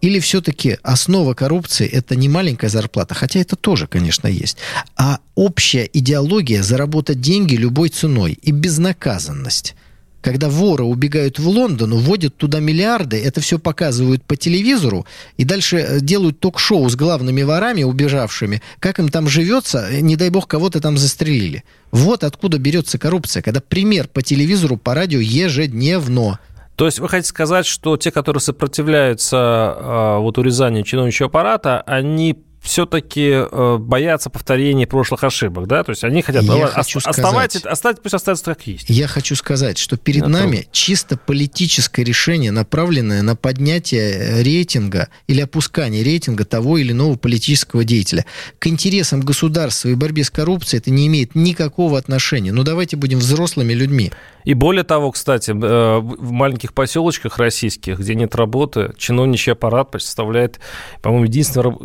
Или 0.00 0.18
все-таки 0.18 0.78
основа 0.82 1.34
коррупции– 1.34 1.86
это 1.92 2.16
не 2.16 2.28
маленькая 2.28 2.68
зарплата, 2.68 3.14
хотя 3.14 3.40
это 3.40 3.56
тоже, 3.56 3.86
конечно, 3.86 4.26
есть, 4.26 4.56
а 4.96 5.20
общая 5.34 5.88
идеология 5.92 6.62
заработать 6.62 7.20
деньги 7.20 7.54
любой 7.54 7.90
ценой 7.90 8.32
и 8.32 8.50
безнаказанность? 8.50 9.74
когда 10.22 10.48
воры 10.48 10.84
убегают 10.84 11.38
в 11.38 11.48
Лондон, 11.48 11.92
уводят 11.92 12.36
туда 12.36 12.60
миллиарды, 12.60 13.20
это 13.20 13.40
все 13.40 13.58
показывают 13.58 14.24
по 14.24 14.36
телевизору, 14.36 15.04
и 15.36 15.44
дальше 15.44 15.78
э, 15.78 16.00
делают 16.00 16.38
ток-шоу 16.38 16.88
с 16.88 16.94
главными 16.94 17.42
ворами, 17.42 17.82
убежавшими, 17.82 18.62
как 18.78 19.00
им 19.00 19.08
там 19.08 19.28
живется, 19.28 19.88
э, 19.90 20.00
не 20.00 20.16
дай 20.16 20.30
бог, 20.30 20.46
кого-то 20.46 20.80
там 20.80 20.96
застрелили. 20.96 21.64
Вот 21.92 22.24
откуда 22.24 22.58
берется 22.58 22.98
коррупция, 22.98 23.42
когда 23.42 23.60
пример 23.60 24.08
по 24.08 24.22
телевизору, 24.22 24.78
по 24.78 24.94
радио 24.94 25.20
ежедневно. 25.20 26.40
То 26.74 26.86
есть 26.86 26.98
вы 26.98 27.08
хотите 27.08 27.28
сказать, 27.28 27.66
что 27.66 27.98
те, 27.98 28.10
которые 28.10 28.40
сопротивляются 28.40 29.76
э, 29.76 30.18
вот 30.18 30.38
урезанию 30.38 30.84
чиновничьего 30.84 31.28
аппарата, 31.28 31.82
они 31.82 32.42
все-таки 32.62 33.28
э, 33.32 33.76
боятся 33.78 34.30
повторения 34.30 34.86
прошлых 34.86 35.24
ошибок, 35.24 35.66
да? 35.66 35.82
То 35.82 35.90
есть 35.90 36.04
они 36.04 36.22
хотят 36.22 36.44
Я 36.44 36.68
хочу 36.68 37.00
оставать, 37.04 37.50
сказать, 37.50 37.72
оставить, 37.72 38.00
пусть 38.00 38.14
остается 38.14 38.44
как 38.44 38.66
есть. 38.68 38.84
Я 38.88 39.08
хочу 39.08 39.34
сказать, 39.34 39.78
что 39.78 39.96
перед 39.96 40.22
Это... 40.22 40.30
нами 40.30 40.68
чисто 40.70 41.16
политическое 41.16 42.04
решение, 42.04 42.52
направленное 42.52 43.22
на 43.22 43.34
поднятие 43.34 44.12
э, 44.12 44.42
рейтинга 44.44 45.08
или 45.26 45.40
опускание 45.40 46.04
рейтинга 46.04 46.44
того 46.44 46.78
или 46.78 46.92
иного 46.92 47.16
политического 47.16 47.82
деятеля. 47.82 48.26
К 48.60 48.68
интересам 48.68 49.22
государства 49.22 49.88
и 49.88 49.94
борьбе 49.94 50.22
с 50.22 50.30
коррупцией 50.30 50.78
это 50.78 50.92
не 50.92 51.08
имеет 51.08 51.34
никакого 51.34 51.98
отношения. 51.98 52.52
Ну 52.52 52.62
давайте 52.62 52.96
будем 52.96 53.18
взрослыми 53.18 53.72
людьми. 53.72 54.12
И 54.44 54.54
более 54.54 54.84
того, 54.84 55.10
кстати, 55.10 55.50
э, 55.50 55.54
в 55.98 56.30
маленьких 56.30 56.74
поселочках 56.74 57.38
российских, 57.38 57.98
где 57.98 58.14
нет 58.14 58.34
работы, 58.36 58.92
чиновничий 58.98 59.52
аппарат 59.52 59.90
представляет, 59.90 60.60
по-моему, 61.00 61.24
единственное, 61.24 61.76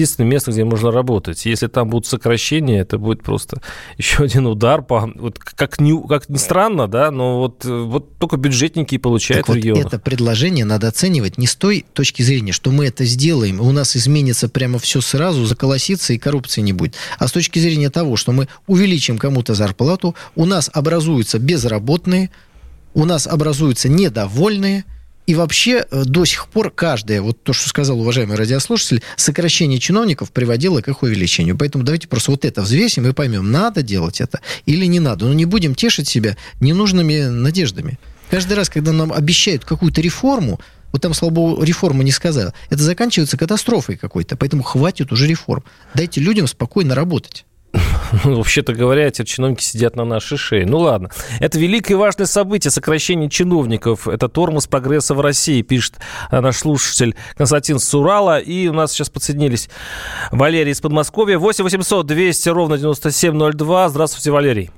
единственное 0.00 0.28
место, 0.28 0.50
где 0.50 0.64
можно 0.64 0.90
работать. 0.90 1.46
Если 1.46 1.68
там 1.68 1.88
будут 1.88 2.06
сокращения, 2.06 2.80
это 2.80 2.98
будет 2.98 3.22
просто 3.22 3.62
еще 3.96 4.24
один 4.24 4.46
удар 4.46 4.82
по... 4.82 5.10
Вот 5.14 5.38
как, 5.38 5.80
ни, 5.80 6.06
как 6.06 6.28
ни 6.28 6.36
странно, 6.36 6.88
да, 6.88 7.10
но 7.10 7.38
вот, 7.38 7.64
вот 7.64 8.18
только 8.18 8.36
бюджетники 8.36 8.96
и 8.96 8.98
получают 8.98 9.46
так 9.46 9.54
в 9.54 9.56
регионах. 9.56 9.84
Вот 9.84 9.94
это 9.94 10.02
предложение 10.02 10.64
надо 10.64 10.88
оценивать 10.88 11.38
не 11.38 11.46
с 11.46 11.54
той 11.54 11.84
точки 11.92 12.22
зрения, 12.22 12.52
что 12.52 12.70
мы 12.70 12.86
это 12.86 13.04
сделаем, 13.04 13.60
у 13.60 13.72
нас 13.72 13.96
изменится 13.96 14.48
прямо 14.48 14.78
все 14.78 15.00
сразу, 15.00 15.46
заколосится 15.46 16.12
и 16.12 16.18
коррупции 16.18 16.60
не 16.60 16.72
будет, 16.72 16.96
а 17.18 17.28
с 17.28 17.32
точки 17.32 17.58
зрения 17.58 17.90
того, 17.90 18.16
что 18.16 18.32
мы 18.32 18.48
увеличим 18.66 19.16
кому-то 19.16 19.54
зарплату, 19.54 20.14
у 20.34 20.44
нас 20.44 20.70
безработица, 21.30 21.38
безработные, 21.38 22.30
у 22.94 23.04
нас 23.04 23.26
образуются 23.26 23.88
недовольные, 23.88 24.84
и 25.26 25.34
вообще 25.34 25.84
э, 25.90 26.04
до 26.04 26.24
сих 26.24 26.48
пор 26.48 26.70
каждое, 26.70 27.22
вот 27.22 27.42
то, 27.42 27.52
что 27.52 27.68
сказал 27.68 28.00
уважаемый 28.00 28.36
радиослушатель, 28.36 29.02
сокращение 29.16 29.78
чиновников 29.78 30.32
приводило 30.32 30.80
к 30.80 30.88
их 30.88 31.02
увеличению. 31.02 31.56
Поэтому 31.56 31.84
давайте 31.84 32.08
просто 32.08 32.32
вот 32.32 32.44
это 32.44 32.62
взвесим 32.62 33.06
и 33.06 33.12
поймем, 33.12 33.50
надо 33.50 33.82
делать 33.82 34.20
это 34.20 34.40
или 34.66 34.86
не 34.86 34.98
надо. 34.98 35.26
Но 35.26 35.32
не 35.32 35.44
будем 35.44 35.74
тешить 35.74 36.08
себя 36.08 36.36
ненужными 36.60 37.22
надеждами. 37.28 37.98
Каждый 38.30 38.54
раз, 38.54 38.68
когда 38.68 38.92
нам 38.92 39.12
обещают 39.12 39.64
какую-то 39.64 40.00
реформу, 40.00 40.60
вот 40.92 41.02
там, 41.02 41.14
слава 41.14 41.32
богу, 41.32 41.62
реформу 41.62 42.02
не 42.02 42.10
сказал, 42.10 42.52
это 42.68 42.82
заканчивается 42.82 43.36
катастрофой 43.36 43.96
какой-то. 43.96 44.36
Поэтому 44.36 44.62
хватит 44.62 45.12
уже 45.12 45.26
реформ. 45.26 45.64
Дайте 45.94 46.20
людям 46.20 46.46
спокойно 46.46 46.94
работать. 46.94 47.44
Ну, 48.24 48.36
вообще-то 48.36 48.72
говоря, 48.72 49.06
эти 49.06 49.22
чиновники 49.24 49.62
сидят 49.62 49.96
на 49.96 50.04
нашей 50.04 50.36
шее. 50.36 50.66
Ну 50.66 50.78
ладно. 50.78 51.10
Это 51.38 51.58
великое 51.58 51.94
и 51.94 51.96
важное 51.96 52.26
событие, 52.26 52.70
сокращение 52.70 53.30
чиновников. 53.30 54.08
Это 54.08 54.28
тормоз 54.28 54.66
прогресса 54.66 55.14
в 55.14 55.20
России, 55.20 55.62
пишет 55.62 55.96
наш 56.30 56.56
слушатель 56.56 57.14
Константин 57.36 57.78
Сурала. 57.78 58.40
И 58.40 58.68
у 58.68 58.72
нас 58.72 58.92
сейчас 58.92 59.10
подсоединились 59.10 59.70
Валерий 60.32 60.72
из 60.72 60.80
Подмосковья. 60.80 61.38
8 61.38 61.64
800 61.64 62.06
200 62.06 62.48
ровно 62.48 62.78
9702. 62.78 63.88
Здравствуйте, 63.88 64.30
Валерий. 64.30 64.70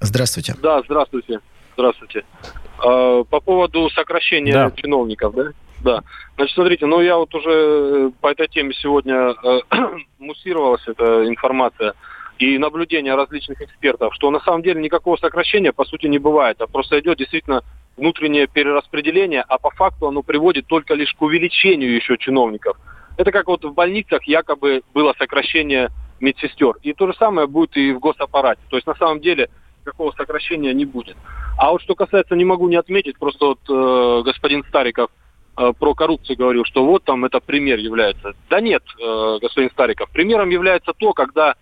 Здравствуйте. 0.00 0.54
Да, 0.62 0.80
здравствуйте. 0.84 1.40
Здравствуйте. 1.74 2.24
Э, 2.84 3.24
по 3.28 3.40
поводу 3.40 3.90
сокращения 3.90 4.52
да. 4.52 4.70
чиновников, 4.70 5.34
да? 5.34 5.44
Да. 5.82 6.02
Значит, 6.36 6.54
смотрите, 6.54 6.86
ну 6.86 7.00
я 7.00 7.16
вот 7.16 7.34
уже 7.34 7.50
э, 7.50 8.10
по 8.20 8.28
этой 8.28 8.48
теме 8.48 8.72
сегодня 8.74 9.34
э, 9.42 9.60
муссировалась 10.18 10.82
эта 10.86 11.28
информация 11.28 11.94
и 12.38 12.58
наблюдения 12.58 13.14
различных 13.14 13.60
экспертов, 13.60 14.14
что 14.14 14.30
на 14.30 14.40
самом 14.40 14.62
деле 14.62 14.80
никакого 14.80 15.16
сокращения 15.16 15.72
по 15.72 15.84
сути 15.84 16.06
не 16.06 16.18
бывает, 16.18 16.60
а 16.60 16.66
просто 16.66 16.98
идет 17.00 17.18
действительно 17.18 17.62
внутреннее 17.96 18.46
перераспределение, 18.46 19.42
а 19.46 19.58
по 19.58 19.70
факту 19.70 20.08
оно 20.08 20.22
приводит 20.22 20.66
только 20.66 20.94
лишь 20.94 21.12
к 21.14 21.22
увеличению 21.22 21.94
еще 21.94 22.16
чиновников. 22.16 22.76
Это 23.16 23.32
как 23.32 23.48
вот 23.48 23.64
в 23.64 23.74
больницах 23.74 24.22
якобы 24.24 24.82
было 24.94 25.14
сокращение 25.18 25.90
медсестер. 26.20 26.76
И 26.82 26.92
то 26.92 27.08
же 27.08 27.14
самое 27.18 27.48
будет 27.48 27.76
и 27.76 27.92
в 27.92 27.98
госаппарате. 27.98 28.60
То 28.68 28.76
есть 28.76 28.86
на 28.86 28.94
самом 28.94 29.20
деле 29.20 29.50
какого 29.84 30.12
сокращения 30.12 30.72
не 30.72 30.84
будет. 30.84 31.16
А 31.56 31.72
вот 31.72 31.82
что 31.82 31.94
касается, 31.94 32.36
не 32.36 32.44
могу 32.44 32.68
не 32.68 32.76
отметить, 32.76 33.18
просто 33.18 33.46
вот 33.46 33.58
э, 33.68 34.22
господин 34.22 34.62
Стариков 34.68 35.10
э, 35.56 35.72
про 35.78 35.94
коррупцию 35.94 36.36
говорил, 36.36 36.64
что 36.64 36.84
вот 36.84 37.04
там 37.04 37.24
это 37.24 37.40
пример 37.40 37.78
является. 37.78 38.34
Да 38.50 38.60
нет, 38.60 38.82
э, 39.00 39.38
господин 39.40 39.70
Стариков, 39.70 40.10
примером 40.10 40.50
является 40.50 40.92
то, 40.92 41.12
когда 41.14 41.54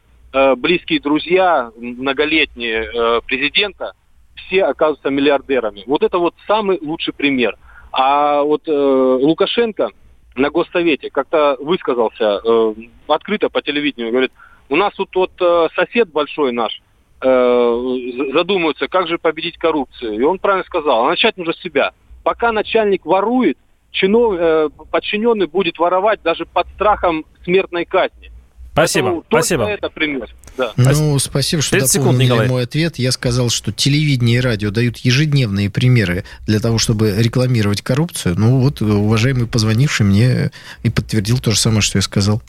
близкие 0.57 1.01
друзья 1.01 1.71
многолетние 1.77 2.85
э, 2.85 3.21
президента 3.27 3.93
все 4.35 4.65
оказываются 4.65 5.11
миллиардерами. 5.11 5.85
Вот 5.87 6.03
это 6.03 6.19
вот 6.19 6.35
самый 6.47 6.79
лучший 6.81 7.15
пример. 7.15 7.57
А 7.93 8.43
вот 8.43 8.69
э, 8.69 8.73
Лукашенко 8.73 9.91
на 10.35 10.51
госсовете 10.51 11.11
как-то 11.11 11.57
высказался 11.61 12.41
э, 12.45 12.75
открыто 13.09 13.49
по 13.49 13.63
телевидению, 13.63 14.11
говорит, 14.11 14.33
у 14.69 14.77
нас 14.77 14.93
тут 14.95 15.15
вот 15.15 15.33
э, 15.41 15.69
сосед 15.75 16.11
большой 16.11 16.53
наш, 16.53 16.83
Э, 17.19 17.97
задумаются, 18.35 18.89
как 18.89 19.09
же 19.09 19.17
победить 19.17 19.57
коррупцию. 19.57 20.15
И 20.21 20.23
он 20.23 20.39
правильно 20.39 20.65
сказал, 20.65 21.07
а 21.07 21.09
начать 21.09 21.37
нужно 21.39 21.55
с 21.55 21.63
себя. 21.63 21.93
Пока 22.23 22.53
начальник 22.53 23.07
ворует, 23.07 23.57
чинов, 23.91 24.35
э, 24.39 24.69
подчиненный 24.91 25.47
будет 25.47 25.79
воровать 25.79 26.21
даже 26.23 26.45
под 26.45 26.69
страхом 26.75 27.25
смертной 27.43 27.87
казни. 27.87 28.31
Спасибо, 28.77 29.07
Поэтому 29.07 29.25
спасибо. 29.31 29.65
это 29.65 29.89
пример. 29.89 30.29
Да. 30.59 30.73
Ну, 30.77 31.19
спасибо, 31.19 31.63
что 31.63 31.79
дополнили 31.81 32.29
секунд, 32.29 32.51
мой 32.51 32.65
ответ. 32.65 32.99
Я 32.99 33.11
сказал, 33.11 33.49
что 33.49 33.73
телевидение 33.73 34.37
и 34.37 34.41
радио 34.41 34.71
дают 34.71 34.99
ежедневные 34.99 35.71
примеры 35.71 36.25
для 36.47 36.61
того, 36.61 36.77
чтобы 36.77 37.15
рекламировать 37.17 37.81
коррупцию. 37.81 38.35
Ну, 38.39 38.61
вот 38.61 38.83
уважаемый 38.83 39.47
позвонивший 39.47 40.05
мне 40.05 40.51
и 40.83 40.91
подтвердил 40.91 41.39
то 41.39 41.53
же 41.53 41.59
самое, 41.59 41.81
что 41.81 41.97
я 41.97 42.03
сказал. 42.03 42.43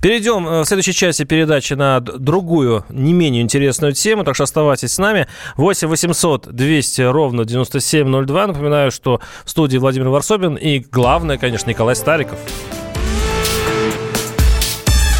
Перейдем 0.00 0.46
э, 0.46 0.60
в 0.60 0.64
следующей 0.64 0.92
части 0.92 1.24
передачи 1.24 1.72
на 1.74 1.98
другую, 1.98 2.84
не 2.88 3.12
менее 3.12 3.42
интересную 3.42 3.94
тему, 3.94 4.22
так 4.22 4.36
что 4.36 4.44
оставайтесь 4.44 4.92
с 4.92 4.98
нами. 4.98 5.26
8 5.56 5.88
800 5.88 6.54
200 6.54 7.02
ровно 7.02 7.44
9702. 7.44 8.46
Напоминаю, 8.46 8.92
что 8.92 9.20
в 9.44 9.50
студии 9.50 9.78
Владимир 9.78 10.08
Варсобин 10.08 10.54
и 10.54 10.78
главное, 10.78 11.36
конечно, 11.36 11.68
Николай 11.68 11.96
Стариков. 11.96 12.38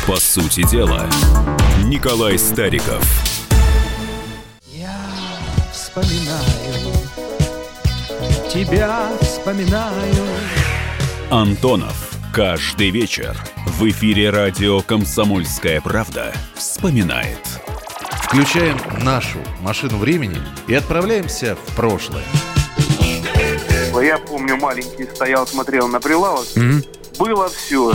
По 0.06 0.16
сути 0.16 0.62
дела, 0.70 1.08
Николай 1.84 2.38
Стариков. 2.38 3.02
Я 4.66 4.94
вспоминаю, 5.72 6.92
тебя 8.52 9.08
вспоминаю. 9.22 10.26
Антонов. 11.30 12.18
Каждый 12.34 12.90
вечер 12.90 13.34
в 13.78 13.88
эфире 13.88 14.28
радио 14.28 14.82
«Комсомольская 14.82 15.80
правда» 15.80 16.34
вспоминает. 16.54 17.40
Включаем 18.24 18.76
нашу 19.02 19.38
машину 19.62 19.96
времени 19.96 20.42
и 20.66 20.74
отправляемся 20.74 21.56
в 21.56 21.74
прошлое. 21.74 22.24
Я 24.02 24.18
помню, 24.18 24.56
маленький 24.58 25.04
стоял, 25.06 25.46
смотрел 25.46 25.88
на 25.88 25.98
прилавок. 25.98 26.46
Mm-hmm. 26.56 27.18
Было 27.18 27.48
все. 27.48 27.94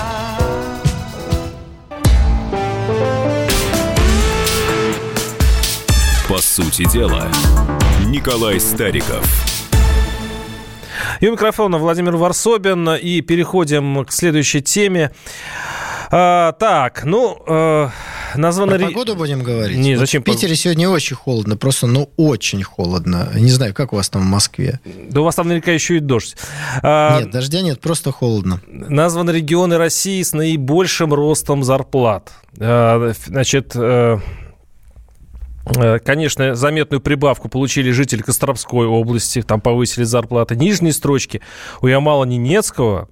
По 6.31 6.37
сути 6.37 6.89
дела, 6.89 7.29
Николай 8.07 8.57
Стариков. 8.57 9.29
И 11.19 11.27
у 11.27 11.33
микрофона 11.33 11.77
Владимир 11.77 12.15
Варсобин. 12.15 12.91
И 12.91 13.19
переходим 13.19 14.05
к 14.05 14.13
следующей 14.13 14.61
теме. 14.61 15.11
А, 16.09 16.53
так, 16.53 17.03
ну, 17.03 17.37
э, 17.45 17.89
названо... 18.35 18.77
Про 18.77 18.85
погоду 18.85 19.17
будем 19.17 19.43
говорить? 19.43 19.77
Не, 19.77 19.97
зачем? 19.97 20.21
в 20.21 20.23
Питере 20.23 20.55
сегодня 20.55 20.87
очень 20.87 21.17
холодно, 21.17 21.57
просто, 21.57 21.87
ну, 21.87 22.09
очень 22.15 22.63
холодно. 22.63 23.29
Не 23.35 23.51
знаю, 23.51 23.73
как 23.73 23.91
у 23.91 23.97
вас 23.97 24.09
там 24.09 24.21
в 24.21 24.25
Москве? 24.25 24.79
Да 25.09 25.19
у 25.19 25.23
вас 25.25 25.35
там 25.35 25.49
наверняка 25.49 25.73
еще 25.73 25.97
и 25.97 25.99
дождь. 25.99 26.37
А, 26.81 27.19
нет, 27.19 27.31
дождя 27.31 27.61
нет, 27.61 27.81
просто 27.81 28.13
холодно. 28.13 28.61
Названы 28.67 29.31
регионы 29.31 29.77
России 29.77 30.23
с 30.23 30.31
наибольшим 30.31 31.13
ростом 31.13 31.61
зарплат. 31.65 32.31
А, 32.57 33.11
значит... 33.27 33.73
Э, 33.75 34.19
конечно, 36.03 36.55
заметную 36.55 37.01
прибавку 37.01 37.49
получили 37.49 37.91
жители 37.91 38.21
Костромской 38.21 38.87
области, 38.87 39.41
там 39.41 39.61
повысили 39.61 40.03
зарплаты. 40.03 40.55
Нижние 40.55 40.93
строчки 40.93 41.41
у 41.81 41.87
Ямала-Ненецкого 41.87 43.09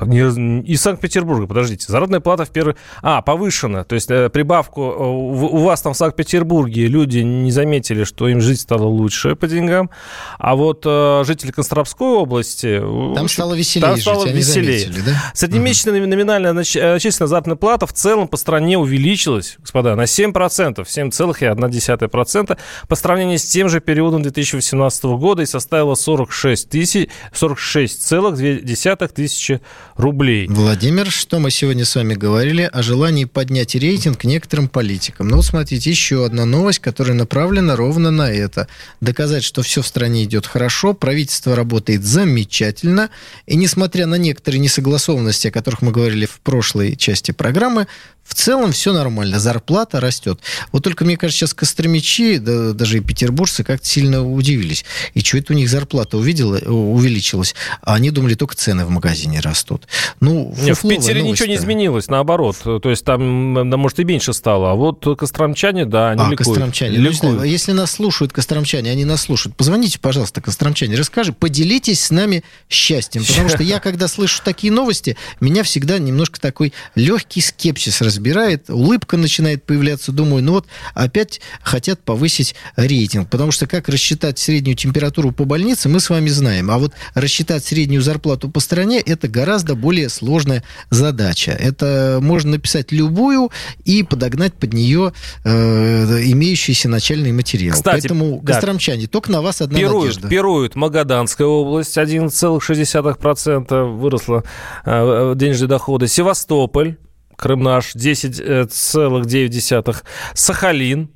из 0.00 0.80
Санкт-Петербурга, 0.80 1.46
подождите. 1.46 1.86
Заработная 1.88 2.20
плата 2.20 2.44
в 2.44 2.50
первый... 2.50 2.76
А, 3.02 3.20
повышена. 3.20 3.84
То 3.84 3.94
есть 3.94 4.10
э, 4.10 4.30
прибавку 4.30 4.82
э, 4.82 4.94
у 4.96 5.58
вас 5.58 5.82
там 5.82 5.92
в 5.92 5.96
Санкт-Петербурге 5.96 6.86
люди 6.86 7.18
не 7.18 7.50
заметили, 7.50 8.04
что 8.04 8.26
им 8.28 8.40
жить 8.40 8.60
стало 8.60 8.86
лучше 8.86 9.36
по 9.36 9.46
деньгам. 9.46 9.90
А 10.38 10.56
вот 10.56 10.84
э, 10.86 11.24
жители 11.26 11.50
Костромской 11.50 12.08
области... 12.08 12.82
Там 13.14 13.28
стало 13.28 13.52
веселее 13.54 13.90
там 13.90 14.00
стало 14.00 14.26
жить, 14.26 14.36
веселее. 14.36 14.78
Заметили, 14.80 15.02
да? 15.04 15.12
Среднемесячная 15.34 16.00
угу. 16.00 16.08
номинальная 16.08 16.52
начисленная 16.52 17.28
заработная 17.28 17.56
плата 17.56 17.86
в 17.86 17.92
целом 17.92 18.28
по 18.28 18.38
стране 18.38 18.78
увеличилась, 18.78 19.56
господа, 19.58 19.94
на 19.94 20.04
7%. 20.04 20.32
7,1% 20.32 22.58
по 22.88 22.96
сравнению 22.96 23.38
с 23.38 23.44
тем 23.44 23.68
же 23.68 23.80
периодом 23.80 24.22
2018 24.22 25.04
года 25.04 25.42
и 25.42 25.46
составила 25.46 25.94
46 25.94 26.68
тысяч... 26.68 27.08
46,2 27.32 29.08
тысячи 29.08 29.60
рублей. 29.96 30.46
Владимир, 30.48 31.10
что 31.10 31.38
мы 31.38 31.50
сегодня 31.50 31.84
с 31.84 31.94
вами 31.94 32.14
говорили 32.14 32.68
о 32.72 32.82
желании 32.82 33.24
поднять 33.24 33.74
рейтинг 33.74 34.24
некоторым 34.24 34.68
политикам. 34.68 35.28
Ну 35.28 35.42
смотрите, 35.42 35.90
еще 35.90 36.24
одна 36.24 36.44
новость, 36.44 36.78
которая 36.78 37.14
направлена 37.14 37.76
ровно 37.76 38.10
на 38.10 38.30
это. 38.30 38.68
Доказать, 39.00 39.44
что 39.44 39.62
все 39.62 39.82
в 39.82 39.86
стране 39.86 40.24
идет 40.24 40.46
хорошо, 40.46 40.94
правительство 40.94 41.56
работает 41.56 42.04
замечательно, 42.04 43.10
и 43.46 43.56
несмотря 43.56 44.06
на 44.06 44.16
некоторые 44.16 44.60
несогласованности, 44.60 45.48
о 45.48 45.52
которых 45.52 45.82
мы 45.82 45.92
говорили 45.92 46.26
в 46.26 46.40
прошлой 46.40 46.96
части 46.96 47.32
программы, 47.32 47.86
в 48.24 48.34
целом 48.34 48.72
все 48.72 48.92
нормально, 48.92 49.38
зарплата 49.38 50.00
растет. 50.00 50.40
Вот 50.70 50.84
только, 50.84 51.04
мне 51.04 51.16
кажется, 51.16 51.40
сейчас 51.40 51.54
костромичи, 51.54 52.38
да, 52.38 52.72
даже 52.72 52.98
и 52.98 53.00
петербуржцы 53.00 53.64
как-то 53.64 53.86
сильно 53.86 54.24
удивились. 54.24 54.84
И 55.14 55.20
что 55.20 55.38
это 55.38 55.52
у 55.52 55.56
них 55.56 55.68
зарплата 55.68 56.16
увидела, 56.16 56.58
увеличилась, 56.58 57.54
а 57.82 57.94
они 57.94 58.10
думали, 58.10 58.34
только 58.34 58.54
цены 58.54 58.84
в 58.84 58.90
магазине 58.90 59.40
растут. 59.40 59.86
Ну, 60.20 60.54
Нет, 60.58 60.78
в 60.78 60.88
Питере 60.88 61.22
ничего 61.22 61.46
не 61.46 61.56
изменилось, 61.56 62.08
наоборот. 62.08 62.56
То 62.62 62.90
есть 62.90 63.04
там, 63.04 63.70
да, 63.70 63.76
может, 63.76 63.98
и 63.98 64.04
меньше 64.04 64.32
стало. 64.32 64.72
А 64.72 64.74
вот 64.74 65.04
костромчане, 65.18 65.84
да, 65.84 66.10
они 66.10 66.22
а, 66.22 66.30
ликуют. 66.30 66.48
костромчане. 66.48 66.98
Ну, 66.98 67.10
ликуют. 67.10 67.38
Ну, 67.38 67.44
если 67.44 67.72
нас 67.72 67.90
слушают 67.90 68.32
костромчане, 68.32 68.90
они 68.90 69.04
нас 69.04 69.22
слушают, 69.22 69.56
позвоните, 69.56 69.98
пожалуйста, 69.98 70.40
костромчане, 70.40 70.96
расскажи, 70.96 71.32
поделитесь 71.32 72.00
с 72.04 72.10
нами 72.10 72.44
счастьем. 72.70 73.24
Потому 73.24 73.48
что 73.50 73.62
я, 73.62 73.80
когда 73.80 74.06
слышу 74.06 74.42
такие 74.44 74.72
новости, 74.72 75.16
меня 75.40 75.64
всегда 75.64 75.98
немножко 75.98 76.40
такой 76.40 76.72
легкий 76.94 77.40
скепсис 77.40 78.00
разбирает, 78.12 78.68
улыбка 78.68 79.16
начинает 79.16 79.64
появляться, 79.64 80.12
думаю, 80.12 80.42
ну 80.42 80.52
вот 80.52 80.66
опять 80.94 81.40
хотят 81.62 82.04
повысить 82.04 82.54
рейтинг, 82.76 83.30
потому 83.30 83.52
что 83.52 83.66
как 83.66 83.88
рассчитать 83.88 84.38
среднюю 84.38 84.76
температуру 84.76 85.32
по 85.32 85.46
больнице, 85.46 85.88
мы 85.88 85.98
с 85.98 86.10
вами 86.10 86.28
знаем, 86.28 86.70
а 86.70 86.76
вот 86.78 86.92
рассчитать 87.14 87.64
среднюю 87.64 88.02
зарплату 88.02 88.50
по 88.50 88.60
стране, 88.60 89.00
это 89.00 89.28
гораздо 89.28 89.74
более 89.74 90.10
сложная 90.10 90.62
задача. 90.90 91.52
Это 91.52 92.18
можно 92.20 92.50
написать 92.52 92.92
любую 92.92 93.50
и 93.84 94.02
подогнать 94.02 94.52
под 94.54 94.74
нее 94.74 95.14
э, 95.44 96.22
имеющийся 96.24 96.90
начальный 96.90 97.32
материал. 97.32 97.72
Кстати, 97.74 98.02
Поэтому, 98.02 98.40
да. 98.42 98.52
костромчане, 98.52 99.06
только 99.06 99.32
на 99.32 99.40
вас 99.40 99.62
одна 99.62 99.78
Пируют, 99.78 100.16
надежда. 100.16 100.28
пируют 100.28 100.76
Магаданская 100.76 101.46
область, 101.46 101.96
11,6% 101.96 103.96
выросла 103.96 104.44
э, 104.84 105.32
денежные 105.36 105.68
доходы. 105.68 106.08
Севастополь, 106.08 106.96
Крым 107.36 107.62
наш, 107.62 107.94
10,9%. 107.94 110.02
Сахалин, 110.34 111.10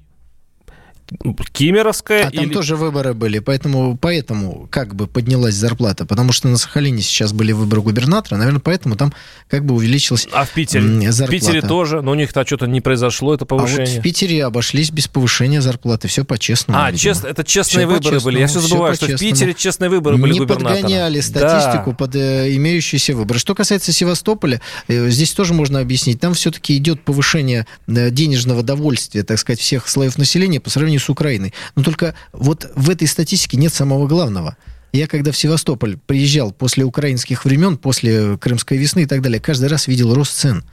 Кемеровская. 1.52 2.26
А 2.26 2.30
там 2.30 2.44
или- 2.46 2.52
тоже 2.52 2.76
выборы 2.76 3.14
были, 3.14 3.38
поэтому, 3.38 3.96
поэтому 3.96 4.66
как 4.70 4.94
бы 4.94 5.06
поднялась 5.06 5.54
зарплата, 5.54 6.04
потому 6.06 6.32
что 6.32 6.48
на 6.48 6.56
Сахалине 6.56 7.02
сейчас 7.02 7.32
были 7.32 7.52
выборы 7.52 7.82
губернатора, 7.82 8.36
наверное, 8.38 8.60
поэтому 8.60 8.96
там 8.96 9.12
как 9.48 9.64
бы 9.64 9.74
увеличилась 9.74 10.26
А 10.32 10.44
в 10.44 10.50
Питере? 10.50 10.84
м, 10.84 11.00
В 11.00 11.12
зарплата. 11.12 11.32
Питере 11.46 11.62
тоже, 11.62 12.02
но 12.02 12.12
у 12.12 12.14
них-то 12.14 12.44
что-то 12.46 12.66
не 12.66 12.80
произошло, 12.80 13.34
это 13.34 13.44
А 13.44 13.54
вот 13.54 13.60
повышение. 13.60 14.00
в 14.00 14.02
Питере 14.02 14.44
обошлись 14.44 14.90
без 14.90 15.08
повышения 15.08 15.60
зарплаты, 15.60 16.08
все 16.08 16.24
по-честному. 16.24 16.78
А, 16.80 16.90
видимо. 16.90 16.98
честно, 16.98 17.28
это 17.28 17.44
честные 17.44 17.86
Всё 17.86 17.94
выборы 17.96 18.20
были. 18.20 18.38
Я 18.40 18.46
все 18.48 18.60
забываю, 18.60 18.94
всё 18.96 19.06
что 19.06 19.16
в. 19.16 19.20
Питере 19.20 19.54
честные 19.54 19.88
выборы 19.88 20.16
были 20.16 20.32
Не 20.32 20.38
губернатора. 20.40 20.74
подгоняли 20.74 21.20
статистику 21.20 21.92
под 21.94 22.16
э, 22.16 22.54
имеющиеся 22.56 23.14
выборы. 23.14 23.38
Что 23.38 23.54
касается 23.54 23.92
Севастополя, 23.92 24.60
э, 24.88 25.08
здесь 25.10 25.32
тоже 25.32 25.54
можно 25.54 25.80
объяснить. 25.80 26.20
Там 26.20 26.34
все-таки 26.34 26.76
идет 26.76 27.00
повышение 27.02 27.66
э, 27.86 28.10
денежного 28.10 28.62
довольствия, 28.62 29.22
так 29.22 29.38
сказать, 29.38 29.60
всех 29.60 29.88
слоев 29.88 30.18
населения 30.18 30.60
по 30.60 30.70
сравнению 30.70 30.95
с 30.98 31.08
Украиной. 31.08 31.52
Но 31.74 31.82
только 31.82 32.14
вот 32.32 32.70
в 32.74 32.90
этой 32.90 33.06
статистике 33.06 33.56
нет 33.56 33.72
самого 33.72 34.06
главного. 34.06 34.56
Я 34.92 35.06
когда 35.06 35.30
в 35.30 35.36
Севастополь 35.36 35.98
приезжал 36.06 36.52
после 36.52 36.84
украинских 36.84 37.44
времен, 37.44 37.76
после 37.76 38.38
Крымской 38.38 38.78
весны 38.78 39.00
и 39.00 39.06
так 39.06 39.20
далее, 39.20 39.40
каждый 39.40 39.68
раз 39.68 39.88
видел 39.88 40.14
рост 40.14 40.32
цен. 40.32 40.64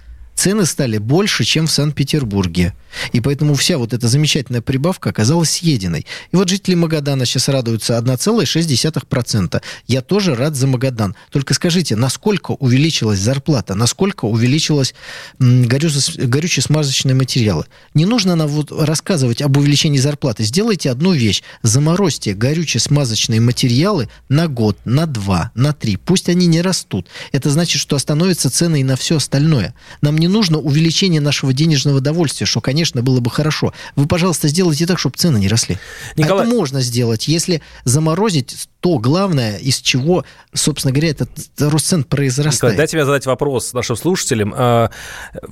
Цены 0.43 0.65
стали 0.65 0.97
больше, 0.97 1.45
чем 1.45 1.67
в 1.67 1.71
Санкт-Петербурге. 1.71 2.73
И 3.13 3.21
поэтому 3.21 3.55
вся 3.55 3.77
вот 3.77 3.93
эта 3.93 4.09
замечательная 4.09 4.61
прибавка 4.61 5.09
оказалась 5.11 5.51
съеденной. 5.51 6.05
И 6.33 6.35
вот 6.35 6.49
жители 6.49 6.75
Магадана 6.75 7.25
сейчас 7.25 7.47
радуются 7.47 7.97
1,6%. 7.97 9.61
Я 9.87 10.01
тоже 10.01 10.35
рад 10.35 10.55
за 10.57 10.67
Магадан. 10.67 11.15
Только 11.31 11.53
скажите, 11.53 11.95
насколько 11.95 12.51
увеличилась 12.51 13.19
зарплата, 13.19 13.73
насколько 13.73 14.25
увеличилась 14.25 14.93
м, 15.39 15.63
горюче- 15.63 16.25
горюче-смазочные 16.25 17.15
материалы? 17.15 17.65
Не 17.93 18.05
нужно 18.05 18.35
нам 18.35 18.49
вот 18.49 18.69
рассказывать 18.69 19.41
об 19.41 19.55
увеличении 19.55 19.97
зарплаты. 19.97 20.43
Сделайте 20.43 20.91
одну 20.91 21.13
вещь. 21.13 21.41
Заморозьте 21.61 22.33
горюче-смазочные 22.33 23.39
материалы 23.39 24.09
на 24.27 24.49
год, 24.49 24.77
на 24.83 25.05
два, 25.05 25.51
на 25.55 25.71
три. 25.71 25.95
Пусть 25.95 26.27
они 26.27 26.47
не 26.47 26.61
растут. 26.61 27.07
Это 27.31 27.49
значит, 27.49 27.81
что 27.81 27.95
остановятся 27.95 28.49
цены 28.49 28.81
и 28.81 28.83
на 28.83 28.97
все 28.97 29.15
остальное. 29.15 29.73
Нам 30.01 30.17
не 30.17 30.32
нужно 30.33 30.57
увеличение 30.59 31.21
нашего 31.21 31.53
денежного 31.53 32.01
довольствия, 32.01 32.45
что, 32.45 32.59
конечно, 32.59 33.01
было 33.01 33.19
бы 33.21 33.29
хорошо. 33.31 33.71
Вы, 33.95 34.07
пожалуйста, 34.07 34.47
сделайте 34.49 34.85
так, 34.85 34.99
чтобы 34.99 35.15
цены 35.17 35.37
не 35.37 35.47
росли. 35.47 35.77
Николай- 36.17 36.45
Это 36.47 36.55
можно 36.55 36.81
сделать, 36.81 37.27
если 37.29 37.61
заморозить 37.85 38.67
то 38.81 38.97
главное, 38.97 39.55
из 39.59 39.77
чего, 39.79 40.25
собственно 40.53 40.91
говоря, 40.91 41.11
этот 41.11 41.29
рост 41.57 41.85
цен 41.85 41.99
Николай, 41.99 42.09
произрастает. 42.09 42.75
дайте 42.75 42.97
мне 42.97 43.05
задать 43.05 43.25
вопрос 43.25 43.71
нашим 43.71 43.95
слушателям. 43.95 44.53
А, 44.57 44.89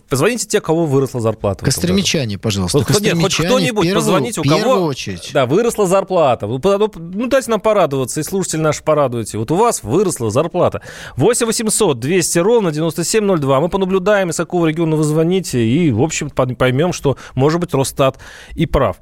Позвоните 0.09 0.45
те, 0.47 0.59
кого 0.59 0.85
выросла 0.85 1.21
зарплата. 1.21 1.63
Костромичане, 1.63 2.37
пожалуйста. 2.37 2.79
Вот 2.79 2.89
нет, 2.89 2.91
хоть 2.95 3.03
Костромичане 3.05 3.47
кто-нибудь 3.47 3.83
первую- 3.85 4.03
позвоните, 4.03 4.41
у 4.41 4.43
в 4.43 4.47
первую 4.47 4.63
кого 4.75 4.85
очередь. 4.85 5.29
Да, 5.33 5.45
выросла 5.45 5.87
зарплата. 5.87 6.45
По- 6.47 6.77
ну, 6.77 6.91
ну, 6.97 7.27
дайте 7.27 7.49
нам 7.51 7.61
порадоваться, 7.61 8.19
и 8.19 8.23
слушатели 8.23 8.59
наши 8.59 8.83
порадуйте. 8.83 9.37
Вот 9.37 9.49
у 9.51 9.55
вас 9.55 9.81
выросла 9.81 10.29
зарплата. 10.29 10.81
8 11.15 11.45
800 11.47 11.99
200 12.01 12.39
ровно 12.39 12.71
9702. 12.73 13.61
Мы 13.61 13.69
понаблюдаем, 13.69 14.29
из 14.31 14.35
какого 14.35 14.70
региона 14.71 14.95
вы 14.95 15.03
звоните, 15.03 15.65
и, 15.65 15.91
в 15.91 16.01
общем, 16.01 16.29
поймем, 16.29 16.93
что, 16.93 17.17
может 17.35 17.59
быть, 17.59 17.73
Росстат 17.73 18.17
и 18.55 18.65
прав. 18.65 18.97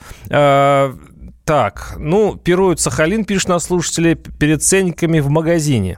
Так, 1.50 1.96
ну, 1.98 2.36
пируют 2.36 2.80
Сахалин, 2.80 3.26
пишет 3.26 3.48
наш 3.48 3.64
слушатели, 3.64 4.14
перед 4.14 4.62
ценниками 4.62 5.20
в 5.20 5.30
магазине. 5.30 5.98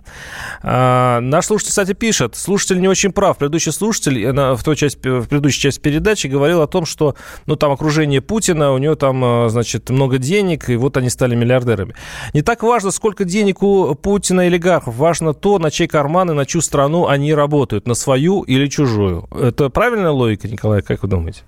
А, 0.64 1.20
наш 1.20 1.48
слушатель, 1.48 1.72
кстати, 1.72 1.92
пишет, 1.92 2.38
слушатель 2.38 2.80
не 2.80 2.88
очень 2.88 3.12
прав. 3.12 3.38
Предыдущий 3.38 3.74
слушатель 3.74 4.24
э, 4.24 4.32
на- 4.32 4.56
в, 4.56 4.64
той 4.64 4.78
части, 4.78 5.00
в 5.06 5.28
предыдущей 5.28 5.60
части 5.60 5.82
передачи 5.82 6.28
говорил 6.28 6.62
о 6.62 6.68
том, 6.68 6.86
что, 6.86 7.16
ну, 7.48 7.58
там 7.58 7.74
окружение 7.74 8.22
Путина, 8.22 8.72
у 8.72 8.78
него 8.78 8.96
там, 8.96 9.26
э, 9.26 9.50
значит, 9.50 9.90
много 9.90 10.20
денег, 10.20 10.70
и 10.70 10.78
вот 10.78 10.96
они 10.96 11.10
стали 11.10 11.36
миллиардерами. 11.36 11.96
Не 12.34 12.44
так 12.44 12.64
важно, 12.64 12.92
сколько 12.92 13.26
денег 13.26 13.62
у 13.62 13.94
Путина 13.96 14.44
и 14.44 14.48
олигархов. 14.48 14.96
Важно 14.96 15.34
то, 15.34 15.60
на 15.60 15.70
чей 15.70 15.90
карман 15.90 16.32
и 16.32 16.34
на 16.34 16.46
чью 16.46 16.62
страну 16.62 17.08
они 17.08 17.34
работают, 17.34 17.88
на 17.88 17.94
свою 17.96 18.44
или 18.44 18.68
чужую. 18.68 19.28
Это 19.38 19.68
правильная 19.68 20.12
логика, 20.12 20.48
Николай, 20.48 20.82
как 20.82 21.04
вы 21.04 21.10
думаете? 21.10 21.42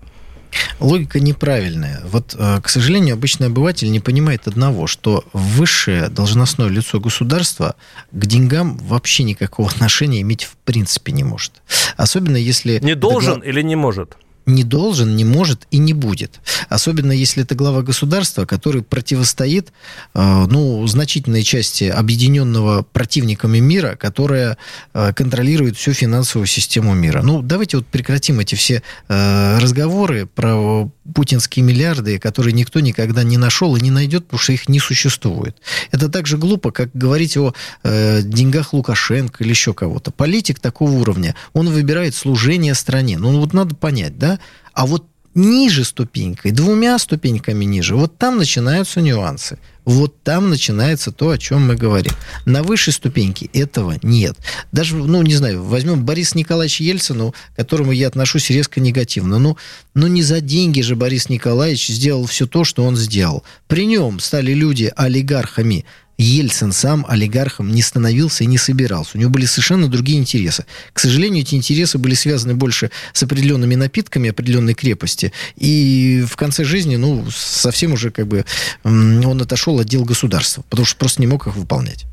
Логика 0.80 1.20
неправильная. 1.20 2.01
Вот, 2.06 2.36
э, 2.38 2.62
к 2.62 2.70
сожалению, 2.70 3.14
обычный 3.14 3.47
обыватель 3.47 3.91
не 3.91 3.99
понимает 3.99 4.47
одного, 4.47 4.88
что 4.88 5.24
высшее 5.34 6.10
должностное 6.10 6.68
лицо 6.68 6.99
государства 6.99 7.76
к 8.12 8.26
деньгам 8.26 8.78
вообще 8.78 9.24
никакого 9.24 9.70
отношения 9.74 10.22
иметь 10.22 10.43
в 10.43 10.56
принципе 10.66 11.12
не 11.12 11.24
может. 11.24 11.51
Особенно 11.97 12.38
если... 12.38 12.80
Не 12.82 12.95
должен 12.95 13.39
гла- 13.39 13.45
или 13.45 13.62
не 13.62 13.76
может? 13.76 14.18
Не 14.45 14.63
должен, 14.63 15.15
не 15.15 15.23
может 15.23 15.67
и 15.71 15.77
не 15.77 15.93
будет. 15.93 16.41
Особенно 16.69 17.11
если 17.11 17.43
это 17.43 17.55
глава 17.55 17.81
государства, 17.81 18.45
который 18.45 18.81
противостоит 18.81 19.71
э, 20.13 20.45
ну, 20.49 20.85
значительной 20.87 21.43
части 21.43 21.85
объединенного 21.85 22.83
противниками 22.83 23.59
мира, 23.59 23.95
которая 23.95 24.57
э, 24.93 25.13
контролирует 25.13 25.77
всю 25.77 25.93
финансовую 25.93 26.47
систему 26.47 26.93
мира. 26.93 27.21
Ну, 27.21 27.41
давайте 27.41 27.77
вот 27.77 27.87
прекратим 27.87 28.39
эти 28.39 28.55
все 28.55 28.83
э, 29.07 29.59
разговоры 29.59 30.25
про 30.25 30.89
путинские 31.13 31.63
миллиарды, 31.63 32.19
которые 32.19 32.53
никто 32.53 32.79
никогда 32.79 33.23
не 33.23 33.37
нашел 33.37 33.75
и 33.75 33.81
не 33.81 33.91
найдет, 33.91 34.25
потому 34.25 34.39
что 34.39 34.53
их 34.53 34.69
не 34.69 34.79
существует. 34.79 35.57
Это 35.91 36.09
так 36.09 36.27
же 36.27 36.37
глупо, 36.37 36.71
как 36.71 36.89
говорить 36.93 37.35
о 37.37 37.53
деньгах 37.83 38.73
Лукашенко 38.73 39.43
или 39.43 39.49
еще 39.49 39.73
кого-то. 39.73 40.11
Политик 40.11 40.59
такого 40.59 40.91
уровня, 40.91 41.35
он 41.53 41.69
выбирает 41.69 42.15
служение 42.15 42.73
стране. 42.73 43.17
Ну, 43.17 43.39
вот 43.39 43.53
надо 43.53 43.75
понять, 43.75 44.17
да? 44.17 44.32
А 44.73 44.86
вот 44.86 45.05
ниже 45.36 45.84
ступенькой, 45.84 46.51
двумя 46.51 46.97
ступеньками 46.99 47.65
ниже, 47.65 47.95
вот 47.95 48.17
там 48.17 48.38
начинаются 48.38 49.01
нюансы. 49.01 49.57
Вот 49.86 50.23
там 50.23 50.49
начинается 50.49 51.11
то, 51.11 51.31
о 51.31 51.38
чем 51.38 51.67
мы 51.67 51.75
говорим. 51.75 52.13
На 52.45 52.63
высшей 52.63 52.93
ступеньке 52.93 53.49
этого 53.53 53.97
нет. 54.01 54.38
Даже, 54.71 54.95
ну, 54.95 55.21
не 55.23 55.36
знаю, 55.36 55.61
возьмем 55.61 56.05
Бориса 56.05 56.38
Николаевича 56.38 56.86
Ельцина, 56.86 57.31
к 57.31 57.55
которому 57.57 57.91
я 57.91 58.07
отношусь 58.07 58.49
резко 58.49 58.79
негативно. 58.79 59.39
Ну, 59.39 59.57
ну, 59.93 60.07
не 60.07 60.23
за 60.23 60.39
деньги 60.39 60.79
же 60.79 60.95
Борис 60.95 61.27
Николаевич 61.27 61.88
сделал 61.88 62.25
все 62.27 62.47
то, 62.47 62.63
что 62.63 62.86
он 62.86 62.95
сделал. 62.95 63.43
При 63.67 63.86
нем 63.86 64.21
стали 64.21 64.53
люди 64.53 64.91
олигархами. 64.95 65.84
Ельцин 66.18 66.72
сам 66.72 67.05
олигархом 67.07 67.72
не 67.72 67.82
становился 67.82 68.43
и 68.43 68.47
не 68.47 68.57
собирался. 68.57 69.11
У 69.16 69.20
него 69.20 69.30
были 69.32 69.45
совершенно 69.45 69.88
другие 69.88 70.20
интересы. 70.20 70.66
К 70.93 70.99
сожалению, 70.99 71.41
эти 71.41 71.55
интересы 71.55 71.97
были 71.97 72.14
связаны 72.14 72.55
больше 72.55 72.91
с 73.14 73.24
определенными 73.24 73.76
напитками 73.76 74.30
определенной 74.30 74.74
крепости. 74.74 75.32
И 75.55 76.24
в 76.30 76.36
конце 76.36 76.64
жизни, 76.64 76.95
ну, 76.95 77.26
совсем 77.32 77.93
уже 77.93 78.11
как 78.11 78.28
бы 78.28 78.45
он 78.84 79.41
отошел 79.41 79.80
от 79.80 79.88
дел 79.88 80.05
государства, 80.05 80.64
потому 80.70 80.86
что 80.86 80.97
просто 80.97 81.22
не 81.22 81.28
мог 81.28 81.47
их 81.47 81.55
выполнять. 81.55 82.05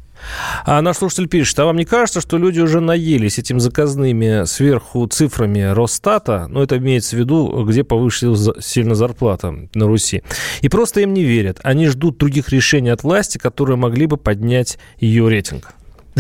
А 0.65 0.81
наш 0.83 0.99
слушатель 0.99 1.29
пишет, 1.29 1.59
а 1.59 1.65
вам 1.65 1.77
не 1.77 1.85
кажется, 1.85 2.21
что 2.21 2.39
люди 2.39 2.61
уже 2.61 2.81
наелись 2.81 3.39
этим 3.39 3.61
заказными 3.61 4.45
сверху 4.45 5.07
цифрами 5.07 5.61
Росстата, 5.61 6.47
ну, 6.49 6.63
это 6.63 6.79
имеется 6.79 7.17
в 7.17 7.19
виду, 7.19 7.65
где 7.65 7.85
повысилась 7.85 8.39
за- 8.39 8.61
сильно 8.61 8.95
зарплата 8.95 9.55
на 9.75 9.87
Руси, 9.87 10.23
и 10.61 10.69
просто 10.69 11.01
им 11.01 11.15
не 11.15 11.25
верят. 11.25 11.61
Они 11.63 11.87
ждут 11.87 12.19
других 12.19 12.51
решений 12.51 12.91
от 12.91 13.03
власти, 13.03 13.39
которые 13.39 13.77
могли 13.77 14.07
бы 14.07 14.17
поднять 14.17 14.79
ее 14.99 15.29
рейтинг. 15.29 15.75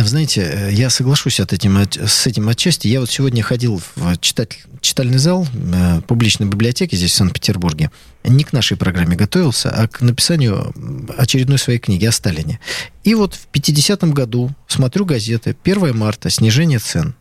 Знаете, 0.07 0.43
э, 0.43 0.73
я 0.73 0.91
соглашусь 0.91 1.41
от 1.41 1.53
этим, 1.53 1.77
от- 1.77 1.97
с 1.97 2.27
этим 2.27 2.49
отчасти. 2.49 2.89
Я 2.89 3.01
вот 3.01 3.11
сегодня 3.11 3.43
ходил 3.43 3.81
в 3.97 4.17
читатель, 4.19 4.59
читальный 4.81 5.19
зал 5.19 5.47
э, 5.53 6.01
публичной 6.07 6.47
библиотеки 6.47 6.95
здесь, 6.97 7.13
в 7.13 7.15
Санкт-Петербурге. 7.15 7.91
Не 8.25 8.45
к 8.45 8.53
нашей 8.53 8.77
программе 8.77 9.17
готовился, 9.17 9.71
а 9.71 9.89
к 9.89 10.01
написанию 10.01 10.73
очередной 11.17 11.59
своей 11.59 11.79
книги 11.79 12.05
о 12.07 12.13
Сталине. 12.13 12.61
И 13.05 13.15
вот 13.15 13.35
в 13.35 13.49
50-м 13.53 14.13
году 14.13 14.51
смотрю 14.69 15.05
газеты, 15.05 15.57
1 15.65 15.97
марта, 15.97 16.31
снижение 16.31 16.79
цен. 16.79 17.15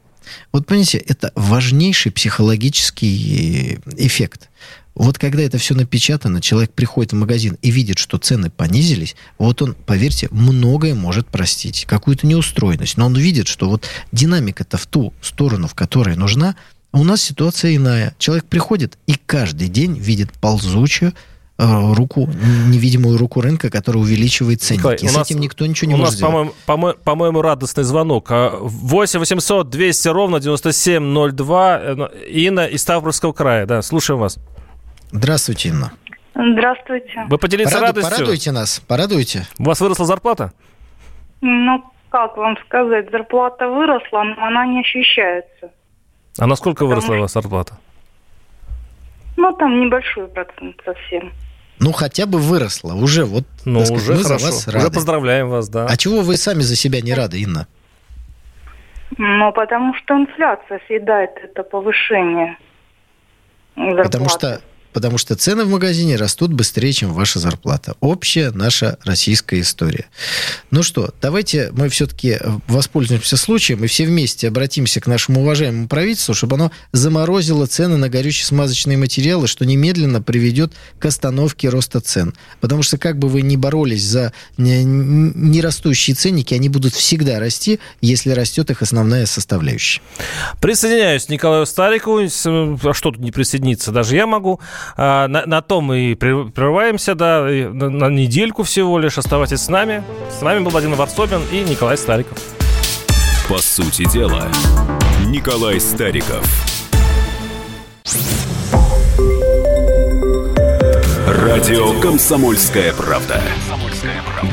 Вот 0.52 0.66
понимаете, 0.68 0.98
это 1.00 1.32
важнейший 1.36 2.12
психологический 2.12 3.80
э, 3.86 3.90
эффект. 3.98 4.50
Вот 5.00 5.18
когда 5.18 5.42
это 5.42 5.58
все 5.58 5.76
напечатано, 5.76 6.42
человек 6.42 6.72
приходит 6.72 7.14
в 7.14 7.16
магазин 7.16 7.58
и 7.62 7.72
видит, 7.72 7.98
что 7.98 8.18
цены 8.18 8.50
понизились, 8.50 9.16
вот 9.38 9.62
он, 9.62 9.74
поверьте, 9.74 10.28
многое 10.30 10.94
может 10.94 11.26
простить, 11.26 11.86
какую-то 11.88 12.28
неустроенность. 12.28 12.98
Но 12.98 13.06
он 13.06 13.16
видит, 13.16 13.48
что 13.48 13.70
вот 13.70 13.86
динамика-то 14.12 14.78
в 14.78 14.86
ту 14.88 15.14
сторону, 15.22 15.70
в 15.70 15.74
которой 15.74 16.18
нужна, 16.18 16.58
А 16.92 17.00
у 17.00 17.06
нас 17.06 17.22
ситуация 17.22 17.78
иная. 17.78 18.14
Человек 18.18 18.44
приходит 18.44 18.98
и 19.08 19.16
каждый 19.26 19.70
день 19.70 19.98
видит 19.98 20.34
ползучую 20.34 21.14
э, 21.58 21.94
руку, 21.94 22.30
невидимую 22.68 23.18
руку 23.18 23.40
рынка, 23.40 23.70
которая 23.70 24.04
увеличивает 24.04 24.62
ценники. 24.62 24.80
Николай, 24.82 24.98
и 24.98 25.08
с 25.08 25.16
нас, 25.16 25.32
этим 25.32 25.40
никто 25.40 25.66
ничего 25.66 25.88
не 25.88 25.94
у 25.94 25.98
может 25.98 26.12
нас, 26.12 26.18
сделать. 26.18 26.52
По-моему, 26.66 26.94
по 26.96 27.04
по-моему, 27.06 27.42
радостный 27.42 27.86
звонок. 27.86 28.28
8 28.32 29.20
800 29.20 29.70
200 29.70 30.08
ровно 30.10 30.42
9702. 30.42 31.80
Э, 31.80 32.28
Инна 32.30 32.66
из 32.66 32.82
Ставропольского 32.82 33.32
края. 33.32 33.66
Да, 33.66 33.82
слушаем 33.82 34.20
вас. 34.20 34.38
Здравствуйте, 35.12 35.70
Инна. 35.70 35.92
Здравствуйте. 36.36 37.26
Вы 37.28 37.38
поделиться 37.38 37.76
Пораду, 37.76 37.96
радостью? 38.02 38.18
Порадуйте 38.18 38.52
нас, 38.52 38.80
порадуйте. 38.88 39.46
У 39.58 39.64
вас 39.64 39.82
выросла 39.82 40.06
зарплата? 40.06 40.54
Ну, 41.42 41.84
как 42.10 42.38
вам 42.38 42.56
сказать, 42.66 43.10
зарплата 43.12 43.68
выросла, 43.68 44.24
но 44.24 44.44
она 44.46 44.66
не 44.68 44.82
ощущается. 44.82 45.72
А 46.38 46.48
насколько 46.48 46.80
Потому 46.86 46.90
выросла 46.92 47.16
у 47.16 47.20
вас 47.22 47.34
зарплата? 47.34 47.78
Ну, 49.38 49.52
там 49.54 49.82
небольшой 49.82 50.28
процент 50.28 50.76
совсем. 50.86 51.32
Ну, 51.80 51.92
хотя 51.94 52.26
бы 52.26 52.40
выросла. 52.40 52.94
Уже 52.94 53.26
вот, 53.26 53.46
Ну, 53.66 53.80
сказать, 53.86 54.02
уже 54.04 54.14
мы 54.14 54.24
хорошо. 54.24 54.40
за 54.40 54.46
вас 54.52 54.68
Уже 54.68 54.78
рады. 54.78 54.92
поздравляем 54.94 55.50
вас, 55.50 55.70
да. 55.70 55.86
А 55.90 55.98
чего 55.98 56.22
вы 56.22 56.38
сами 56.38 56.60
за 56.62 56.76
себя 56.76 57.02
не 57.02 57.14
рады, 57.14 57.42
Инна? 57.42 57.68
Ну, 59.18 59.52
потому 59.54 59.94
что 59.96 60.14
инфляция 60.16 60.80
съедает 60.88 61.32
это 61.42 61.64
повышение 61.64 62.58
зарплаты. 63.76 64.04
Потому 64.04 64.30
что, 64.30 64.62
потому 64.94 65.18
что 65.18 65.36
цены 65.36 65.64
в 65.66 65.70
магазине 65.70 66.16
растут 66.16 66.52
быстрее, 66.54 66.94
чем 66.94 67.14
ваша 67.14 67.40
зарплата. 67.40 67.96
Общая 68.00 68.52
наша 68.52 68.98
российская 69.04 69.60
история. 69.62 70.06
Ну 70.72 70.84
что, 70.84 71.14
давайте 71.22 71.70
мы 71.74 71.90
все-таки 71.90 72.38
воспользуемся 72.68 73.38
случаем 73.38 73.84
и 73.84 73.88
все 73.88 74.06
вместе 74.06 74.48
обратимся 74.48 75.00
к 75.02 75.08
нашему 75.08 75.42
уважаемому 75.42 75.88
правительству, 75.88 76.34
чтобы 76.34 76.56
оно 76.56 76.72
заморозило 76.92 77.66
цены 77.66 77.98
на 77.98 78.10
горюче-смазочные 78.10 78.98
материалы, 78.98 79.48
что 79.48 79.66
немедленно 79.66 80.22
приведет 80.22 80.74
к 81.00 81.06
остановке 81.06 81.70
роста 81.70 82.02
цен. 82.02 82.34
Потому 82.62 82.84
что 82.84 82.98
как 82.98 83.18
бы 83.20 83.30
вы 83.30 83.42
ни 83.42 83.56
боролись 83.56 84.04
за 84.04 84.34
не, 84.58 84.84
не 84.84 85.62
растущие 85.62 86.16
ценники, 86.16 86.54
они 86.54 86.70
будут 86.70 86.94
всегда 86.94 87.40
расти, 87.40 87.80
если 88.02 88.32
растет 88.32 88.70
их 88.72 88.82
основная 88.82 89.26
составляющая. 89.26 90.02
Присоединяюсь 90.62 91.26
к 91.26 91.30
Николаю 91.30 91.66
Старикову. 91.66 92.22
С- 92.28 92.46
А 92.46 92.94
что 92.94 93.12
тут 93.12 93.20
не 93.20 93.32
присоединиться? 93.32 93.92
Даже 93.92 94.16
я 94.16 94.26
могу. 94.28 94.60
А, 94.98 95.28
На, 95.28 95.46
на 95.46 95.62
том 95.62 95.92
и 95.94 96.14
прер- 96.14 96.52
прерываемся, 96.52 97.16
да, 97.16 97.50
и 97.52 97.66
на, 97.66 97.90
на 97.90 98.10
недельку 98.10 98.64
всего 98.64 99.00
лишь. 99.00 99.18
Оставайтесь 99.18 99.62
с 99.62 99.70
нами. 99.70 100.04
С 100.38 100.42
вами 100.42 100.60
был 100.60 100.72
Владимир 100.72 100.96
Варсобин 100.96 101.42
и 101.52 101.62
Николай 101.62 101.98
Стариков. 101.98 102.38
По 103.48 103.58
сути 103.58 104.06
дела, 104.12 104.48
Николай 105.26 105.80
Стариков. 105.80 106.46
Радио 111.28 112.00
«Комсомольская 112.00 112.94
правда». 112.94 113.42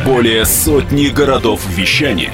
Более 0.05 0.45
сотни 0.45 1.07
городов 1.09 1.61
вещания 1.69 2.33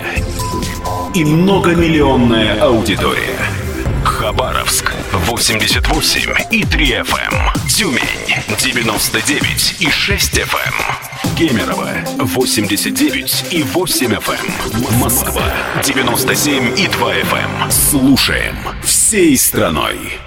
и 1.14 1.24
многомиллионная 1.24 2.61
аудитория. 2.62 3.38
Хабаровск 4.05 4.82
88 5.13 6.35
и 6.51 6.65
3 6.65 6.87
FM. 7.03 7.69
Тюмень 7.69 8.01
99 8.59 9.77
и 9.81 9.91
6 9.91 10.39
FM. 10.39 11.37
Кемерово 11.37 11.91
89 12.19 13.45
и 13.51 13.63
8 13.63 14.15
FM. 14.15 14.99
Москва 14.99 15.53
97 15.85 16.79
и 16.79 16.89
2 16.89 17.15
FM. 17.15 17.71
Слушаем 17.71 18.57
всей 18.83 19.37
страной. 19.37 20.19